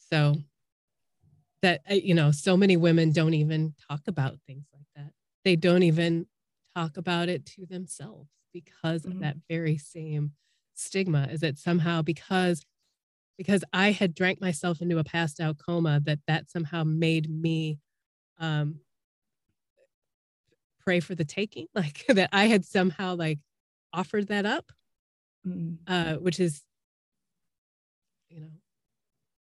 so 0.10 0.36
that 1.62 1.82
uh, 1.90 1.96
you 1.96 2.14
know 2.14 2.32
so 2.32 2.56
many 2.56 2.78
women 2.78 3.12
don't 3.12 3.34
even 3.34 3.74
talk 3.90 4.02
about 4.08 4.38
things 4.48 4.66
like 4.74 4.86
that 4.96 5.12
they 5.44 5.56
don't 5.56 5.84
even 5.84 6.26
talk 6.76 6.98
about 6.98 7.30
it 7.30 7.46
to 7.46 7.66
themselves 7.66 8.30
because 8.54 9.02
mm-hmm. 9.02 9.14
of 9.14 9.20
that 9.20 9.36
very 9.50 9.78
same 9.78 10.32
stigma 10.74 11.28
is 11.32 11.40
that 11.40 11.58
somehow 11.58 12.02
because 12.02 12.62
because 13.38 13.64
i 13.74 13.92
had 13.92 14.14
drank 14.14 14.40
myself 14.40 14.82
into 14.82 14.98
a 15.00 15.04
passed 15.04 15.40
out 15.40 15.58
coma 15.58 16.00
that 16.04 16.20
that 16.28 16.50
somehow 16.50 16.84
made 16.84 17.30
me 17.30 17.80
um 18.40 18.80
prey 20.86 21.00
for 21.00 21.16
the 21.16 21.26
taking 21.26 21.68
like 21.76 22.06
that 22.08 22.30
i 22.32 22.46
had 22.46 22.66
somehow 22.66 23.16
like 23.16 23.40
offered 23.92 24.28
that 24.28 24.46
up 24.46 24.72
mm-hmm. 25.46 25.76
uh 25.88 26.16
which 26.16 26.40
is 26.40 26.62
you 28.30 28.40
know 28.40 28.52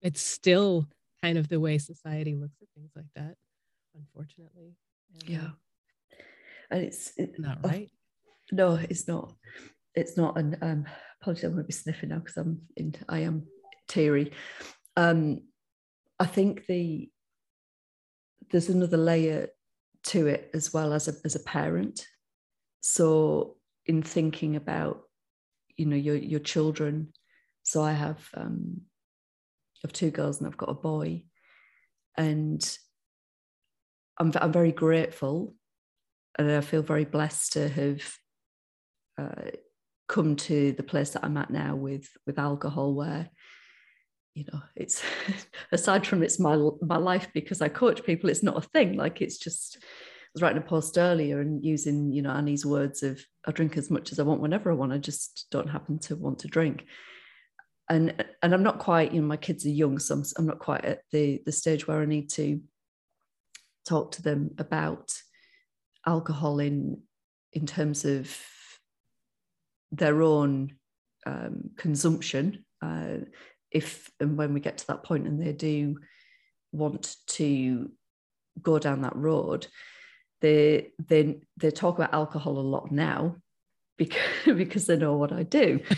it's 0.03 0.21
still 0.21 0.88
kind 1.23 1.38
of 1.38 1.47
the 1.47 1.59
way 1.59 1.77
society 1.77 2.36
looks 2.36 2.57
at 2.61 2.67
things 2.75 2.91
like 2.95 3.05
that, 3.15 3.36
unfortunately. 3.95 4.75
And, 5.13 5.29
yeah. 5.29 5.49
And 6.69 6.84
it's, 6.84 7.13
it's 7.15 7.39
not 7.39 7.63
right. 7.63 7.89
no, 8.51 8.77
it's 8.89 9.07
not. 9.07 9.34
It's 9.95 10.17
not. 10.17 10.38
And 10.38 10.57
um, 10.61 10.86
apologies, 11.21 11.45
I'm 11.45 11.51
going 11.51 11.63
to 11.63 11.67
be 11.67 11.73
sniffing 11.73 12.09
now 12.09 12.19
because 12.19 12.36
I'm 12.36 12.61
in. 12.75 12.93
I 13.07 13.19
am 13.19 13.47
teary. 13.88 14.34
Um, 14.97 15.41
I 16.19 16.25
think 16.25 16.65
the 16.67 17.09
there's 18.51 18.69
another 18.69 18.97
layer 18.97 19.49
to 20.06 20.28
it 20.28 20.49
as 20.54 20.74
well 20.74 20.93
as 20.93 21.08
a 21.08 21.14
as 21.26 21.36
a 21.36 21.43
parent. 21.43 22.08
So 22.82 23.58
in 23.86 24.04
thinking 24.04 24.56
about, 24.56 25.04
you 25.78 25.86
know, 25.86 25.95
your 25.95 26.16
your 26.16 26.39
children. 26.39 27.14
So 27.64 27.82
I 27.82 27.93
have 27.93 28.30
um, 28.36 28.82
of 29.84 29.93
two 29.93 30.12
girls 30.12 30.39
and 30.39 30.47
I've 30.47 30.58
got 30.58 30.70
a 30.70 30.74
boy. 30.74 31.24
And 32.18 32.78
I'm, 34.20 34.32
I'm 34.39 34.51
very 34.51 34.72
grateful 34.72 35.56
and 36.38 36.51
I 36.51 36.62
feel 36.62 36.82
very 36.82 37.06
blessed 37.06 37.54
to 37.54 37.70
have 37.70 38.14
uh, 39.18 39.51
come 40.08 40.36
to 40.36 40.72
the 40.74 40.84
place 40.84 41.12
that 41.12 41.24
I'm 41.24 41.38
at 41.38 41.49
now 41.49 41.76
with 41.76 42.10
with 42.26 42.39
alcohol, 42.39 42.93
where 42.93 43.30
you 44.34 44.45
know 44.51 44.61
it's 44.75 45.03
aside 45.71 46.05
from 46.05 46.23
it's 46.23 46.39
my 46.39 46.57
my 46.81 46.97
life 46.97 47.27
because 47.34 47.61
I 47.61 47.69
coach 47.69 48.03
people, 48.03 48.29
it's 48.29 48.43
not 48.43 48.57
a 48.57 48.67
thing. 48.69 48.97
Like 48.97 49.21
it's 49.21 49.38
just 49.38 49.77
I 49.81 50.29
was 50.34 50.41
writing 50.41 50.61
a 50.61 50.65
post 50.65 50.97
earlier 50.97 51.41
and 51.41 51.63
using 51.63 52.11
you 52.11 52.21
know 52.21 52.31
Annie's 52.31 52.65
words 52.65 53.03
of 53.03 53.23
I 53.45 53.51
drink 53.51 53.77
as 53.77 53.91
much 53.91 54.11
as 54.11 54.19
I 54.19 54.23
want 54.23 54.41
whenever 54.41 54.71
I 54.71 54.75
want. 54.75 54.93
I 54.93 54.97
just 54.97 55.47
don't 55.51 55.69
happen 55.69 55.99
to 55.99 56.15
want 56.15 56.39
to 56.39 56.47
drink 56.47 56.86
and 57.89 58.25
and 58.41 58.53
I'm 58.53 58.63
not 58.63 58.79
quite, 58.79 59.13
you 59.13 59.21
know, 59.21 59.27
my 59.27 59.38
kids 59.38 59.65
are 59.65 59.69
young, 59.69 59.99
so 59.99 60.15
I'm, 60.15 60.23
I'm 60.38 60.45
not 60.45 60.59
quite 60.59 60.86
at 60.86 61.01
the 61.11 61.41
the 61.45 61.51
stage 61.51 61.88
where 61.88 62.01
I 62.01 62.05
need 62.05 62.29
to 62.31 62.61
talk 63.86 64.11
to 64.13 64.21
them 64.21 64.51
about 64.57 65.13
alcohol 66.05 66.59
in 66.59 67.01
in 67.51 67.65
terms 67.65 68.05
of 68.05 68.36
their 69.91 70.21
own 70.21 70.73
um, 71.25 71.71
consumption. 71.77 72.65
Uh, 72.81 73.25
if 73.74 74.09
and 74.19 74.38
when 74.38 74.53
we 74.53 74.59
get 74.59 74.78
to 74.80 74.88
that 74.88 75.03
point 75.03 75.28
and 75.28 75.41
they 75.41 75.51
do 75.51 75.97
want 76.71 77.15
to 77.28 77.91
go 78.61 78.80
down 78.80 79.01
that 79.01 79.15
road, 79.15 79.67
they 80.41 80.91
they 80.99 81.41
they 81.57 81.71
talk 81.71 81.97
about 81.97 82.13
alcohol 82.13 82.59
a 82.59 82.61
lot 82.61 82.91
now 82.91 83.38
because 83.97 84.21
because 84.45 84.86
they 84.86 84.97
know 84.97 85.17
what 85.17 85.32
I 85.32 85.43
do. 85.43 85.80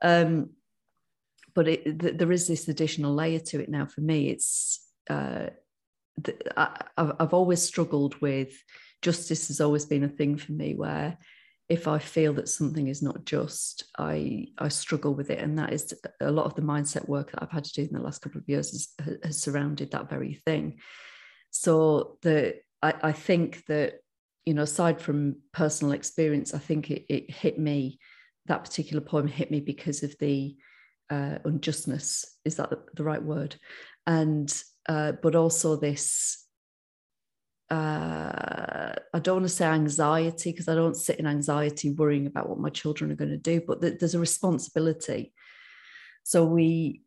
Um, 0.00 0.50
but 1.56 1.66
it, 1.66 1.98
th- 1.98 2.18
there 2.18 2.30
is 2.30 2.46
this 2.46 2.68
additional 2.68 3.12
layer 3.12 3.40
to 3.40 3.60
it 3.60 3.68
now 3.68 3.84
for 3.84 4.00
me. 4.00 4.28
It's 4.28 4.80
uh, 5.10 5.48
th- 6.22 6.40
I, 6.56 6.84
I've 6.96 7.34
always 7.34 7.60
struggled 7.60 8.14
with 8.20 8.52
justice 9.02 9.48
has 9.48 9.60
always 9.60 9.86
been 9.86 10.04
a 10.04 10.08
thing 10.08 10.36
for 10.36 10.52
me 10.52 10.74
where 10.74 11.18
if 11.68 11.86
I 11.86 11.98
feel 11.98 12.32
that 12.34 12.48
something 12.48 12.88
is 12.88 13.02
not 13.02 13.24
just, 13.24 13.84
I 13.98 14.48
I 14.58 14.68
struggle 14.68 15.14
with 15.14 15.30
it, 15.30 15.38
and 15.38 15.58
that 15.58 15.72
is 15.72 15.94
a 16.20 16.30
lot 16.30 16.46
of 16.46 16.54
the 16.54 16.62
mindset 16.62 17.08
work 17.08 17.32
that 17.32 17.42
I've 17.42 17.50
had 17.50 17.64
to 17.64 17.72
do 17.72 17.82
in 17.82 17.92
the 17.92 18.00
last 18.02 18.22
couple 18.22 18.40
of 18.40 18.48
years 18.48 18.70
has, 18.70 19.18
has 19.22 19.38
surrounded 19.38 19.90
that 19.90 20.08
very 20.08 20.40
thing. 20.46 20.78
So 21.50 22.18
the 22.22 22.56
I, 22.82 22.94
I, 23.02 23.12
think 23.12 23.66
that 23.66 24.00
you 24.46 24.54
know, 24.54 24.62
aside 24.62 25.00
from 25.00 25.36
personal 25.52 25.92
experience, 25.92 26.54
I 26.54 26.58
think 26.58 26.90
it, 26.90 27.04
it 27.08 27.30
hit 27.30 27.58
me. 27.58 27.98
That 28.46 28.64
particular 28.64 29.02
poem 29.02 29.26
hit 29.26 29.50
me 29.50 29.60
because 29.60 30.02
of 30.02 30.16
the 30.18 30.56
uh, 31.10 31.38
unjustness 31.44 32.24
is 32.44 32.56
that 32.56 32.70
the, 32.94 33.04
right 33.04 33.22
word 33.22 33.56
and 34.06 34.62
uh, 34.88 35.12
but 35.12 35.34
also 35.34 35.76
this 35.76 36.46
uh, 37.70 38.94
I 39.12 39.18
don't 39.18 39.36
want 39.36 39.44
to 39.44 39.54
say 39.54 39.66
anxiety 39.66 40.52
because 40.52 40.68
I 40.68 40.74
don't 40.74 40.96
sit 40.96 41.18
in 41.18 41.26
anxiety 41.26 41.92
worrying 41.92 42.26
about 42.26 42.48
what 42.48 42.58
my 42.58 42.70
children 42.70 43.12
are 43.12 43.16
going 43.16 43.30
to 43.30 43.36
do, 43.36 43.60
but 43.60 43.82
th- 43.82 43.98
there's 43.98 44.14
a 44.14 44.18
responsibility. 44.18 45.34
So 46.22 46.44
we, 46.44 47.02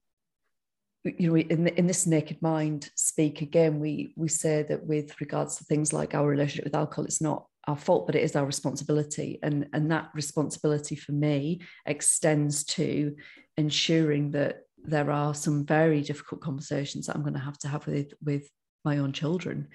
you 1.04 1.30
know, 1.30 1.38
in, 1.38 1.64
the, 1.64 1.78
in 1.78 1.88
this 1.88 2.06
naked 2.06 2.42
mind 2.42 2.92
speak 2.96 3.42
again, 3.42 3.80
we 3.80 4.14
we 4.16 4.28
say 4.28 4.64
that 4.64 4.86
with 4.86 5.20
regards 5.20 5.58
to 5.58 5.64
things 5.64 5.94
like 5.94 6.14
our 6.14 6.28
relationship 6.28 6.66
with 6.66 6.76
alcohol, 6.76 7.06
it's 7.06 7.22
not 7.22 7.48
our 7.68 7.78
fault, 7.78 8.06
but 8.06 8.16
it 8.16 8.24
is 8.24 8.36
our 8.36 8.46
responsibility, 8.46 9.40
and 9.42 9.68
and 9.74 9.90
that 9.92 10.10
responsibility 10.14 10.96
for 10.96 11.12
me 11.12 11.62
extends 11.88 12.64
to 12.66 13.16
ensuring 13.58 14.32
that 14.32 14.62
there 14.84 15.10
are 15.12 15.34
some 15.34 15.66
very 15.66 16.02
difficult 16.02 16.42
conversations 16.42 17.08
that 17.08 17.16
I'm 17.16 17.24
going 17.24 17.34
to 17.34 17.40
have 17.40 17.58
to 17.60 17.68
have 17.68 17.88
with 17.88 18.14
with 18.24 18.48
my 18.86 19.00
own 19.00 19.12
children 19.12 19.68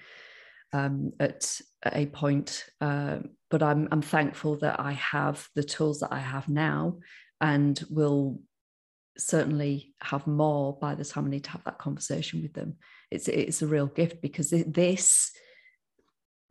um, 0.73 1.11
at, 1.19 1.59
at, 1.83 1.95
a 1.95 2.05
point. 2.07 2.65
Uh, 2.81 3.19
but 3.49 3.63
I'm 3.63 3.87
I'm 3.91 4.01
thankful 4.01 4.57
that 4.57 4.79
I 4.79 4.93
have 4.93 5.47
the 5.55 5.63
tools 5.63 5.99
that 6.01 6.11
I 6.11 6.19
have 6.19 6.49
now, 6.49 6.97
and 7.41 7.81
will 7.89 8.41
certainly 9.17 9.93
have 10.01 10.27
more 10.27 10.77
by 10.79 10.95
the 10.95 11.05
time 11.05 11.25
I 11.25 11.29
need 11.29 11.45
to 11.45 11.51
have 11.51 11.63
that 11.63 11.79
conversation 11.79 12.41
with 12.41 12.53
them. 12.53 12.75
It's 13.11 13.27
it's 13.27 13.61
a 13.61 13.67
real 13.67 13.87
gift 13.87 14.21
because 14.21 14.49
this 14.49 15.31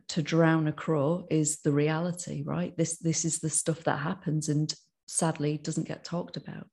to 0.09 0.21
drown 0.21 0.67
a 0.67 0.71
crow 0.71 1.27
is 1.29 1.61
the 1.61 1.71
reality, 1.71 2.43
right? 2.45 2.75
This 2.77 2.97
this 2.97 3.25
is 3.25 3.39
the 3.39 3.49
stuff 3.49 3.83
that 3.83 3.99
happens 3.99 4.49
and 4.49 4.73
sadly 5.07 5.57
doesn't 5.57 5.87
get 5.87 6.03
talked 6.03 6.37
about. 6.37 6.67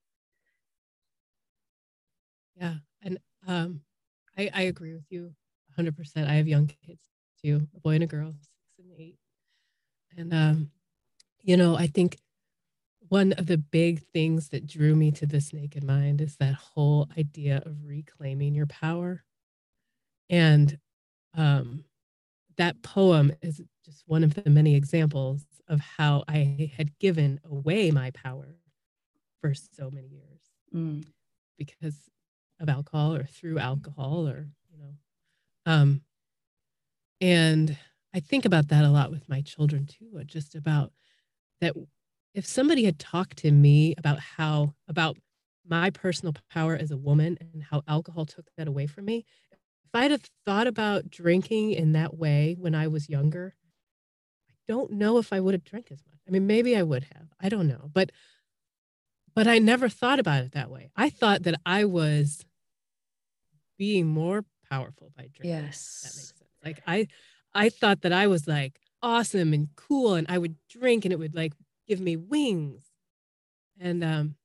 Yeah. 2.56 2.74
And 3.02 3.18
um, 3.46 3.80
I, 4.38 4.50
I 4.54 4.62
agree 4.62 4.94
with 4.94 5.06
you 5.10 5.32
100%. 5.78 5.92
I 6.16 6.34
have 6.34 6.48
young 6.48 6.66
kids 6.66 7.02
too, 7.44 7.68
a 7.76 7.80
boy 7.80 7.94
and 7.94 8.04
a 8.04 8.06
girl, 8.06 8.32
six 8.32 8.78
and 8.78 8.90
eight. 8.98 9.16
And, 10.16 10.32
um, 10.32 10.70
you 11.42 11.56
know, 11.56 11.76
I 11.76 11.86
think 11.86 12.18
one 13.08 13.32
of 13.34 13.46
the 13.46 13.58
big 13.58 14.02
things 14.12 14.48
that 14.48 14.66
drew 14.66 14.94
me 14.94 15.10
to 15.12 15.26
this 15.26 15.52
naked 15.52 15.84
mind 15.84 16.20
is 16.20 16.36
that 16.36 16.54
whole 16.54 17.08
idea 17.18 17.62
of 17.64 17.84
reclaiming 17.84 18.54
your 18.54 18.66
power. 18.66 19.24
And 20.30 20.78
um, 21.36 21.84
that 22.56 22.82
poem 22.82 23.32
is 23.42 23.60
just 23.84 24.04
one 24.06 24.24
of 24.24 24.34
the 24.34 24.48
many 24.48 24.74
examples 24.74 25.44
of 25.68 25.80
how 25.80 26.24
I 26.28 26.72
had 26.76 26.98
given 26.98 27.40
away 27.44 27.90
my 27.90 28.10
power 28.12 28.56
for 29.40 29.52
so 29.54 29.90
many 29.90 30.08
years. 30.08 30.40
Mm. 30.74 31.04
Because 31.58 31.96
of 32.60 32.68
alcohol 32.68 33.14
or 33.14 33.24
through 33.24 33.58
alcohol 33.58 34.28
or 34.28 34.48
you 34.70 34.78
know 34.78 34.94
um 35.66 36.00
and 37.24 37.76
i 38.14 38.20
think 38.20 38.44
about 38.44 38.68
that 38.68 38.84
a 38.84 38.88
lot 38.88 39.10
with 39.10 39.28
my 39.28 39.40
children 39.40 39.86
too 39.86 40.10
uh, 40.18 40.24
just 40.24 40.54
about 40.54 40.92
that 41.60 41.74
if 42.34 42.44
somebody 42.44 42.84
had 42.84 42.98
talked 42.98 43.38
to 43.38 43.50
me 43.50 43.94
about 43.96 44.18
how 44.18 44.74
about 44.88 45.16
my 45.66 45.88
personal 45.90 46.34
power 46.50 46.76
as 46.76 46.90
a 46.90 46.96
woman 46.96 47.38
and 47.40 47.62
how 47.70 47.82
alcohol 47.88 48.26
took 48.26 48.46
that 48.56 48.68
away 48.68 48.86
from 48.86 49.04
me 49.06 49.24
if 49.84 49.90
i'd 49.94 50.10
have 50.10 50.24
thought 50.44 50.66
about 50.66 51.10
drinking 51.10 51.72
in 51.72 51.92
that 51.92 52.16
way 52.16 52.56
when 52.58 52.74
i 52.74 52.86
was 52.86 53.08
younger 53.08 53.54
i 54.50 54.52
don't 54.68 54.90
know 54.90 55.18
if 55.18 55.32
i 55.32 55.40
would 55.40 55.54
have 55.54 55.64
drank 55.64 55.90
as 55.90 56.02
much 56.06 56.20
i 56.28 56.30
mean 56.30 56.46
maybe 56.46 56.76
i 56.76 56.82
would 56.82 57.04
have 57.04 57.28
i 57.40 57.48
don't 57.48 57.68
know 57.68 57.90
but 57.92 58.10
but 59.34 59.48
I 59.48 59.58
never 59.58 59.88
thought 59.88 60.20
about 60.20 60.44
it 60.44 60.52
that 60.52 60.70
way. 60.70 60.90
I 60.96 61.10
thought 61.10 61.42
that 61.42 61.60
I 61.66 61.84
was 61.84 62.44
being 63.76 64.06
more 64.06 64.44
powerful 64.70 65.12
by 65.16 65.28
drinking. 65.34 65.64
Yes. 65.64 66.02
That 66.04 66.16
makes 66.16 66.38
sense. 66.38 66.43
Like 66.64 66.82
I 66.86 67.08
I 67.54 67.68
thought 67.68 68.02
that 68.02 68.12
I 68.12 68.26
was 68.26 68.46
like 68.46 68.80
awesome 69.02 69.52
and 69.52 69.68
cool 69.76 70.14
and 70.14 70.26
I 70.28 70.38
would 70.38 70.56
drink 70.68 71.04
and 71.04 71.12
it 71.12 71.18
would 71.18 71.34
like 71.34 71.52
give 71.86 72.00
me 72.00 72.16
wings. 72.16 72.84
And 73.78 74.02
um 74.02 74.36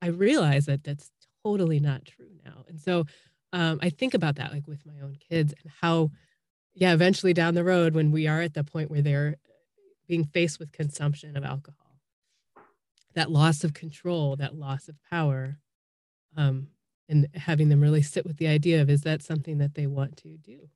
I 0.00 0.08
realize 0.08 0.66
that 0.66 0.84
that's 0.84 1.10
totally 1.44 1.80
not 1.80 2.04
true 2.04 2.30
now. 2.44 2.64
And 2.68 2.80
so 2.80 3.04
um 3.52 3.78
I 3.82 3.90
think 3.90 4.14
about 4.14 4.36
that 4.36 4.52
like 4.52 4.66
with 4.66 4.86
my 4.86 5.00
own 5.02 5.16
kids 5.28 5.54
and 5.62 5.72
how 5.80 6.10
yeah, 6.74 6.92
eventually 6.92 7.32
down 7.32 7.54
the 7.54 7.64
road 7.64 7.94
when 7.94 8.10
we 8.10 8.26
are 8.26 8.40
at 8.40 8.54
the 8.54 8.64
point 8.64 8.90
where 8.90 9.02
they're 9.02 9.36
being 10.08 10.24
faced 10.24 10.58
with 10.58 10.72
consumption 10.72 11.36
of 11.36 11.44
alcohol 11.44 11.84
that 13.14 13.30
loss 13.30 13.64
of 13.64 13.74
control, 13.74 14.36
that 14.36 14.56
loss 14.56 14.88
of 14.88 14.96
power, 15.10 15.58
um, 16.36 16.68
and 17.08 17.28
having 17.34 17.68
them 17.68 17.80
really 17.80 18.02
sit 18.02 18.26
with 18.26 18.36
the 18.38 18.46
idea 18.46 18.82
of 18.82 18.90
is 18.90 19.02
that 19.02 19.22
something 19.22 19.58
that 19.58 19.74
they 19.74 19.86
want 19.86 20.16
to 20.16 20.36
do 20.38 20.68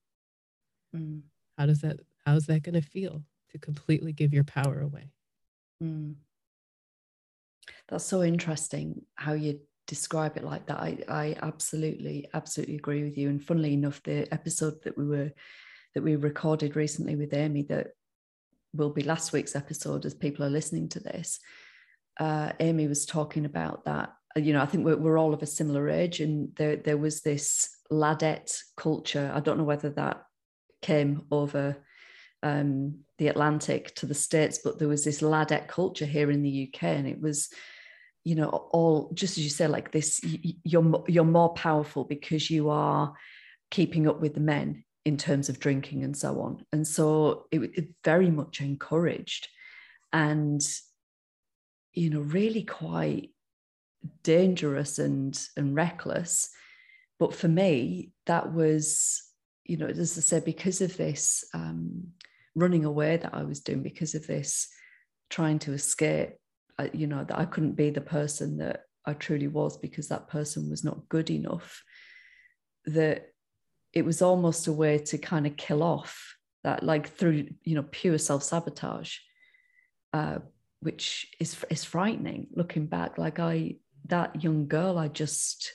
mm. 0.95 1.21
how 1.57 1.67
does 1.67 1.81
that 1.81 2.01
how's 2.27 2.47
that 2.47 2.63
going 2.63 2.75
to 2.75 2.87
feel 2.87 3.23
to 3.51 3.59
completely 3.59 4.13
give 4.13 4.33
your 4.33 4.45
power 4.45 4.81
away 4.81 5.11
mm. 5.83 6.15
that's 7.89 8.05
so 8.05 8.23
interesting 8.23 9.03
how 9.15 9.33
you 9.33 9.61
describe 9.87 10.37
it 10.37 10.45
like 10.45 10.67
that 10.67 10.79
I, 10.79 10.99
I 11.09 11.37
absolutely 11.43 12.29
absolutely 12.35 12.77
agree 12.77 13.05
with 13.05 13.17
you 13.17 13.29
and 13.31 13.43
funnily 13.43 13.73
enough 13.73 14.03
the 14.03 14.33
episode 14.33 14.83
that 14.83 14.99
we 14.99 15.07
were 15.07 15.31
that 15.95 16.03
we 16.03 16.17
recorded 16.17 16.77
recently 16.77 17.17
with 17.17 17.33
amy 17.33 17.63
that 17.65 17.89
will 18.75 18.91
be 18.91 19.03
last 19.03 19.33
week's 19.33 19.57
episode 19.57 20.05
as 20.05 20.15
people 20.15 20.45
are 20.45 20.51
listening 20.51 20.91
to 20.91 21.01
this 21.01 21.41
uh, 22.21 22.53
amy 22.61 22.87
was 22.87 23.07
talking 23.07 23.47
about 23.47 23.85
that 23.87 24.13
you 24.37 24.53
know, 24.53 24.63
I 24.63 24.67
think 24.67 24.85
we're, 24.85 24.97
we're 24.97 25.19
all 25.19 25.35
of 25.35 25.43
a 25.43 25.47
similar 25.47 25.89
age, 25.89 26.21
and 26.21 26.55
there 26.57 26.77
there 26.77 26.97
was 26.97 27.21
this 27.21 27.69
ladette 27.91 28.57
culture. 28.77 29.31
I 29.35 29.41
don't 29.41 29.59
know 29.59 29.65
whether 29.65 29.91
that 29.91 30.23
came 30.81 31.23
over 31.31 31.77
um, 32.43 33.01
the 33.19 33.29
Atlantic 33.29 33.95
to 33.97 34.07
the 34.07 34.15
States, 34.15 34.61
but 34.63 34.79
there 34.79 34.89
was 34.89 35.05
this 35.05 35.21
ladette 35.21 35.69
culture 35.69 36.07
here 36.07 36.31
in 36.31 36.43
the 36.43 36.69
UK, 36.69 36.85
and 36.85 37.07
it 37.07 37.21
was, 37.21 37.49
you 38.25 38.35
know, 38.35 38.49
all 38.49 39.11
just 39.15 39.39
as 39.39 39.45
you 39.45 39.51
said, 39.51 39.71
like 39.71 39.91
this, 39.91 40.21
you're 40.65 41.05
you're 41.09 41.25
more 41.25 41.53
powerful 41.55 42.05
because 42.05 42.51
you 42.51 42.71
are 42.71 43.13
keeping 43.71 44.07
up 44.07 44.21
with 44.21 44.35
the 44.35 44.41
men 44.41 44.85
in 45.05 45.17
terms 45.17 45.49
of 45.49 45.59
drinking 45.59 46.05
and 46.05 46.17
so 46.17 46.41
on, 46.41 46.65
and 46.73 46.87
so 46.87 47.47
it, 47.51 47.61
it 47.75 47.89
very 48.05 48.31
much 48.31 48.61
encouraged, 48.61 49.49
and 50.13 50.63
you 51.93 52.11
know, 52.11 52.21
really 52.21 52.63
quite 52.63 53.31
dangerous 54.23 54.99
and 54.99 55.41
and 55.57 55.75
reckless. 55.75 56.51
But 57.19 57.35
for 57.35 57.49
me 57.49 58.13
that 58.27 58.53
was 58.53 59.28
you 59.69 59.77
know 59.77 59.87
as 59.87 60.19
i 60.19 60.21
said 60.21 60.45
because 60.45 60.81
of 60.81 60.97
this 60.97 61.45
um, 61.55 62.09
running 62.55 62.85
away 62.85 63.17
that 63.17 63.35
i 63.35 63.45
was 63.45 63.61
doing 63.61 63.83
because 63.83 64.15
of 64.15 64.27
this 64.27 64.69
trying 65.31 65.59
to 65.59 65.73
escape 65.73 66.31
I, 66.79 66.91
you 66.93 67.07
know 67.07 67.25
that 67.25 67.39
i 67.39 67.45
couldn't 67.45 67.75
be 67.75 67.91
the 67.91 68.01
person 68.01 68.59
that 68.59 68.85
i 69.05 69.13
truly 69.13 69.49
was 69.49 69.77
because 69.77 70.09
that 70.09 70.29
person 70.29 70.69
was 70.69 70.83
not 70.83 71.09
good 71.09 71.31
enough 71.31 71.83
that 72.87 73.29
it 73.93 74.05
was 74.05 74.23
almost 74.23 74.67
a 74.67 74.73
way 74.73 74.99
to 74.99 75.19
kind 75.19 75.47
of 75.47 75.57
kill 75.57 75.83
off 75.83 76.35
that 76.65 76.83
like 76.83 77.09
through 77.09 77.49
you 77.63 77.75
know 77.77 77.85
pure 77.91 78.19
self-sabotage 78.19 79.17
uh, 80.13 80.39
which 80.81 81.27
is 81.41 81.57
is 81.71 81.85
frightening 81.85 82.47
looking 82.55 82.87
back. 82.87 83.19
Like 83.19 83.39
i 83.39 83.77
that 84.07 84.43
young 84.43 84.69
girl, 84.69 84.99
I 84.99 85.09
just 85.09 85.73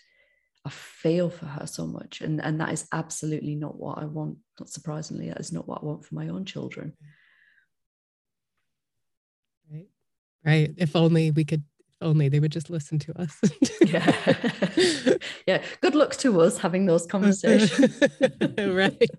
I 0.66 0.70
feel 0.70 1.30
for 1.30 1.46
her 1.46 1.68
so 1.68 1.86
much. 1.86 2.22
And 2.22 2.42
and 2.42 2.60
that 2.62 2.72
is 2.72 2.88
absolutely 2.92 3.56
not 3.56 3.78
what 3.78 3.98
I 3.98 4.06
want. 4.06 4.38
Not 4.60 4.70
surprisingly, 4.70 5.30
that 5.30 5.40
is 5.40 5.52
not 5.52 5.68
what 5.68 5.82
I 5.82 5.86
want 5.86 6.06
for 6.06 6.16
my 6.16 6.30
own 6.30 6.46
children. 6.46 6.94
Right. 9.72 9.88
Right. 10.46 10.74
If 10.78 10.96
only 10.96 11.32
we 11.32 11.44
could 11.44 11.64
only 12.02 12.30
they 12.30 12.40
would 12.40 12.52
just 12.52 12.70
listen 12.70 13.00
to 13.00 13.22
us. 13.22 13.40
yeah. 13.86 15.18
yeah. 15.48 15.64
Good 15.82 15.96
luck 15.96 16.16
to 16.18 16.42
us 16.42 16.58
having 16.58 16.86
those 16.86 17.06
conversations. 17.06 18.02
right. 18.58 19.02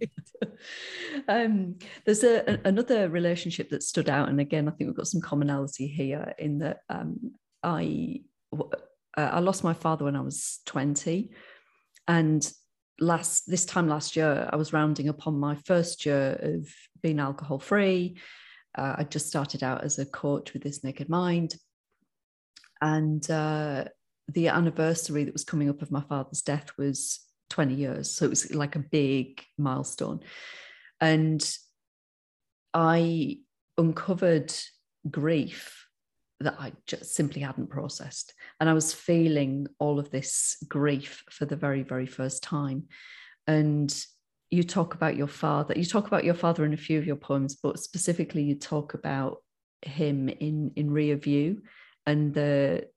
Um, 1.29 1.77
there's 2.05 2.25
a, 2.25 2.61
another 2.65 3.09
relationship 3.09 3.71
that 3.71 3.83
stood 3.83 4.11
out. 4.11 4.29
And 4.29 4.41
again, 4.41 4.69
I 4.69 4.73
think 4.73 4.89
we've 4.89 4.97
got 4.97 5.07
some 5.07 5.21
commonality 5.21 5.87
here 5.87 6.35
in 6.39 6.59
that 6.59 6.81
um, 6.91 7.33
I 7.63 8.21
uh, 9.17 9.31
I 9.33 9.41
lost 9.41 9.65
my 9.65 9.75
father 9.75 10.05
when 10.05 10.17
I 10.17 10.21
was 10.21 10.61
20. 10.67 11.31
And 12.09 12.53
last 13.01 13.49
this 13.49 13.65
time 13.65 13.89
last 13.89 14.17
year, 14.17 14.49
I 14.53 14.57
was 14.57 14.73
rounding 14.73 15.09
upon 15.09 15.39
my 15.39 15.57
first 15.65 16.07
year 16.07 16.39
of 16.41 16.69
being 17.03 17.19
alcohol 17.19 17.59
free. 17.59 18.19
Uh, 18.77 18.97
I 18.99 19.05
just 19.05 19.29
started 19.29 19.62
out 19.62 19.85
as 19.85 19.99
a 19.99 20.07
coach 20.07 20.53
with 20.53 20.62
this 20.62 20.83
naked 20.83 21.09
mind. 21.09 21.57
And 22.81 23.29
uh, 23.31 23.85
the 24.29 24.49
anniversary 24.49 25.25
that 25.25 25.33
was 25.33 25.45
coming 25.45 25.69
up 25.69 25.83
of 25.83 25.91
my 25.91 26.03
father's 26.03 26.43
death 26.43 26.71
was 26.77 27.21
20 27.51 27.75
years. 27.75 28.11
So 28.11 28.27
it 28.27 28.31
was 28.31 28.55
like 28.55 28.77
a 28.77 28.81
big 28.81 29.43
milestone. 29.57 30.21
And 31.01 31.43
I 32.73 33.39
uncovered 33.79 34.53
grief 35.11 35.84
that 36.41 36.57
I 36.59 36.72
just 36.87 37.14
simply 37.14 37.43
hadn't 37.43 37.70
processed. 37.70 38.35
And 38.61 38.68
I 38.68 38.74
was 38.74 38.93
feeling 38.93 39.66
all 39.78 39.99
of 39.99 40.11
this 40.11 40.57
grief 40.68 41.24
for 41.30 41.47
the 41.47 41.57
very, 41.57 41.82
very 41.82 42.07
first 42.07 42.43
time. 42.43 42.85
And 43.47 43.95
you 44.51 44.62
talk 44.62 44.95
about 44.95 45.16
your 45.16 45.28
father, 45.28 45.74
you 45.76 45.85
talk 45.85 46.07
about 46.07 46.24
your 46.24 46.35
father 46.35 46.64
in 46.64 46.74
a 46.74 46.78
few 46.78 46.99
of 46.99 47.07
your 47.07 47.16
poems, 47.16 47.57
but 47.57 47.78
specifically 47.78 48.43
you 48.43 48.55
talk 48.55 48.95
about 48.95 49.39
him 49.82 50.28
in 50.28 50.72
in 50.76 50.91
rear 50.91 51.16
view 51.16 51.62
and 52.07 52.35
the 52.35 52.89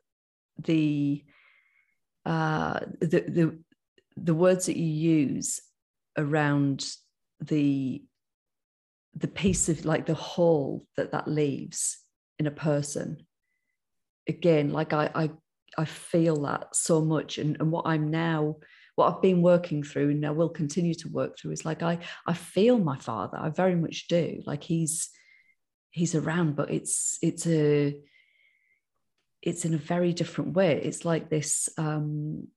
the 0.59 1.23
uh 2.25 2.79
the 2.99 3.19
the 3.27 3.59
the 4.15 4.33
words 4.33 4.65
that 4.65 4.77
you 4.77 4.85
use 4.85 5.61
around 6.17 6.89
the 7.39 8.03
the 9.15 9.27
piece 9.27 9.69
of 9.69 9.85
like 9.85 10.05
the 10.05 10.13
hole 10.13 10.85
that 10.95 11.11
that 11.11 11.27
leaves 11.27 11.99
in 12.39 12.47
a 12.47 12.51
person 12.51 13.17
again 14.28 14.71
like 14.71 14.93
i 14.93 15.09
i, 15.15 15.30
I 15.78 15.86
feel 15.86 16.41
that 16.43 16.75
so 16.75 17.01
much. 17.01 17.38
And, 17.38 17.57
and 17.59 17.71
what 17.71 17.86
i'm 17.86 18.09
now 18.09 18.57
what 18.95 19.13
i've 19.13 19.21
been 19.21 19.41
working 19.41 19.84
through 19.84 20.09
and 20.09 20.25
i 20.25 20.32
will 20.32 20.49
continue 20.49 20.95
to 20.95 21.09
work 21.09 21.38
through 21.38 21.51
is 21.51 21.65
like 21.65 21.84
i 21.84 21.99
i 22.25 22.34
feel 22.34 22.80
my 22.80 22.97
father. 22.97 23.38
I 23.39 23.49
very 23.49 23.75
much 23.75 24.07
do. 24.07 24.41
Like 24.45 24.63
he's 24.63 25.09
he's 25.91 26.15
around 26.15 26.55
but 26.55 26.71
it's 26.71 27.17
it's 27.21 27.47
a 27.47 27.95
it's 29.41 29.65
in 29.65 29.73
a 29.73 29.78
very 29.78 30.13
different 30.13 30.53
way. 30.53 30.82
It's 30.84 31.05
like 31.05 31.30
this 31.30 31.69
um 31.78 32.47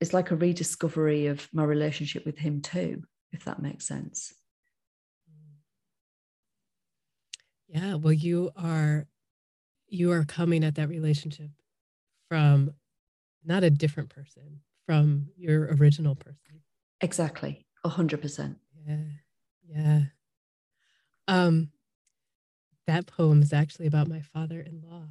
it's 0.00 0.12
like 0.12 0.30
a 0.30 0.36
rediscovery 0.36 1.26
of 1.28 1.48
my 1.52 1.64
relationship 1.64 2.26
with 2.26 2.38
him 2.38 2.60
too 2.60 3.02
if 3.32 3.44
that 3.44 3.62
makes 3.62 3.86
sense. 3.86 4.32
Yeah 7.68 7.94
well 7.94 8.12
you 8.12 8.50
are 8.56 9.06
you 9.88 10.12
are 10.12 10.24
coming 10.24 10.64
at 10.64 10.74
that 10.76 10.88
relationship 10.88 11.50
from 12.28 12.72
not 13.44 13.64
a 13.64 13.70
different 13.70 14.10
person, 14.10 14.60
from 14.86 15.28
your 15.36 15.74
original 15.74 16.14
person. 16.14 16.62
Exactly. 17.00 17.66
A 17.84 17.88
hundred 17.88 18.20
percent. 18.20 18.58
Yeah. 18.86 19.04
Yeah. 19.68 20.00
Um, 21.28 21.70
that 22.86 23.06
poem 23.06 23.42
is 23.42 23.52
actually 23.52 23.86
about 23.86 24.08
my 24.08 24.20
father-in-law. 24.20 25.08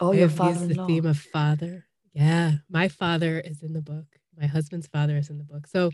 Oh, 0.00 0.12
I 0.12 0.16
your 0.16 0.28
father 0.28 0.66
The 0.66 0.86
theme 0.86 1.06
of 1.06 1.18
father. 1.18 1.86
Yeah. 2.12 2.52
My 2.68 2.88
father 2.88 3.40
is 3.40 3.62
in 3.62 3.72
the 3.72 3.82
book. 3.82 4.06
My 4.38 4.46
husband's 4.46 4.86
father 4.86 5.16
is 5.16 5.30
in 5.30 5.38
the 5.38 5.44
book. 5.44 5.66
So 5.66 5.90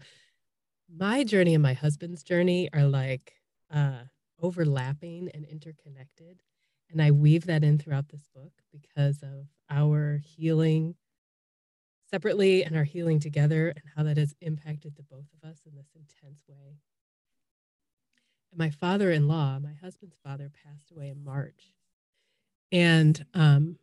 my 0.94 1.24
journey 1.24 1.54
and 1.54 1.62
my 1.62 1.74
husband's 1.74 2.22
journey 2.22 2.68
are 2.72 2.84
like 2.84 3.34
uh, 3.72 4.02
overlapping 4.40 5.30
and 5.32 5.44
interconnected. 5.44 6.42
And 6.92 7.00
I 7.00 7.10
weave 7.10 7.46
that 7.46 7.64
in 7.64 7.78
throughout 7.78 8.10
this 8.10 8.28
book 8.34 8.52
because 8.70 9.22
of 9.22 9.46
our 9.70 10.20
healing 10.22 10.94
separately 12.10 12.62
and 12.62 12.76
our 12.76 12.84
healing 12.84 13.18
together 13.18 13.68
and 13.68 13.84
how 13.96 14.02
that 14.02 14.18
has 14.18 14.34
impacted 14.42 14.94
the 14.94 15.02
both 15.02 15.24
of 15.42 15.48
us 15.48 15.60
in 15.66 15.74
this 15.74 15.88
intense 15.96 16.42
way. 16.46 16.76
And 18.50 18.58
my 18.58 18.68
father 18.68 19.10
in 19.10 19.26
law, 19.26 19.58
my 19.58 19.72
husband's 19.72 20.18
father, 20.22 20.50
passed 20.62 20.90
away 20.90 21.08
in 21.08 21.24
March. 21.24 21.72
And 22.70 23.24
um, 23.32 23.78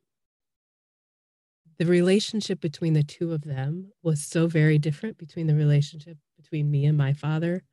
the 1.79 1.87
relationship 1.87 2.61
between 2.61 2.93
the 2.93 3.03
two 3.03 3.33
of 3.33 3.43
them 3.43 3.91
was 4.03 4.21
so 4.21 4.45
very 4.45 4.77
different 4.77 5.17
between 5.17 5.47
the 5.47 5.55
relationship 5.55 6.17
between 6.37 6.69
me 6.69 6.85
and 6.85 6.97
my 6.97 7.13
father. 7.13 7.63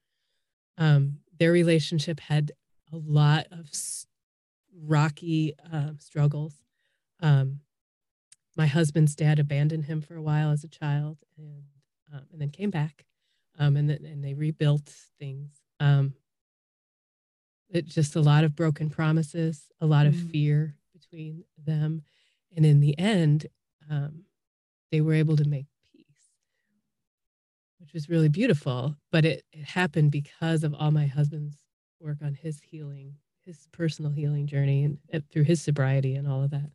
Um, 0.79 1.19
their 1.39 1.53
relationship 1.53 2.21
had 2.21 2.53
a 2.93 2.97
lot 2.97 3.47
of 3.51 3.69
rocky 4.83 5.55
uh, 5.73 5.91
struggles. 5.99 6.55
Um, 7.21 7.61
my 8.57 8.67
husband's 8.67 9.15
dad 9.15 9.39
abandoned 9.39 9.85
him 9.85 10.01
for 10.01 10.17
a 10.17 10.23
while 10.23 10.51
as 10.51 10.65
a 10.65 10.69
child, 10.69 11.19
and 11.37 11.65
um, 12.13 12.23
and 12.33 12.41
then 12.41 12.51
came 12.51 12.71
back, 12.71 13.05
um, 13.59 13.77
and 13.77 13.91
then 13.91 14.05
and 14.05 14.25
they 14.25 14.35
rebuilt 14.35 14.93
things. 15.19 15.61
Um, 15.81 16.15
it 17.69 17.87
just 17.87 18.17
a 18.17 18.21
lot 18.21 18.45
of 18.45 18.57
broken 18.57 18.89
promises, 18.89 19.67
a 19.81 19.87
lot 19.87 20.07
of 20.07 20.15
mm. 20.15 20.31
fear 20.31 20.77
between 20.93 21.45
them, 21.63 22.03
and 22.55 22.65
in 22.65 22.81
the 22.81 22.99
end, 22.99 23.47
um, 23.91 24.25
they 24.91 25.01
were 25.01 25.15
able 25.15 25.37
to 25.37 25.49
make 25.49 25.67
peace, 25.93 26.31
which 27.79 27.93
was 27.93 28.09
really 28.09 28.29
beautiful. 28.29 28.97
But 29.13 29.25
it, 29.25 29.45
it 29.53 29.65
happened 29.65 30.13
because 30.13 30.65
of 30.65 30.75
all 30.75 30.91
my 30.91 31.07
husband's 31.07 31.57
work 32.01 32.19
on 32.23 32.35
his 32.35 32.61
healing 32.61 33.17
his 33.47 33.69
personal 33.73 34.11
healing 34.11 34.47
journey 34.47 34.85
and, 34.85 34.99
and 35.11 35.29
through 35.31 35.45
his 35.45 35.63
sobriety 35.63 36.15
and 36.15 36.29
all 36.29 36.43
of 36.43 36.51
that. 36.51 36.71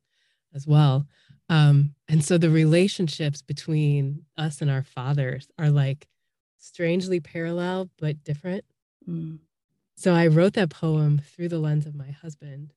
as 0.54 0.66
well. 0.68 1.06
Um, 1.50 1.96
and 2.08 2.24
so 2.24 2.38
the 2.38 2.50
relationships 2.50 3.42
between 3.42 4.26
us 4.38 4.62
and 4.62 4.72
our 4.72 4.84
fathers 4.84 5.48
are 5.58 5.70
like 5.70 6.08
strangely 6.58 7.20
parallel 7.20 7.90
but 8.00 8.24
different. 8.24 8.66
Mm. 9.08 9.40
So 9.96 10.14
I 10.14 10.28
wrote 10.28 10.54
that 10.54 10.70
poem 10.70 11.22
through 11.24 11.50
the 11.50 11.60
lens 11.60 11.86
of 11.86 11.96
my 11.96 12.12
husband 12.12 12.74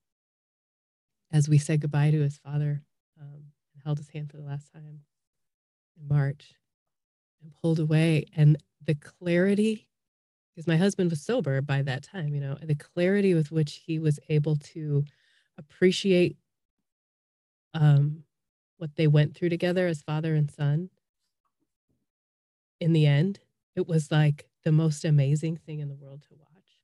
as 1.31 1.49
we 1.49 1.57
said 1.57 1.81
goodbye 1.81 2.11
to 2.11 2.21
his 2.21 2.37
father 2.37 2.81
um, 3.19 3.51
and 3.73 3.83
held 3.83 3.97
his 3.97 4.09
hand 4.09 4.29
for 4.29 4.37
the 4.37 4.43
last 4.43 4.71
time 4.71 4.85
in 4.87 6.07
March 6.07 6.53
and 7.41 7.53
pulled 7.61 7.79
away. 7.79 8.25
And 8.35 8.57
the 8.83 8.95
clarity, 8.95 9.87
because 10.55 10.67
my 10.67 10.77
husband 10.77 11.09
was 11.09 11.21
sober 11.21 11.61
by 11.61 11.81
that 11.81 12.03
time, 12.03 12.33
you 12.33 12.39
know, 12.39 12.57
the 12.61 12.75
clarity 12.75 13.33
with 13.33 13.51
which 13.51 13.81
he 13.85 13.99
was 13.99 14.19
able 14.29 14.55
to 14.55 15.03
appreciate 15.57 16.37
um, 17.73 18.23
what 18.77 18.95
they 18.95 19.07
went 19.07 19.35
through 19.35 19.49
together 19.49 19.87
as 19.87 20.01
father 20.01 20.33
and 20.33 20.49
son. 20.49 20.89
In 22.79 22.93
the 22.93 23.05
end, 23.05 23.39
it 23.75 23.87
was 23.87 24.11
like 24.11 24.47
the 24.63 24.71
most 24.71 25.03
amazing 25.03 25.57
thing 25.57 25.79
in 25.79 25.89
the 25.89 25.95
world 25.95 26.21
to 26.23 26.35
watch 26.37 26.79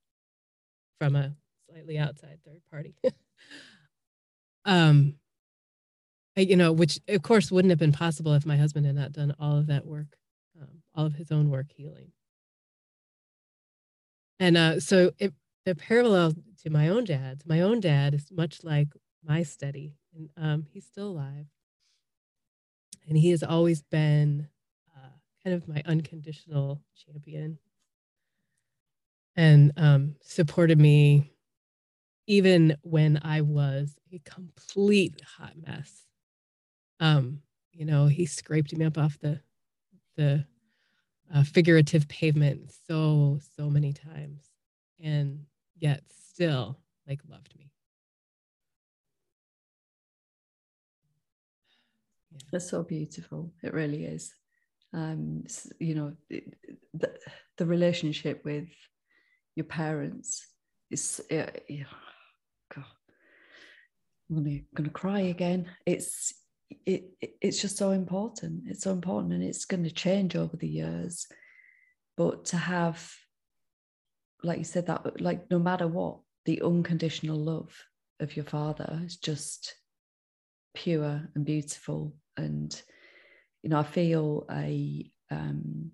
from 0.99 1.15
a 1.15 1.33
slightly 1.69 1.97
outside 1.97 2.39
third 2.45 2.61
party. 2.69 2.95
um, 4.65 5.15
I, 6.37 6.41
you 6.41 6.57
know, 6.57 6.73
which 6.73 6.99
of 7.07 7.21
course 7.21 7.51
wouldn't 7.51 7.69
have 7.69 7.79
been 7.79 7.91
possible 7.93 8.33
if 8.33 8.45
my 8.45 8.57
husband 8.57 8.85
had 8.85 8.95
not 8.95 9.13
done 9.13 9.33
all 9.39 9.57
of 9.57 9.67
that 9.67 9.85
work, 9.85 10.17
um, 10.61 10.81
all 10.93 11.05
of 11.05 11.15
his 11.15 11.31
own 11.31 11.49
work 11.49 11.67
healing. 11.73 12.11
And 14.41 14.57
uh, 14.57 14.79
so 14.79 15.11
it, 15.19 15.35
the 15.65 15.75
parallel 15.75 16.33
to 16.63 16.71
my 16.71 16.89
own 16.89 17.05
dad, 17.05 17.43
my 17.45 17.61
own 17.61 17.79
dad 17.79 18.15
is 18.15 18.31
much 18.31 18.63
like 18.63 18.87
my 19.23 19.43
steady, 19.43 19.93
and 20.15 20.29
um, 20.35 20.65
he's 20.73 20.83
still 20.83 21.09
alive. 21.09 21.45
And 23.07 23.15
he 23.15 23.29
has 23.29 23.43
always 23.43 23.83
been 23.83 24.47
uh, 24.97 25.09
kind 25.43 25.55
of 25.55 25.67
my 25.67 25.83
unconditional 25.85 26.81
champion 26.95 27.59
and 29.35 29.73
um, 29.77 30.15
supported 30.23 30.79
me 30.79 31.31
even 32.25 32.75
when 32.81 33.21
I 33.23 33.41
was 33.41 33.93
a 34.11 34.19
complete 34.25 35.21
hot 35.37 35.53
mess. 35.55 36.07
Um, 36.99 37.43
you 37.73 37.85
know, 37.85 38.07
he 38.07 38.25
scraped 38.25 38.75
me 38.75 38.85
up 38.85 38.97
off 38.97 39.19
the 39.19 39.39
the 40.17 40.45
uh, 41.33 41.43
figurative 41.43 42.07
pavement 42.07 42.71
so 42.87 43.39
so 43.57 43.69
many 43.69 43.93
times, 43.93 44.43
and 44.99 45.45
yet 45.77 46.03
still 46.09 46.77
like 47.07 47.19
loved 47.29 47.53
me. 47.57 47.71
Yeah. 52.31 52.39
That's 52.51 52.69
so 52.69 52.83
beautiful. 52.83 53.53
It 53.63 53.73
really 53.73 54.05
is. 54.05 54.33
Um, 54.93 55.43
you 55.79 55.95
know, 55.95 56.13
the, 56.93 57.11
the 57.57 57.65
relationship 57.65 58.43
with 58.43 58.67
your 59.55 59.65
parents 59.65 60.45
is, 60.89 61.21
yeah, 61.29 61.49
God, 62.75 62.85
I'm 64.29 64.43
gonna, 64.43 64.59
gonna 64.75 64.89
cry 64.89 65.21
again. 65.21 65.67
It's 65.85 66.33
it, 66.85 67.11
it 67.21 67.35
it's 67.41 67.61
just 67.61 67.77
so 67.77 67.91
important. 67.91 68.63
It's 68.67 68.83
so 68.83 68.91
important, 68.91 69.33
and 69.33 69.43
it's 69.43 69.65
going 69.65 69.83
to 69.83 69.91
change 69.91 70.35
over 70.35 70.55
the 70.57 70.67
years. 70.67 71.27
But 72.17 72.45
to 72.45 72.57
have, 72.57 73.11
like 74.43 74.57
you 74.57 74.63
said, 74.63 74.87
that 74.87 75.21
like 75.21 75.49
no 75.49 75.59
matter 75.59 75.87
what, 75.87 76.19
the 76.45 76.61
unconditional 76.61 77.37
love 77.37 77.75
of 78.19 78.35
your 78.35 78.45
father 78.45 79.01
is 79.03 79.17
just 79.17 79.75
pure 80.73 81.29
and 81.35 81.45
beautiful 81.45 82.13
and 82.37 82.81
you 83.61 83.69
know 83.69 83.79
i 83.79 83.83
feel 83.83 84.45
a 84.51 85.09
um, 85.29 85.91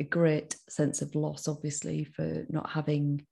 a 0.00 0.04
great 0.04 0.56
sense 0.68 1.02
of 1.02 1.14
loss 1.14 1.48
obviously 1.48 2.04
for 2.04 2.44
not 2.48 2.70
having 2.70 3.24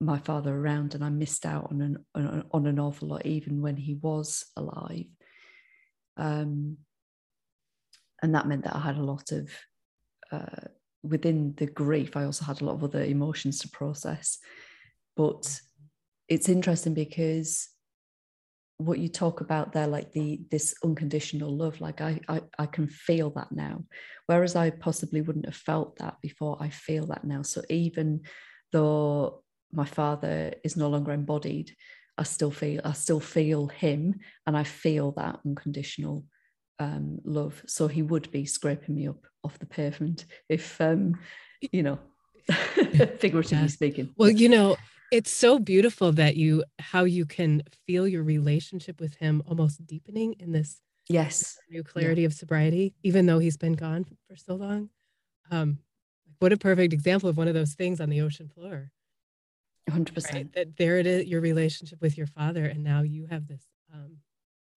my 0.00 0.18
father 0.18 0.54
around 0.54 0.94
and 0.94 1.04
i 1.04 1.08
missed 1.08 1.46
out 1.46 1.68
on 1.70 1.80
an 1.80 2.04
on, 2.14 2.44
on 2.52 2.66
an 2.66 2.78
awful 2.78 3.08
lot 3.08 3.26
even 3.26 3.62
when 3.62 3.76
he 3.76 3.94
was 3.94 4.44
alive 4.56 5.06
um, 6.16 6.76
and 8.22 8.34
that 8.34 8.46
meant 8.46 8.64
that 8.64 8.74
i 8.74 8.80
had 8.80 8.96
a 8.96 9.02
lot 9.02 9.30
of 9.32 9.50
uh, 10.32 10.66
within 11.02 11.54
the 11.56 11.66
grief 11.66 12.16
i 12.16 12.24
also 12.24 12.44
had 12.44 12.60
a 12.60 12.64
lot 12.64 12.74
of 12.74 12.84
other 12.84 13.04
emotions 13.04 13.58
to 13.60 13.68
process. 13.68 14.38
But 15.16 15.60
it's 16.28 16.48
interesting 16.48 16.94
because 16.94 17.68
what 18.78 18.98
you 18.98 19.08
talk 19.08 19.40
about 19.40 19.72
there 19.72 19.86
like 19.86 20.12
the 20.12 20.40
this 20.50 20.74
unconditional 20.84 21.56
love 21.56 21.80
like 21.80 22.02
I, 22.02 22.20
I 22.28 22.42
i 22.58 22.66
can 22.66 22.88
feel 22.88 23.30
that 23.30 23.50
now. 23.50 23.84
Whereas 24.26 24.54
i 24.54 24.70
possibly 24.70 25.22
wouldn't 25.22 25.46
have 25.46 25.56
felt 25.56 25.96
that 25.98 26.16
before 26.20 26.58
i 26.60 26.68
feel 26.68 27.06
that 27.06 27.24
now. 27.24 27.42
So 27.42 27.62
even 27.70 28.22
though 28.72 29.42
my 29.72 29.86
father 29.86 30.52
is 30.62 30.76
no 30.76 30.88
longer 30.88 31.12
embodied 31.12 31.74
i 32.18 32.22
still 32.22 32.50
feel 32.50 32.80
i 32.84 32.92
still 32.92 33.20
feel 33.20 33.66
him 33.68 34.18
and 34.46 34.56
i 34.56 34.64
feel 34.64 35.12
that 35.12 35.38
unconditional 35.44 36.24
um, 36.78 37.18
love. 37.24 37.62
So 37.66 37.88
he 37.88 38.02
would 38.02 38.30
be 38.30 38.44
scraping 38.44 38.94
me 38.94 39.08
up 39.08 39.26
off 39.42 39.58
the 39.58 39.66
pavement 39.66 40.26
if 40.48 40.80
um 40.80 41.18
you 41.72 41.82
know 41.82 41.98
figuratively 43.18 43.58
yeah. 43.58 43.66
speaking. 43.66 44.12
Well 44.16 44.30
you 44.30 44.48
know 44.48 44.76
it's 45.12 45.30
so 45.30 45.58
beautiful 45.58 46.12
that 46.12 46.36
you 46.36 46.64
how 46.78 47.04
you 47.04 47.26
can 47.26 47.62
feel 47.86 48.08
your 48.08 48.24
relationship 48.24 49.00
with 49.00 49.14
him 49.16 49.42
almost 49.46 49.86
deepening 49.86 50.34
in 50.40 50.52
this 50.52 50.80
yes. 51.08 51.58
new 51.70 51.84
clarity 51.84 52.22
yeah. 52.22 52.26
of 52.26 52.34
sobriety 52.34 52.94
even 53.02 53.26
though 53.26 53.38
he's 53.38 53.56
been 53.56 53.74
gone 53.74 54.04
for 54.28 54.36
so 54.36 54.54
long. 54.54 54.90
Um 55.50 55.78
what 56.38 56.52
a 56.52 56.56
perfect 56.56 56.92
example 56.92 57.30
of 57.30 57.36
one 57.36 57.48
of 57.48 57.54
those 57.54 57.74
things 57.74 58.00
on 58.00 58.10
the 58.10 58.20
ocean 58.20 58.48
floor 58.48 58.90
100% 59.88 60.32
right? 60.32 60.52
that 60.54 60.76
there 60.76 60.98
it 60.98 61.06
is 61.06 61.26
your 61.26 61.40
relationship 61.40 62.00
with 62.00 62.18
your 62.18 62.26
father 62.26 62.64
and 62.64 62.82
now 62.82 63.02
you 63.02 63.26
have 63.30 63.46
this 63.46 63.64
um 63.94 64.16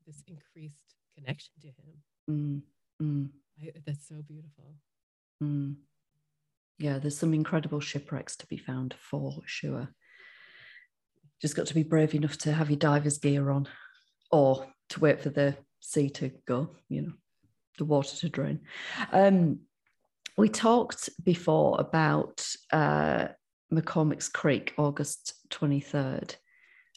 this 0.06 0.24
increased 0.28 0.96
connection 1.16 1.52
to 1.62 1.68
him 1.68 2.64
mm, 3.02 3.02
mm. 3.02 3.30
I, 3.62 3.72
that's 3.86 4.08
so 4.08 4.22
beautiful 4.28 4.76
mm. 5.44 5.76
yeah 6.78 7.00
there's 7.00 7.18
some 7.18 7.34
incredible 7.34 7.80
shipwrecks 7.80 8.36
to 8.38 8.48
be 8.48 8.58
found 8.58 8.96
for 9.00 9.42
sure 9.46 9.90
just 11.42 11.56
got 11.56 11.68
to 11.68 11.74
be 11.74 11.84
brave 11.84 12.14
enough 12.14 12.38
to 12.40 12.54
have 12.54 12.70
your 12.70 12.78
diver's 12.80 13.18
gear 13.18 13.50
on 13.50 13.68
or 14.32 14.68
to 14.90 15.00
wait 15.00 15.22
for 15.22 15.30
the 15.30 15.56
sea 15.80 16.10
to 16.10 16.32
go, 16.48 16.76
you 16.90 17.02
know, 17.02 17.14
the 17.78 17.86
water 17.86 18.16
to 18.18 18.30
drain. 18.30 18.60
Um, 19.12 19.62
we 20.38 20.50
talked 20.50 21.10
before 21.24 21.80
about 21.80 22.46
uh, 22.72 23.30
McCormick's 23.74 24.30
Creek, 24.30 24.74
August 24.78 25.36
23rd. 25.50 26.36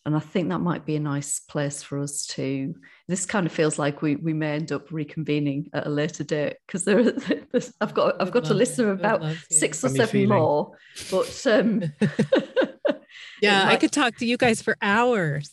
And 0.04 0.16
I 0.16 0.18
think 0.18 0.48
that 0.48 0.58
might 0.58 0.84
be 0.84 0.96
a 0.96 1.00
nice 1.00 1.38
place 1.38 1.82
for 1.82 2.00
us 2.00 2.26
to. 2.28 2.74
This 3.06 3.24
kind 3.24 3.46
of 3.46 3.52
feels 3.52 3.78
like 3.78 4.02
we, 4.02 4.16
we 4.16 4.32
may 4.32 4.56
end 4.56 4.72
up 4.72 4.88
reconvening 4.88 5.68
at 5.72 5.86
a 5.86 5.90
later 5.90 6.24
date 6.24 6.56
because 6.66 6.84
there, 6.84 7.12
I've 7.80 7.94
got 7.94 8.20
I've 8.20 8.32
got 8.32 8.50
a 8.50 8.54
list 8.54 8.80
of 8.80 8.88
about 8.88 9.22
six 9.48 9.84
or 9.84 9.90
seven 9.90 10.08
feeling. 10.08 10.40
more, 10.40 10.72
but 11.08 11.46
um, 11.46 11.84
Yeah, 13.42 13.64
might... 13.64 13.72
I 13.72 13.76
could 13.76 13.92
talk 13.92 14.16
to 14.18 14.26
you 14.26 14.36
guys 14.36 14.62
for 14.62 14.76
hours. 14.80 15.52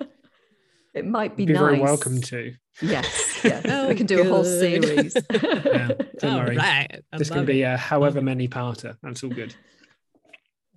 it 0.94 1.04
might 1.04 1.36
be, 1.36 1.44
be 1.44 1.52
nice. 1.52 1.60
very 1.60 1.80
welcome 1.80 2.20
to. 2.22 2.54
Yes, 2.80 3.40
yeah. 3.44 3.60
oh, 3.66 3.88
we 3.88 3.96
can 3.96 4.06
do 4.06 4.16
good. 4.16 4.26
a 4.26 4.30
whole 4.30 4.44
series. 4.44 5.16
yeah, 5.30 5.90
don't 6.20 6.36
worry. 6.36 6.56
Right. 6.56 7.02
This 7.12 7.28
can 7.28 7.44
be 7.44 7.62
a 7.62 7.76
however 7.76 8.22
many 8.22 8.48
parter. 8.48 8.96
That's 9.02 9.22
all 9.24 9.30
good. 9.30 9.54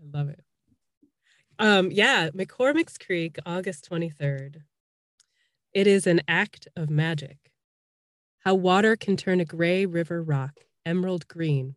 I 0.03 0.17
love 0.17 0.29
it. 0.29 0.43
Um, 1.59 1.91
yeah, 1.91 2.29
McCormick's 2.31 2.97
Creek, 2.97 3.37
August 3.45 3.87
23rd. 3.89 4.63
It 5.73 5.87
is 5.87 6.05
an 6.05 6.21
act 6.27 6.67
of 6.75 6.89
magic. 6.89 7.37
How 8.39 8.53
water 8.55 8.95
can 8.95 9.15
turn 9.15 9.39
a 9.39 9.45
gray 9.45 9.85
river 9.85 10.21
rock 10.21 10.61
emerald 10.85 11.27
green 11.27 11.75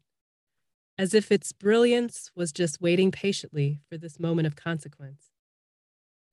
as 0.99 1.15
if 1.15 1.31
its 1.31 1.53
brilliance 1.53 2.31
was 2.35 2.53
just 2.53 2.81
waiting 2.81 3.11
patiently 3.11 3.81
for 3.89 3.99
this 3.99 4.19
moment 4.19 4.47
of 4.47 4.57
consequence. 4.57 5.31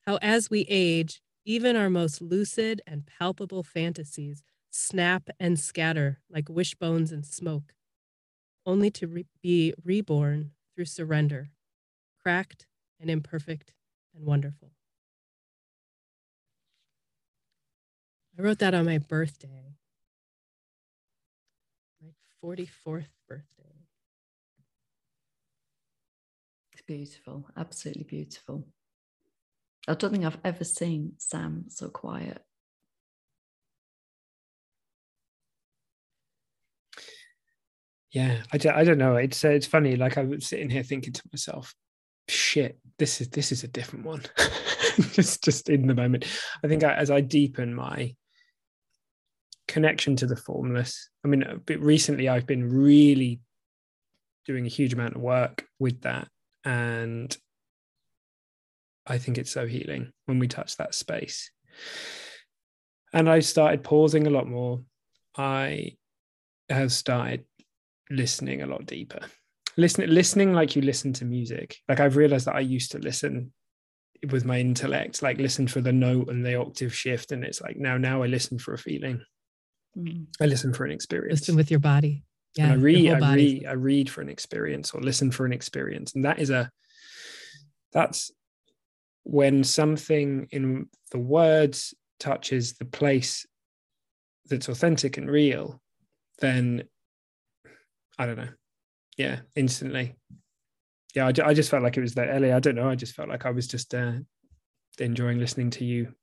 How, 0.06 0.18
as 0.22 0.50
we 0.50 0.62
age, 0.70 1.22
even 1.46 1.76
our 1.76 1.90
most 1.90 2.22
lucid 2.22 2.82
and 2.88 3.06
palpable 3.06 3.64
fantasies 3.64 4.42
snap 4.70 5.30
and 5.40 5.60
scatter 5.60 6.20
like 6.30 6.50
wishbones 6.50 7.12
and 7.12 7.26
smoke, 7.26 7.74
only 8.66 8.90
to 8.90 9.08
re- 9.08 9.26
be 9.42 9.74
reborn 9.84 10.52
through 10.74 10.86
surrender, 10.86 11.50
cracked 12.24 12.66
and 13.00 13.10
imperfect 13.10 13.74
and 14.16 14.26
wonderful. 14.26 14.72
I 18.38 18.42
wrote 18.42 18.60
that 18.60 18.74
on 18.74 18.86
my 18.86 18.98
birthday, 18.98 19.74
my 22.02 22.10
44th 22.44 23.06
birthday. 23.28 23.76
It's 26.72 26.82
beautiful, 26.82 27.46
absolutely 27.56 28.04
beautiful. 28.04 28.68
I 29.88 29.94
don't 29.94 30.12
think 30.12 30.26
I've 30.26 30.40
ever 30.44 30.64
seen 30.64 31.14
Sam 31.18 31.66
so 31.68 31.90
quiet. 31.90 32.42
Yeah, 38.12 38.44
I 38.52 38.58
don't, 38.58 38.76
I 38.76 38.84
don't 38.84 39.00
know. 39.00 39.16
It's 39.16 39.44
uh, 39.44 39.50
it's 39.50 39.66
funny. 39.66 39.96
Like 39.96 40.18
I 40.18 40.24
was 40.24 40.46
sitting 40.48 40.70
here 40.70 40.84
thinking 40.84 41.14
to 41.14 41.22
myself, 41.32 41.74
shit, 42.28 42.80
this 42.98 43.22
is 43.22 43.30
this 43.30 43.52
is 43.52 43.64
a 43.64 43.68
different 43.68 44.06
one. 44.06 44.24
just 45.14 45.44
just 45.44 45.70
in 45.70 45.88
the 45.88 45.96
moment. 45.96 46.26
I 46.64 46.68
think 46.68 46.84
I, 46.84 46.94
as 46.94 47.12
I 47.12 47.22
deepen 47.22 47.74
my 47.74 48.16
connection 49.68 50.16
to 50.18 50.28
the 50.28 50.36
formless. 50.36 51.10
I 51.24 51.28
mean, 51.28 51.44
recently 51.68 52.30
I've 52.30 52.46
been 52.46 52.70
really 52.70 53.40
doing 54.46 54.66
a 54.66 54.70
huge 54.70 54.94
amount 54.94 55.16
of 55.16 55.22
work 55.22 55.66
with 55.80 56.02
that, 56.02 56.28
and 56.64 57.36
I 59.06 59.18
think 59.18 59.38
it's 59.38 59.52
so 59.52 59.66
healing 59.66 60.12
when 60.26 60.40
we 60.40 60.48
touch 60.48 60.78
that 60.78 60.96
space. 60.96 61.52
And 63.14 63.30
I 63.30 63.40
started 63.40 63.84
pausing 63.84 64.28
a 64.28 64.32
lot 64.32 64.48
more. 64.48 64.82
I 65.38 65.98
have 66.70 66.92
started 66.92 67.46
listening 68.10 68.62
a 68.62 68.68
lot 68.68 68.86
deeper. 68.86 69.20
Listening, 69.76 70.10
listening 70.10 70.54
like 70.54 70.76
you 70.76 70.82
listen 70.82 71.14
to 71.14 71.26
music. 71.26 71.78
Like 71.90 72.00
I've 72.00 72.16
realized 72.16 72.46
that 72.46 72.56
I 72.56 72.60
used 72.60 72.92
to 72.92 73.00
listen 73.00 73.52
with 74.30 74.46
my 74.46 74.60
intellect, 74.60 75.22
like 75.22 75.38
listen 75.38 75.68
for 75.68 75.82
the 75.82 75.92
note 75.92 76.30
and 76.30 76.46
the 76.46 76.56
octave 76.56 76.96
shift, 76.96 77.32
and 77.32 77.44
it's 77.44 77.62
like 77.62 77.78
now, 77.78 77.98
now 77.98 78.24
I 78.24 78.28
listen 78.28 78.60
for 78.60 78.74
a 78.74 78.78
feeling. 78.78 79.22
Mm. 79.98 80.28
I 80.40 80.46
listen 80.46 80.74
for 80.74 80.86
an 80.86 80.92
experience. 80.92 81.42
Listen 81.42 81.56
with 81.56 81.72
your 81.72 81.80
body. 81.80 82.24
Yeah, 82.56 82.66
and 82.66 82.74
I 82.74 82.76
read, 82.76 83.12
I 83.12 83.34
read, 83.34 83.66
I 83.66 83.72
read 83.74 84.10
for 84.10 84.22
an 84.22 84.30
experience 84.30 84.92
or 84.92 85.02
listen 85.02 85.32
for 85.32 85.46
an 85.46 85.54
experience, 85.54 86.14
and 86.14 86.24
that 86.26 86.40
is 86.40 86.52
a 86.52 86.70
that's 87.92 88.32
when 89.24 89.64
something 89.64 90.48
in 90.52 90.88
the 91.12 91.20
words 91.20 91.94
touches 92.20 92.74
the 92.74 92.86
place 92.86 93.46
that's 94.50 94.70
authentic 94.70 95.18
and 95.18 95.30
real, 95.30 95.82
then 96.40 96.84
I 98.18 98.26
don't 98.26 98.38
know. 98.38 98.50
Yeah, 99.18 99.40
instantly. 99.56 100.16
Yeah, 101.16 101.28
I, 101.28 101.50
I 101.50 101.54
just 101.54 101.70
felt 101.70 101.84
like 101.84 101.98
it 101.98 102.02
was 102.02 102.16
that 102.16 102.30
Ellie. 102.30 102.52
I 102.52 102.60
don't 102.60 102.76
know. 102.76 102.90
I 102.90 102.96
just 102.96 103.14
felt 103.14 103.30
like 103.30 103.46
I 103.46 103.52
was 103.52 103.68
just 103.68 103.94
uh, 103.94 104.14
enjoying 105.00 105.40
listening 105.40 105.70
to 105.72 105.86
you 105.86 106.14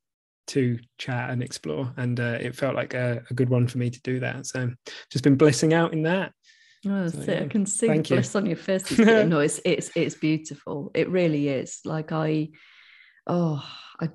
to 0.47 0.79
chat 0.97 1.29
and 1.29 1.41
explore, 1.41 1.93
and 1.97 2.19
uh, 2.19 2.37
it 2.41 2.55
felt 2.55 2.75
like 2.75 2.93
a, 2.93 3.23
a, 3.29 3.33
good 3.33 3.49
one 3.49 3.67
for 3.67 3.77
me 3.77 3.89
to 3.89 4.01
do 4.01 4.19
that. 4.19 4.45
So, 4.45 4.69
just 5.09 5.23
been 5.23 5.37
blissing 5.37 5.73
out 5.73 5.93
in 5.93 6.03
that. 6.03 6.33
Oh, 6.87 7.07
so, 7.07 7.31
yeah. 7.31 7.43
I 7.43 7.47
can 7.47 7.65
see 7.65 7.87
Thank 7.87 8.07
the 8.07 8.15
bliss 8.15 8.33
you. 8.33 8.39
on 8.39 8.45
your 8.47 8.55
face. 8.57 8.97
no, 8.97 9.39
it's 9.39 9.61
it's 9.63 9.91
it's 9.95 10.15
beautiful. 10.15 10.91
It 10.93 11.09
really 11.09 11.47
is. 11.47 11.79
Like 11.85 12.11
I, 12.11 12.49
oh, 13.27 13.63
I 14.01 14.09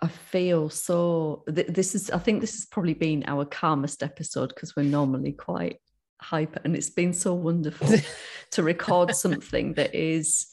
I 0.00 0.08
feel 0.08 0.70
so. 0.70 1.42
Th- 1.52 1.66
this 1.66 1.96
is. 1.96 2.10
I 2.10 2.18
think 2.18 2.40
this 2.40 2.52
has 2.52 2.66
probably 2.66 2.94
been 2.94 3.24
our 3.26 3.44
calmest 3.44 4.02
episode 4.02 4.50
because 4.50 4.76
we're 4.76 4.84
normally 4.84 5.32
quite 5.32 5.78
hyper, 6.20 6.60
and 6.64 6.76
it's 6.76 6.90
been 6.90 7.12
so 7.12 7.34
wonderful 7.34 7.88
to 8.52 8.62
record 8.62 9.14
something 9.14 9.74
that 9.74 9.94
is 9.94 10.46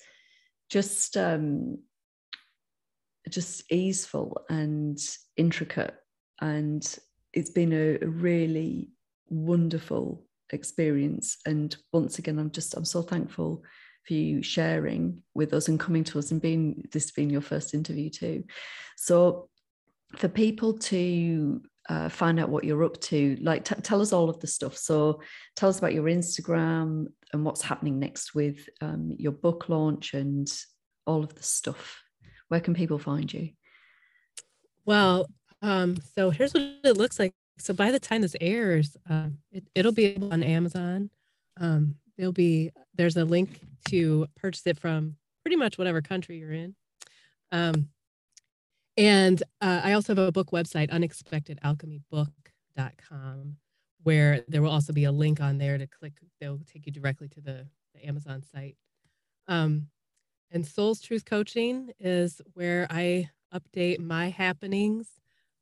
just 0.69 1.15
um 1.15 1.77
just 3.29 3.69
easeful 3.71 4.45
and 4.49 4.99
intricate 5.35 5.95
and 6.39 6.97
it's 7.33 7.49
been 7.49 7.73
a, 7.73 7.97
a 8.01 8.07
really 8.07 8.89
wonderful 9.29 10.25
experience 10.51 11.37
and 11.45 11.75
once 11.91 12.19
again 12.19 12.39
i'm 12.39 12.51
just 12.51 12.73
i'm 12.75 12.85
so 12.85 13.01
thankful 13.01 13.63
for 14.07 14.13
you 14.13 14.41
sharing 14.41 15.21
with 15.33 15.53
us 15.53 15.67
and 15.67 15.79
coming 15.79 16.03
to 16.05 16.17
us 16.17 16.31
and 16.31 16.41
being 16.41 16.87
this 16.93 17.11
being 17.11 17.29
your 17.29 17.41
first 17.41 17.73
interview 17.73 18.09
too. 18.09 18.43
So 18.95 19.49
for 20.15 20.29
people 20.29 20.77
to 20.77 21.61
uh, 21.89 22.09
find 22.09 22.39
out 22.39 22.49
what 22.49 22.63
you're 22.63 22.83
up 22.83 22.99
to, 22.99 23.37
like 23.41 23.63
t- 23.63 23.75
tell 23.81 24.01
us 24.01 24.11
all 24.11 24.29
of 24.29 24.39
the 24.39 24.47
stuff. 24.47 24.75
So 24.77 25.21
tell 25.55 25.69
us 25.69 25.79
about 25.79 25.93
your 25.93 26.05
Instagram 26.05 27.07
and 27.33 27.45
what's 27.45 27.61
happening 27.61 27.99
next 27.99 28.35
with 28.35 28.67
um, 28.81 29.15
your 29.17 29.31
book 29.31 29.69
launch 29.69 30.13
and 30.13 30.51
all 31.05 31.23
of 31.23 31.33
the 31.35 31.43
stuff. 31.43 32.01
Where 32.49 32.59
can 32.59 32.73
people 32.73 32.99
find 32.99 33.31
you? 33.31 33.49
Well, 34.85 35.27
um, 35.61 35.97
so 36.15 36.29
here's 36.29 36.53
what 36.53 36.63
it 36.83 36.97
looks 36.97 37.19
like. 37.19 37.33
So 37.59 37.73
by 37.73 37.91
the 37.91 37.99
time 37.99 38.21
this 38.21 38.35
airs, 38.39 38.95
uh, 39.09 39.29
it, 39.51 39.85
will 39.85 39.91
be 39.91 40.17
on 40.17 40.43
Amazon. 40.43 41.09
Um, 41.59 41.95
there'll 42.17 42.31
be 42.31 42.71
there's 42.95 43.17
a 43.17 43.25
link 43.25 43.59
to 43.89 44.27
purchase 44.35 44.65
it 44.65 44.79
from 44.79 45.15
pretty 45.43 45.55
much 45.55 45.77
whatever 45.77 46.01
country 46.01 46.37
you're 46.37 46.51
in. 46.51 46.75
Um, 47.51 47.89
and 48.97 49.41
uh, 49.61 49.81
I 49.83 49.93
also 49.93 50.15
have 50.15 50.27
a 50.27 50.31
book 50.31 50.51
website, 50.51 50.89
unexpectedalchemybook.com, 50.91 53.57
where 54.03 54.43
there 54.47 54.61
will 54.61 54.71
also 54.71 54.93
be 54.93 55.03
a 55.03 55.11
link 55.11 55.39
on 55.39 55.57
there 55.57 55.77
to 55.77 55.87
click. 55.87 56.13
They'll 56.41 56.59
take 56.71 56.85
you 56.85 56.91
directly 56.91 57.27
to 57.29 57.41
the, 57.41 57.67
the 57.93 58.05
Amazon 58.05 58.43
site. 58.51 58.75
Um, 59.47 59.87
and 60.51 60.65
Soul's 60.65 61.01
Truth 61.01 61.25
Coaching 61.25 61.91
is 61.99 62.41
where 62.53 62.87
I 62.89 63.29
update 63.53 63.99
my 63.99 64.29
happenings. 64.29 65.09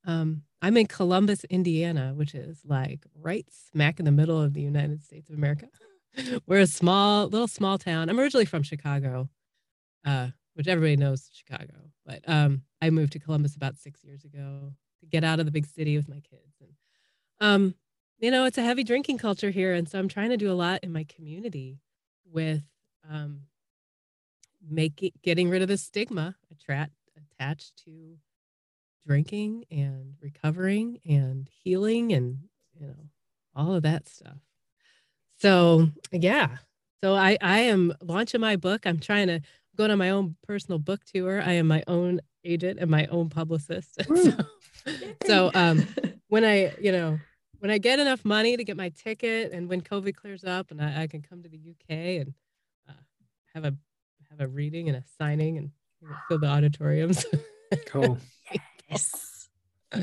Um, 0.06 0.44
I'm 0.62 0.78
in 0.78 0.88
Columbus, 0.88 1.44
Indiana, 1.46 2.14
which 2.16 2.36
is 2.36 2.60
like 2.66 3.06
right 3.20 3.46
smack 3.52 4.00
in 4.00 4.06
the 4.06 4.12
middle 4.12 4.42
of 4.42 4.54
the 4.54 4.62
United 4.62 5.04
States 5.04 5.30
of 5.30 5.36
America. 5.36 5.68
We're 6.48 6.60
a 6.60 6.68
small, 6.68 7.28
little 7.28 7.48
small 7.48 7.78
town. 7.78 8.10
I'm 8.10 8.20
originally 8.20 8.46
from 8.46 8.64
Chicago, 8.64 9.30
uh, 10.06 10.30
which 10.56 10.68
everybody 10.68 10.98
knows 10.98 11.30
Chicago. 11.32 11.74
But 12.06 12.22
um, 12.28 12.64
I 12.82 12.90
moved 12.90 13.14
to 13.14 13.20
Columbus 13.20 13.56
about 13.56 13.78
six 13.78 14.04
years 14.04 14.24
ago 14.26 14.74
to 15.00 15.06
get 15.06 15.24
out 15.24 15.40
of 15.40 15.46
the 15.46 15.52
big 15.52 15.66
city 15.66 15.96
with 15.96 16.10
my 16.10 16.22
kids. 16.22 16.56
And, 16.60 16.74
um, 17.40 17.76
you 18.20 18.32
know, 18.32 18.46
it's 18.46 18.58
a 18.58 18.64
heavy 18.64 18.84
drinking 18.84 19.18
culture 19.18 19.52
here. 19.52 19.74
And 19.74 19.88
so 19.88 20.00
I'm 20.00 20.08
trying 20.08 20.30
to 20.30 20.38
do 20.38 20.52
a 20.52 20.54
lot 20.54 20.84
in 20.84 20.92
my 20.92 21.06
community 21.06 21.80
with 22.26 22.64
um, 23.10 23.42
making, 24.68 25.12
getting 25.22 25.50
rid 25.50 25.62
of 25.62 25.68
the 25.68 25.78
stigma 25.78 26.36
attra- 26.52 26.90
attached 27.18 27.84
to 27.86 28.18
drinking 29.06 29.66
and 29.70 30.16
recovering 30.22 31.00
and 31.06 31.50
healing 31.64 32.14
and, 32.14 32.40
you 32.74 32.88
know, 32.88 33.10
all 33.56 33.74
of 33.74 33.84
that 33.84 34.08
stuff. 34.08 34.38
So 35.38 35.90
yeah. 36.12 36.58
So 37.04 37.14
I 37.14 37.38
I 37.42 37.60
am 37.60 37.94
launching 38.02 38.42
my 38.42 38.56
book. 38.56 38.88
I'm 38.88 39.00
trying 39.00 39.28
to 39.28 39.42
go 39.76 39.86
on 39.86 39.98
my 39.98 40.10
own 40.10 40.36
personal 40.48 40.80
book 40.80 41.02
tour. 41.06 41.42
I 41.42 41.54
am 41.54 41.68
my 41.68 41.84
own 41.88 42.22
agent 42.44 42.80
and 42.80 42.90
my 42.90 43.06
own 43.08 43.30
publicist. 43.30 44.02
so, 44.16 44.32
so 45.26 45.52
um 45.54 45.88
when 46.28 46.44
I, 46.44 46.74
you 46.80 46.92
know, 46.92 47.20
when 47.60 47.72
I 47.72 47.78
get 47.78 48.00
enough 48.00 48.24
money 48.26 48.58
to 48.58 48.64
get 48.64 48.78
my 48.78 48.90
ticket 48.90 49.52
and 49.52 49.70
when 49.70 49.82
COVID 49.82 50.16
clears 50.16 50.44
up 50.44 50.72
and 50.72 50.82
I, 50.82 51.04
I 51.04 51.08
can 51.08 51.22
come 51.22 51.44
to 51.44 51.50
the 51.50 51.58
UK 51.58 52.22
and 52.22 52.34
uh, 52.90 52.94
have 53.54 53.66
a 53.66 53.76
have 54.30 54.42
a 54.42 54.48
reading 54.48 54.90
and 54.90 54.98
a 54.98 55.04
signing 55.18 55.58
and 55.58 55.72
fill 56.28 56.40
the 56.40 56.48
auditoriums. 56.48 57.26
cool. 57.88 58.18
yes. 58.90 59.50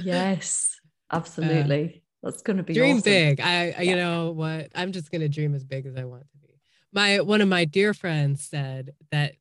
Yes. 0.03 0.81
Absolutely. 1.11 1.85
Uh, 1.97 1.99
that's 2.23 2.43
going 2.43 2.57
to 2.57 2.63
be 2.63 2.73
dream 2.73 2.97
awesome. 2.97 3.05
big. 3.05 3.41
I, 3.41 3.75
I, 3.79 3.83
you 3.83 3.97
know 3.97 4.31
what? 4.31 4.71
I'm 4.75 4.93
just 4.93 5.11
going 5.11 5.21
to 5.21 5.29
dream 5.29 5.55
as 5.55 5.65
big 5.65 5.87
as 5.87 5.97
I 5.97 6.05
want 6.05 6.23
to 6.23 6.39
be. 6.39 6.61
My 6.93 7.21
one 7.21 7.41
of 7.41 7.49
my 7.49 7.65
dear 7.65 7.95
friends 7.95 8.45
said 8.45 8.95
that 9.11 9.35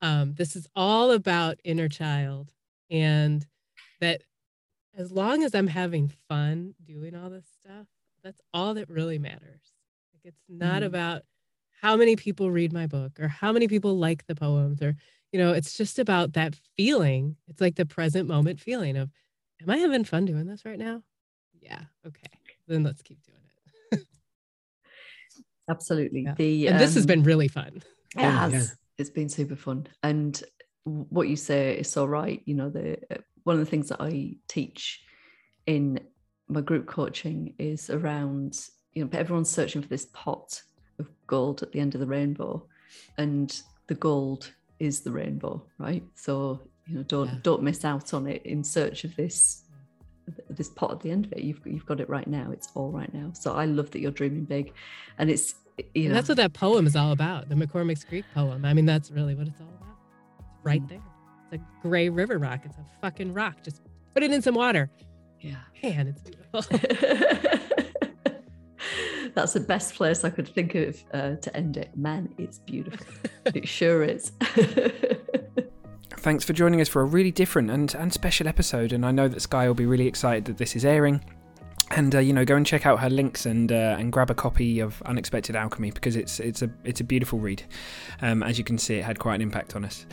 um, 0.00 0.34
this 0.34 0.56
is 0.56 0.66
all 0.74 1.10
about 1.10 1.58
inner 1.64 1.88
child, 1.88 2.52
and 2.90 3.46
that 4.00 4.22
as 4.96 5.12
long 5.12 5.42
as 5.42 5.54
I'm 5.54 5.66
having 5.66 6.12
fun 6.28 6.74
doing 6.84 7.14
all 7.14 7.30
this 7.30 7.46
stuff, 7.60 7.86
that's 8.22 8.40
all 8.52 8.74
that 8.74 8.88
really 8.88 9.18
matters. 9.18 9.74
Like 10.12 10.24
it's 10.24 10.44
not 10.48 10.82
mm. 10.82 10.86
about 10.86 11.22
how 11.80 11.96
many 11.96 12.16
people 12.16 12.50
read 12.50 12.72
my 12.72 12.86
book 12.86 13.20
or 13.20 13.28
how 13.28 13.52
many 13.52 13.68
people 13.68 13.96
like 13.96 14.26
the 14.26 14.34
poems 14.34 14.82
or 14.82 14.96
you 15.30 15.38
know 15.38 15.52
it's 15.52 15.76
just 15.76 16.00
about 16.00 16.32
that 16.32 16.56
feeling 16.76 17.36
it's 17.46 17.60
like 17.60 17.76
the 17.76 17.86
present 17.86 18.26
moment 18.26 18.58
feeling 18.58 18.96
of 18.96 19.10
am 19.62 19.70
i 19.70 19.76
having 19.76 20.02
fun 20.02 20.24
doing 20.24 20.46
this 20.46 20.64
right 20.64 20.78
now 20.78 21.04
yeah, 21.62 21.80
okay, 22.06 22.30
then 22.66 22.82
let's 22.82 23.02
keep 23.02 23.18
doing 23.24 23.38
it. 23.92 24.06
Absolutely. 25.70 26.22
Yeah. 26.22 26.34
The 26.34 26.66
and 26.68 26.76
um, 26.76 26.80
this 26.80 26.94
has 26.94 27.04
um, 27.04 27.08
been 27.08 27.22
really 27.22 27.48
fun. 27.48 27.82
It 28.16 28.20
has. 28.20 28.76
It's 28.98 29.10
been 29.10 29.28
super 29.28 29.56
fun. 29.56 29.86
And 30.02 30.42
what 30.84 31.28
you 31.28 31.36
say 31.36 31.76
is 31.76 31.90
so 31.90 32.04
right. 32.04 32.42
You 32.44 32.54
know, 32.54 32.68
the 32.68 32.98
uh, 33.10 33.18
one 33.44 33.54
of 33.54 33.60
the 33.60 33.70
things 33.70 33.88
that 33.88 34.00
I 34.00 34.36
teach 34.48 35.02
in 35.66 36.00
my 36.48 36.60
group 36.60 36.86
coaching 36.86 37.54
is 37.58 37.90
around, 37.90 38.58
you 38.92 39.04
know, 39.04 39.10
everyone's 39.12 39.50
searching 39.50 39.82
for 39.82 39.88
this 39.88 40.06
pot 40.12 40.60
of 40.98 41.08
gold 41.26 41.62
at 41.62 41.72
the 41.72 41.80
end 41.80 41.94
of 41.94 42.00
the 42.00 42.06
rainbow. 42.06 42.66
And 43.18 43.60
the 43.86 43.94
gold 43.94 44.52
is 44.78 45.00
the 45.00 45.12
rainbow, 45.12 45.62
right? 45.78 46.02
So, 46.14 46.60
you 46.86 46.96
know, 46.96 47.02
don't 47.04 47.28
yeah. 47.28 47.38
don't 47.42 47.62
miss 47.62 47.84
out 47.84 48.14
on 48.14 48.26
it 48.26 48.42
in 48.44 48.64
search 48.64 49.04
of 49.04 49.14
this 49.16 49.64
this 50.50 50.68
pot 50.68 50.92
at 50.92 51.00
the 51.00 51.10
end 51.10 51.26
of 51.26 51.32
it. 51.32 51.40
You've 51.40 51.60
you've 51.64 51.86
got 51.86 52.00
it 52.00 52.08
right 52.08 52.26
now. 52.26 52.50
It's 52.52 52.68
all 52.74 52.90
right 52.90 53.12
now. 53.12 53.32
So 53.32 53.54
I 53.54 53.66
love 53.66 53.90
that 53.90 54.00
you're 54.00 54.10
dreaming 54.10 54.44
big, 54.44 54.72
and 55.18 55.30
it's 55.30 55.54
you 55.94 56.08
know 56.08 56.14
that's 56.14 56.28
what 56.28 56.36
that 56.36 56.52
poem 56.52 56.86
is 56.86 56.96
all 56.96 57.12
about. 57.12 57.48
The 57.48 57.54
McCormick's 57.54 58.04
Creek 58.04 58.24
poem. 58.34 58.64
I 58.64 58.74
mean, 58.74 58.86
that's 58.86 59.10
really 59.10 59.34
what 59.34 59.46
it's 59.46 59.60
all 59.60 59.68
about. 59.80 59.96
It's 60.38 60.48
right 60.62 60.82
mm. 60.82 60.88
there. 60.88 61.02
It's 61.52 61.62
a 61.62 61.86
gray 61.86 62.08
river 62.08 62.38
rock. 62.38 62.60
It's 62.64 62.76
a 62.76 62.86
fucking 63.00 63.32
rock. 63.34 63.62
Just 63.62 63.82
put 64.14 64.22
it 64.22 64.32
in 64.32 64.42
some 64.42 64.54
water. 64.54 64.90
Yeah. 65.40 65.56
Man, 65.82 66.08
it's 66.08 66.22
beautiful. 66.22 66.62
That's 69.34 69.52
the 69.52 69.60
best 69.60 69.94
place 69.94 70.24
I 70.24 70.30
could 70.30 70.48
think 70.48 70.74
of 70.74 71.02
uh, 71.12 71.36
to 71.36 71.56
end 71.56 71.76
it. 71.76 71.96
Man, 71.96 72.34
it's 72.38 72.58
beautiful. 72.58 73.06
it 73.46 73.68
sure 73.68 74.02
is. 74.02 74.32
Thanks 76.10 76.44
for 76.44 76.52
joining 76.52 76.80
us 76.80 76.88
for 76.88 77.02
a 77.02 77.04
really 77.04 77.30
different 77.30 77.70
and, 77.70 77.94
and 77.94 78.12
special 78.12 78.48
episode. 78.48 78.92
And 78.92 79.06
I 79.06 79.12
know 79.12 79.28
that 79.28 79.40
Sky 79.40 79.68
will 79.68 79.74
be 79.74 79.86
really 79.86 80.06
excited 80.06 80.46
that 80.46 80.58
this 80.58 80.74
is 80.74 80.84
airing. 80.84 81.22
And 81.90 82.14
uh, 82.14 82.18
you 82.18 82.32
know, 82.32 82.44
go 82.44 82.56
and 82.56 82.66
check 82.66 82.86
out 82.86 83.00
her 83.00 83.10
links 83.10 83.46
and 83.46 83.72
uh, 83.72 83.96
and 83.98 84.12
grab 84.12 84.30
a 84.30 84.34
copy 84.34 84.80
of 84.80 85.00
Unexpected 85.02 85.56
Alchemy 85.56 85.90
because 85.90 86.16
it's 86.16 86.38
it's 86.40 86.62
a 86.62 86.70
it's 86.84 87.00
a 87.00 87.04
beautiful 87.04 87.38
read. 87.38 87.62
Um, 88.20 88.42
as 88.42 88.58
you 88.58 88.64
can 88.64 88.78
see, 88.78 88.96
it 88.96 89.04
had 89.04 89.18
quite 89.18 89.36
an 89.36 89.40
impact 89.40 89.74
on 89.74 89.84
us. 89.84 90.06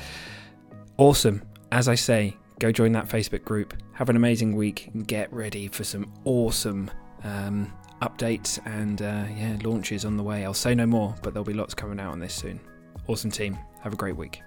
Awesome. 0.97 1.41
As 1.71 1.87
I 1.87 1.95
say, 1.95 2.37
go 2.59 2.71
join 2.71 2.93
that 2.93 3.07
Facebook 3.07 3.43
group. 3.43 3.73
Have 3.93 4.09
an 4.09 4.15
amazing 4.15 4.55
week. 4.55 4.89
And 4.93 5.05
get 5.05 5.31
ready 5.33 5.67
for 5.67 5.83
some 5.83 6.11
awesome 6.23 6.89
um, 7.23 7.73
updates 8.01 8.59
and 8.65 9.01
uh, 9.01 9.25
yeah 9.37 9.57
launches 9.63 10.05
on 10.05 10.17
the 10.17 10.23
way. 10.23 10.45
I'll 10.45 10.53
say 10.53 10.75
no 10.75 10.85
more, 10.85 11.15
but 11.21 11.33
there'll 11.33 11.45
be 11.45 11.53
lots 11.53 11.73
coming 11.73 11.99
out 11.99 12.11
on 12.11 12.19
this 12.19 12.33
soon. 12.33 12.59
Awesome 13.07 13.31
team. 13.31 13.57
Have 13.81 13.93
a 13.93 13.97
great 13.97 14.15
week. 14.15 14.41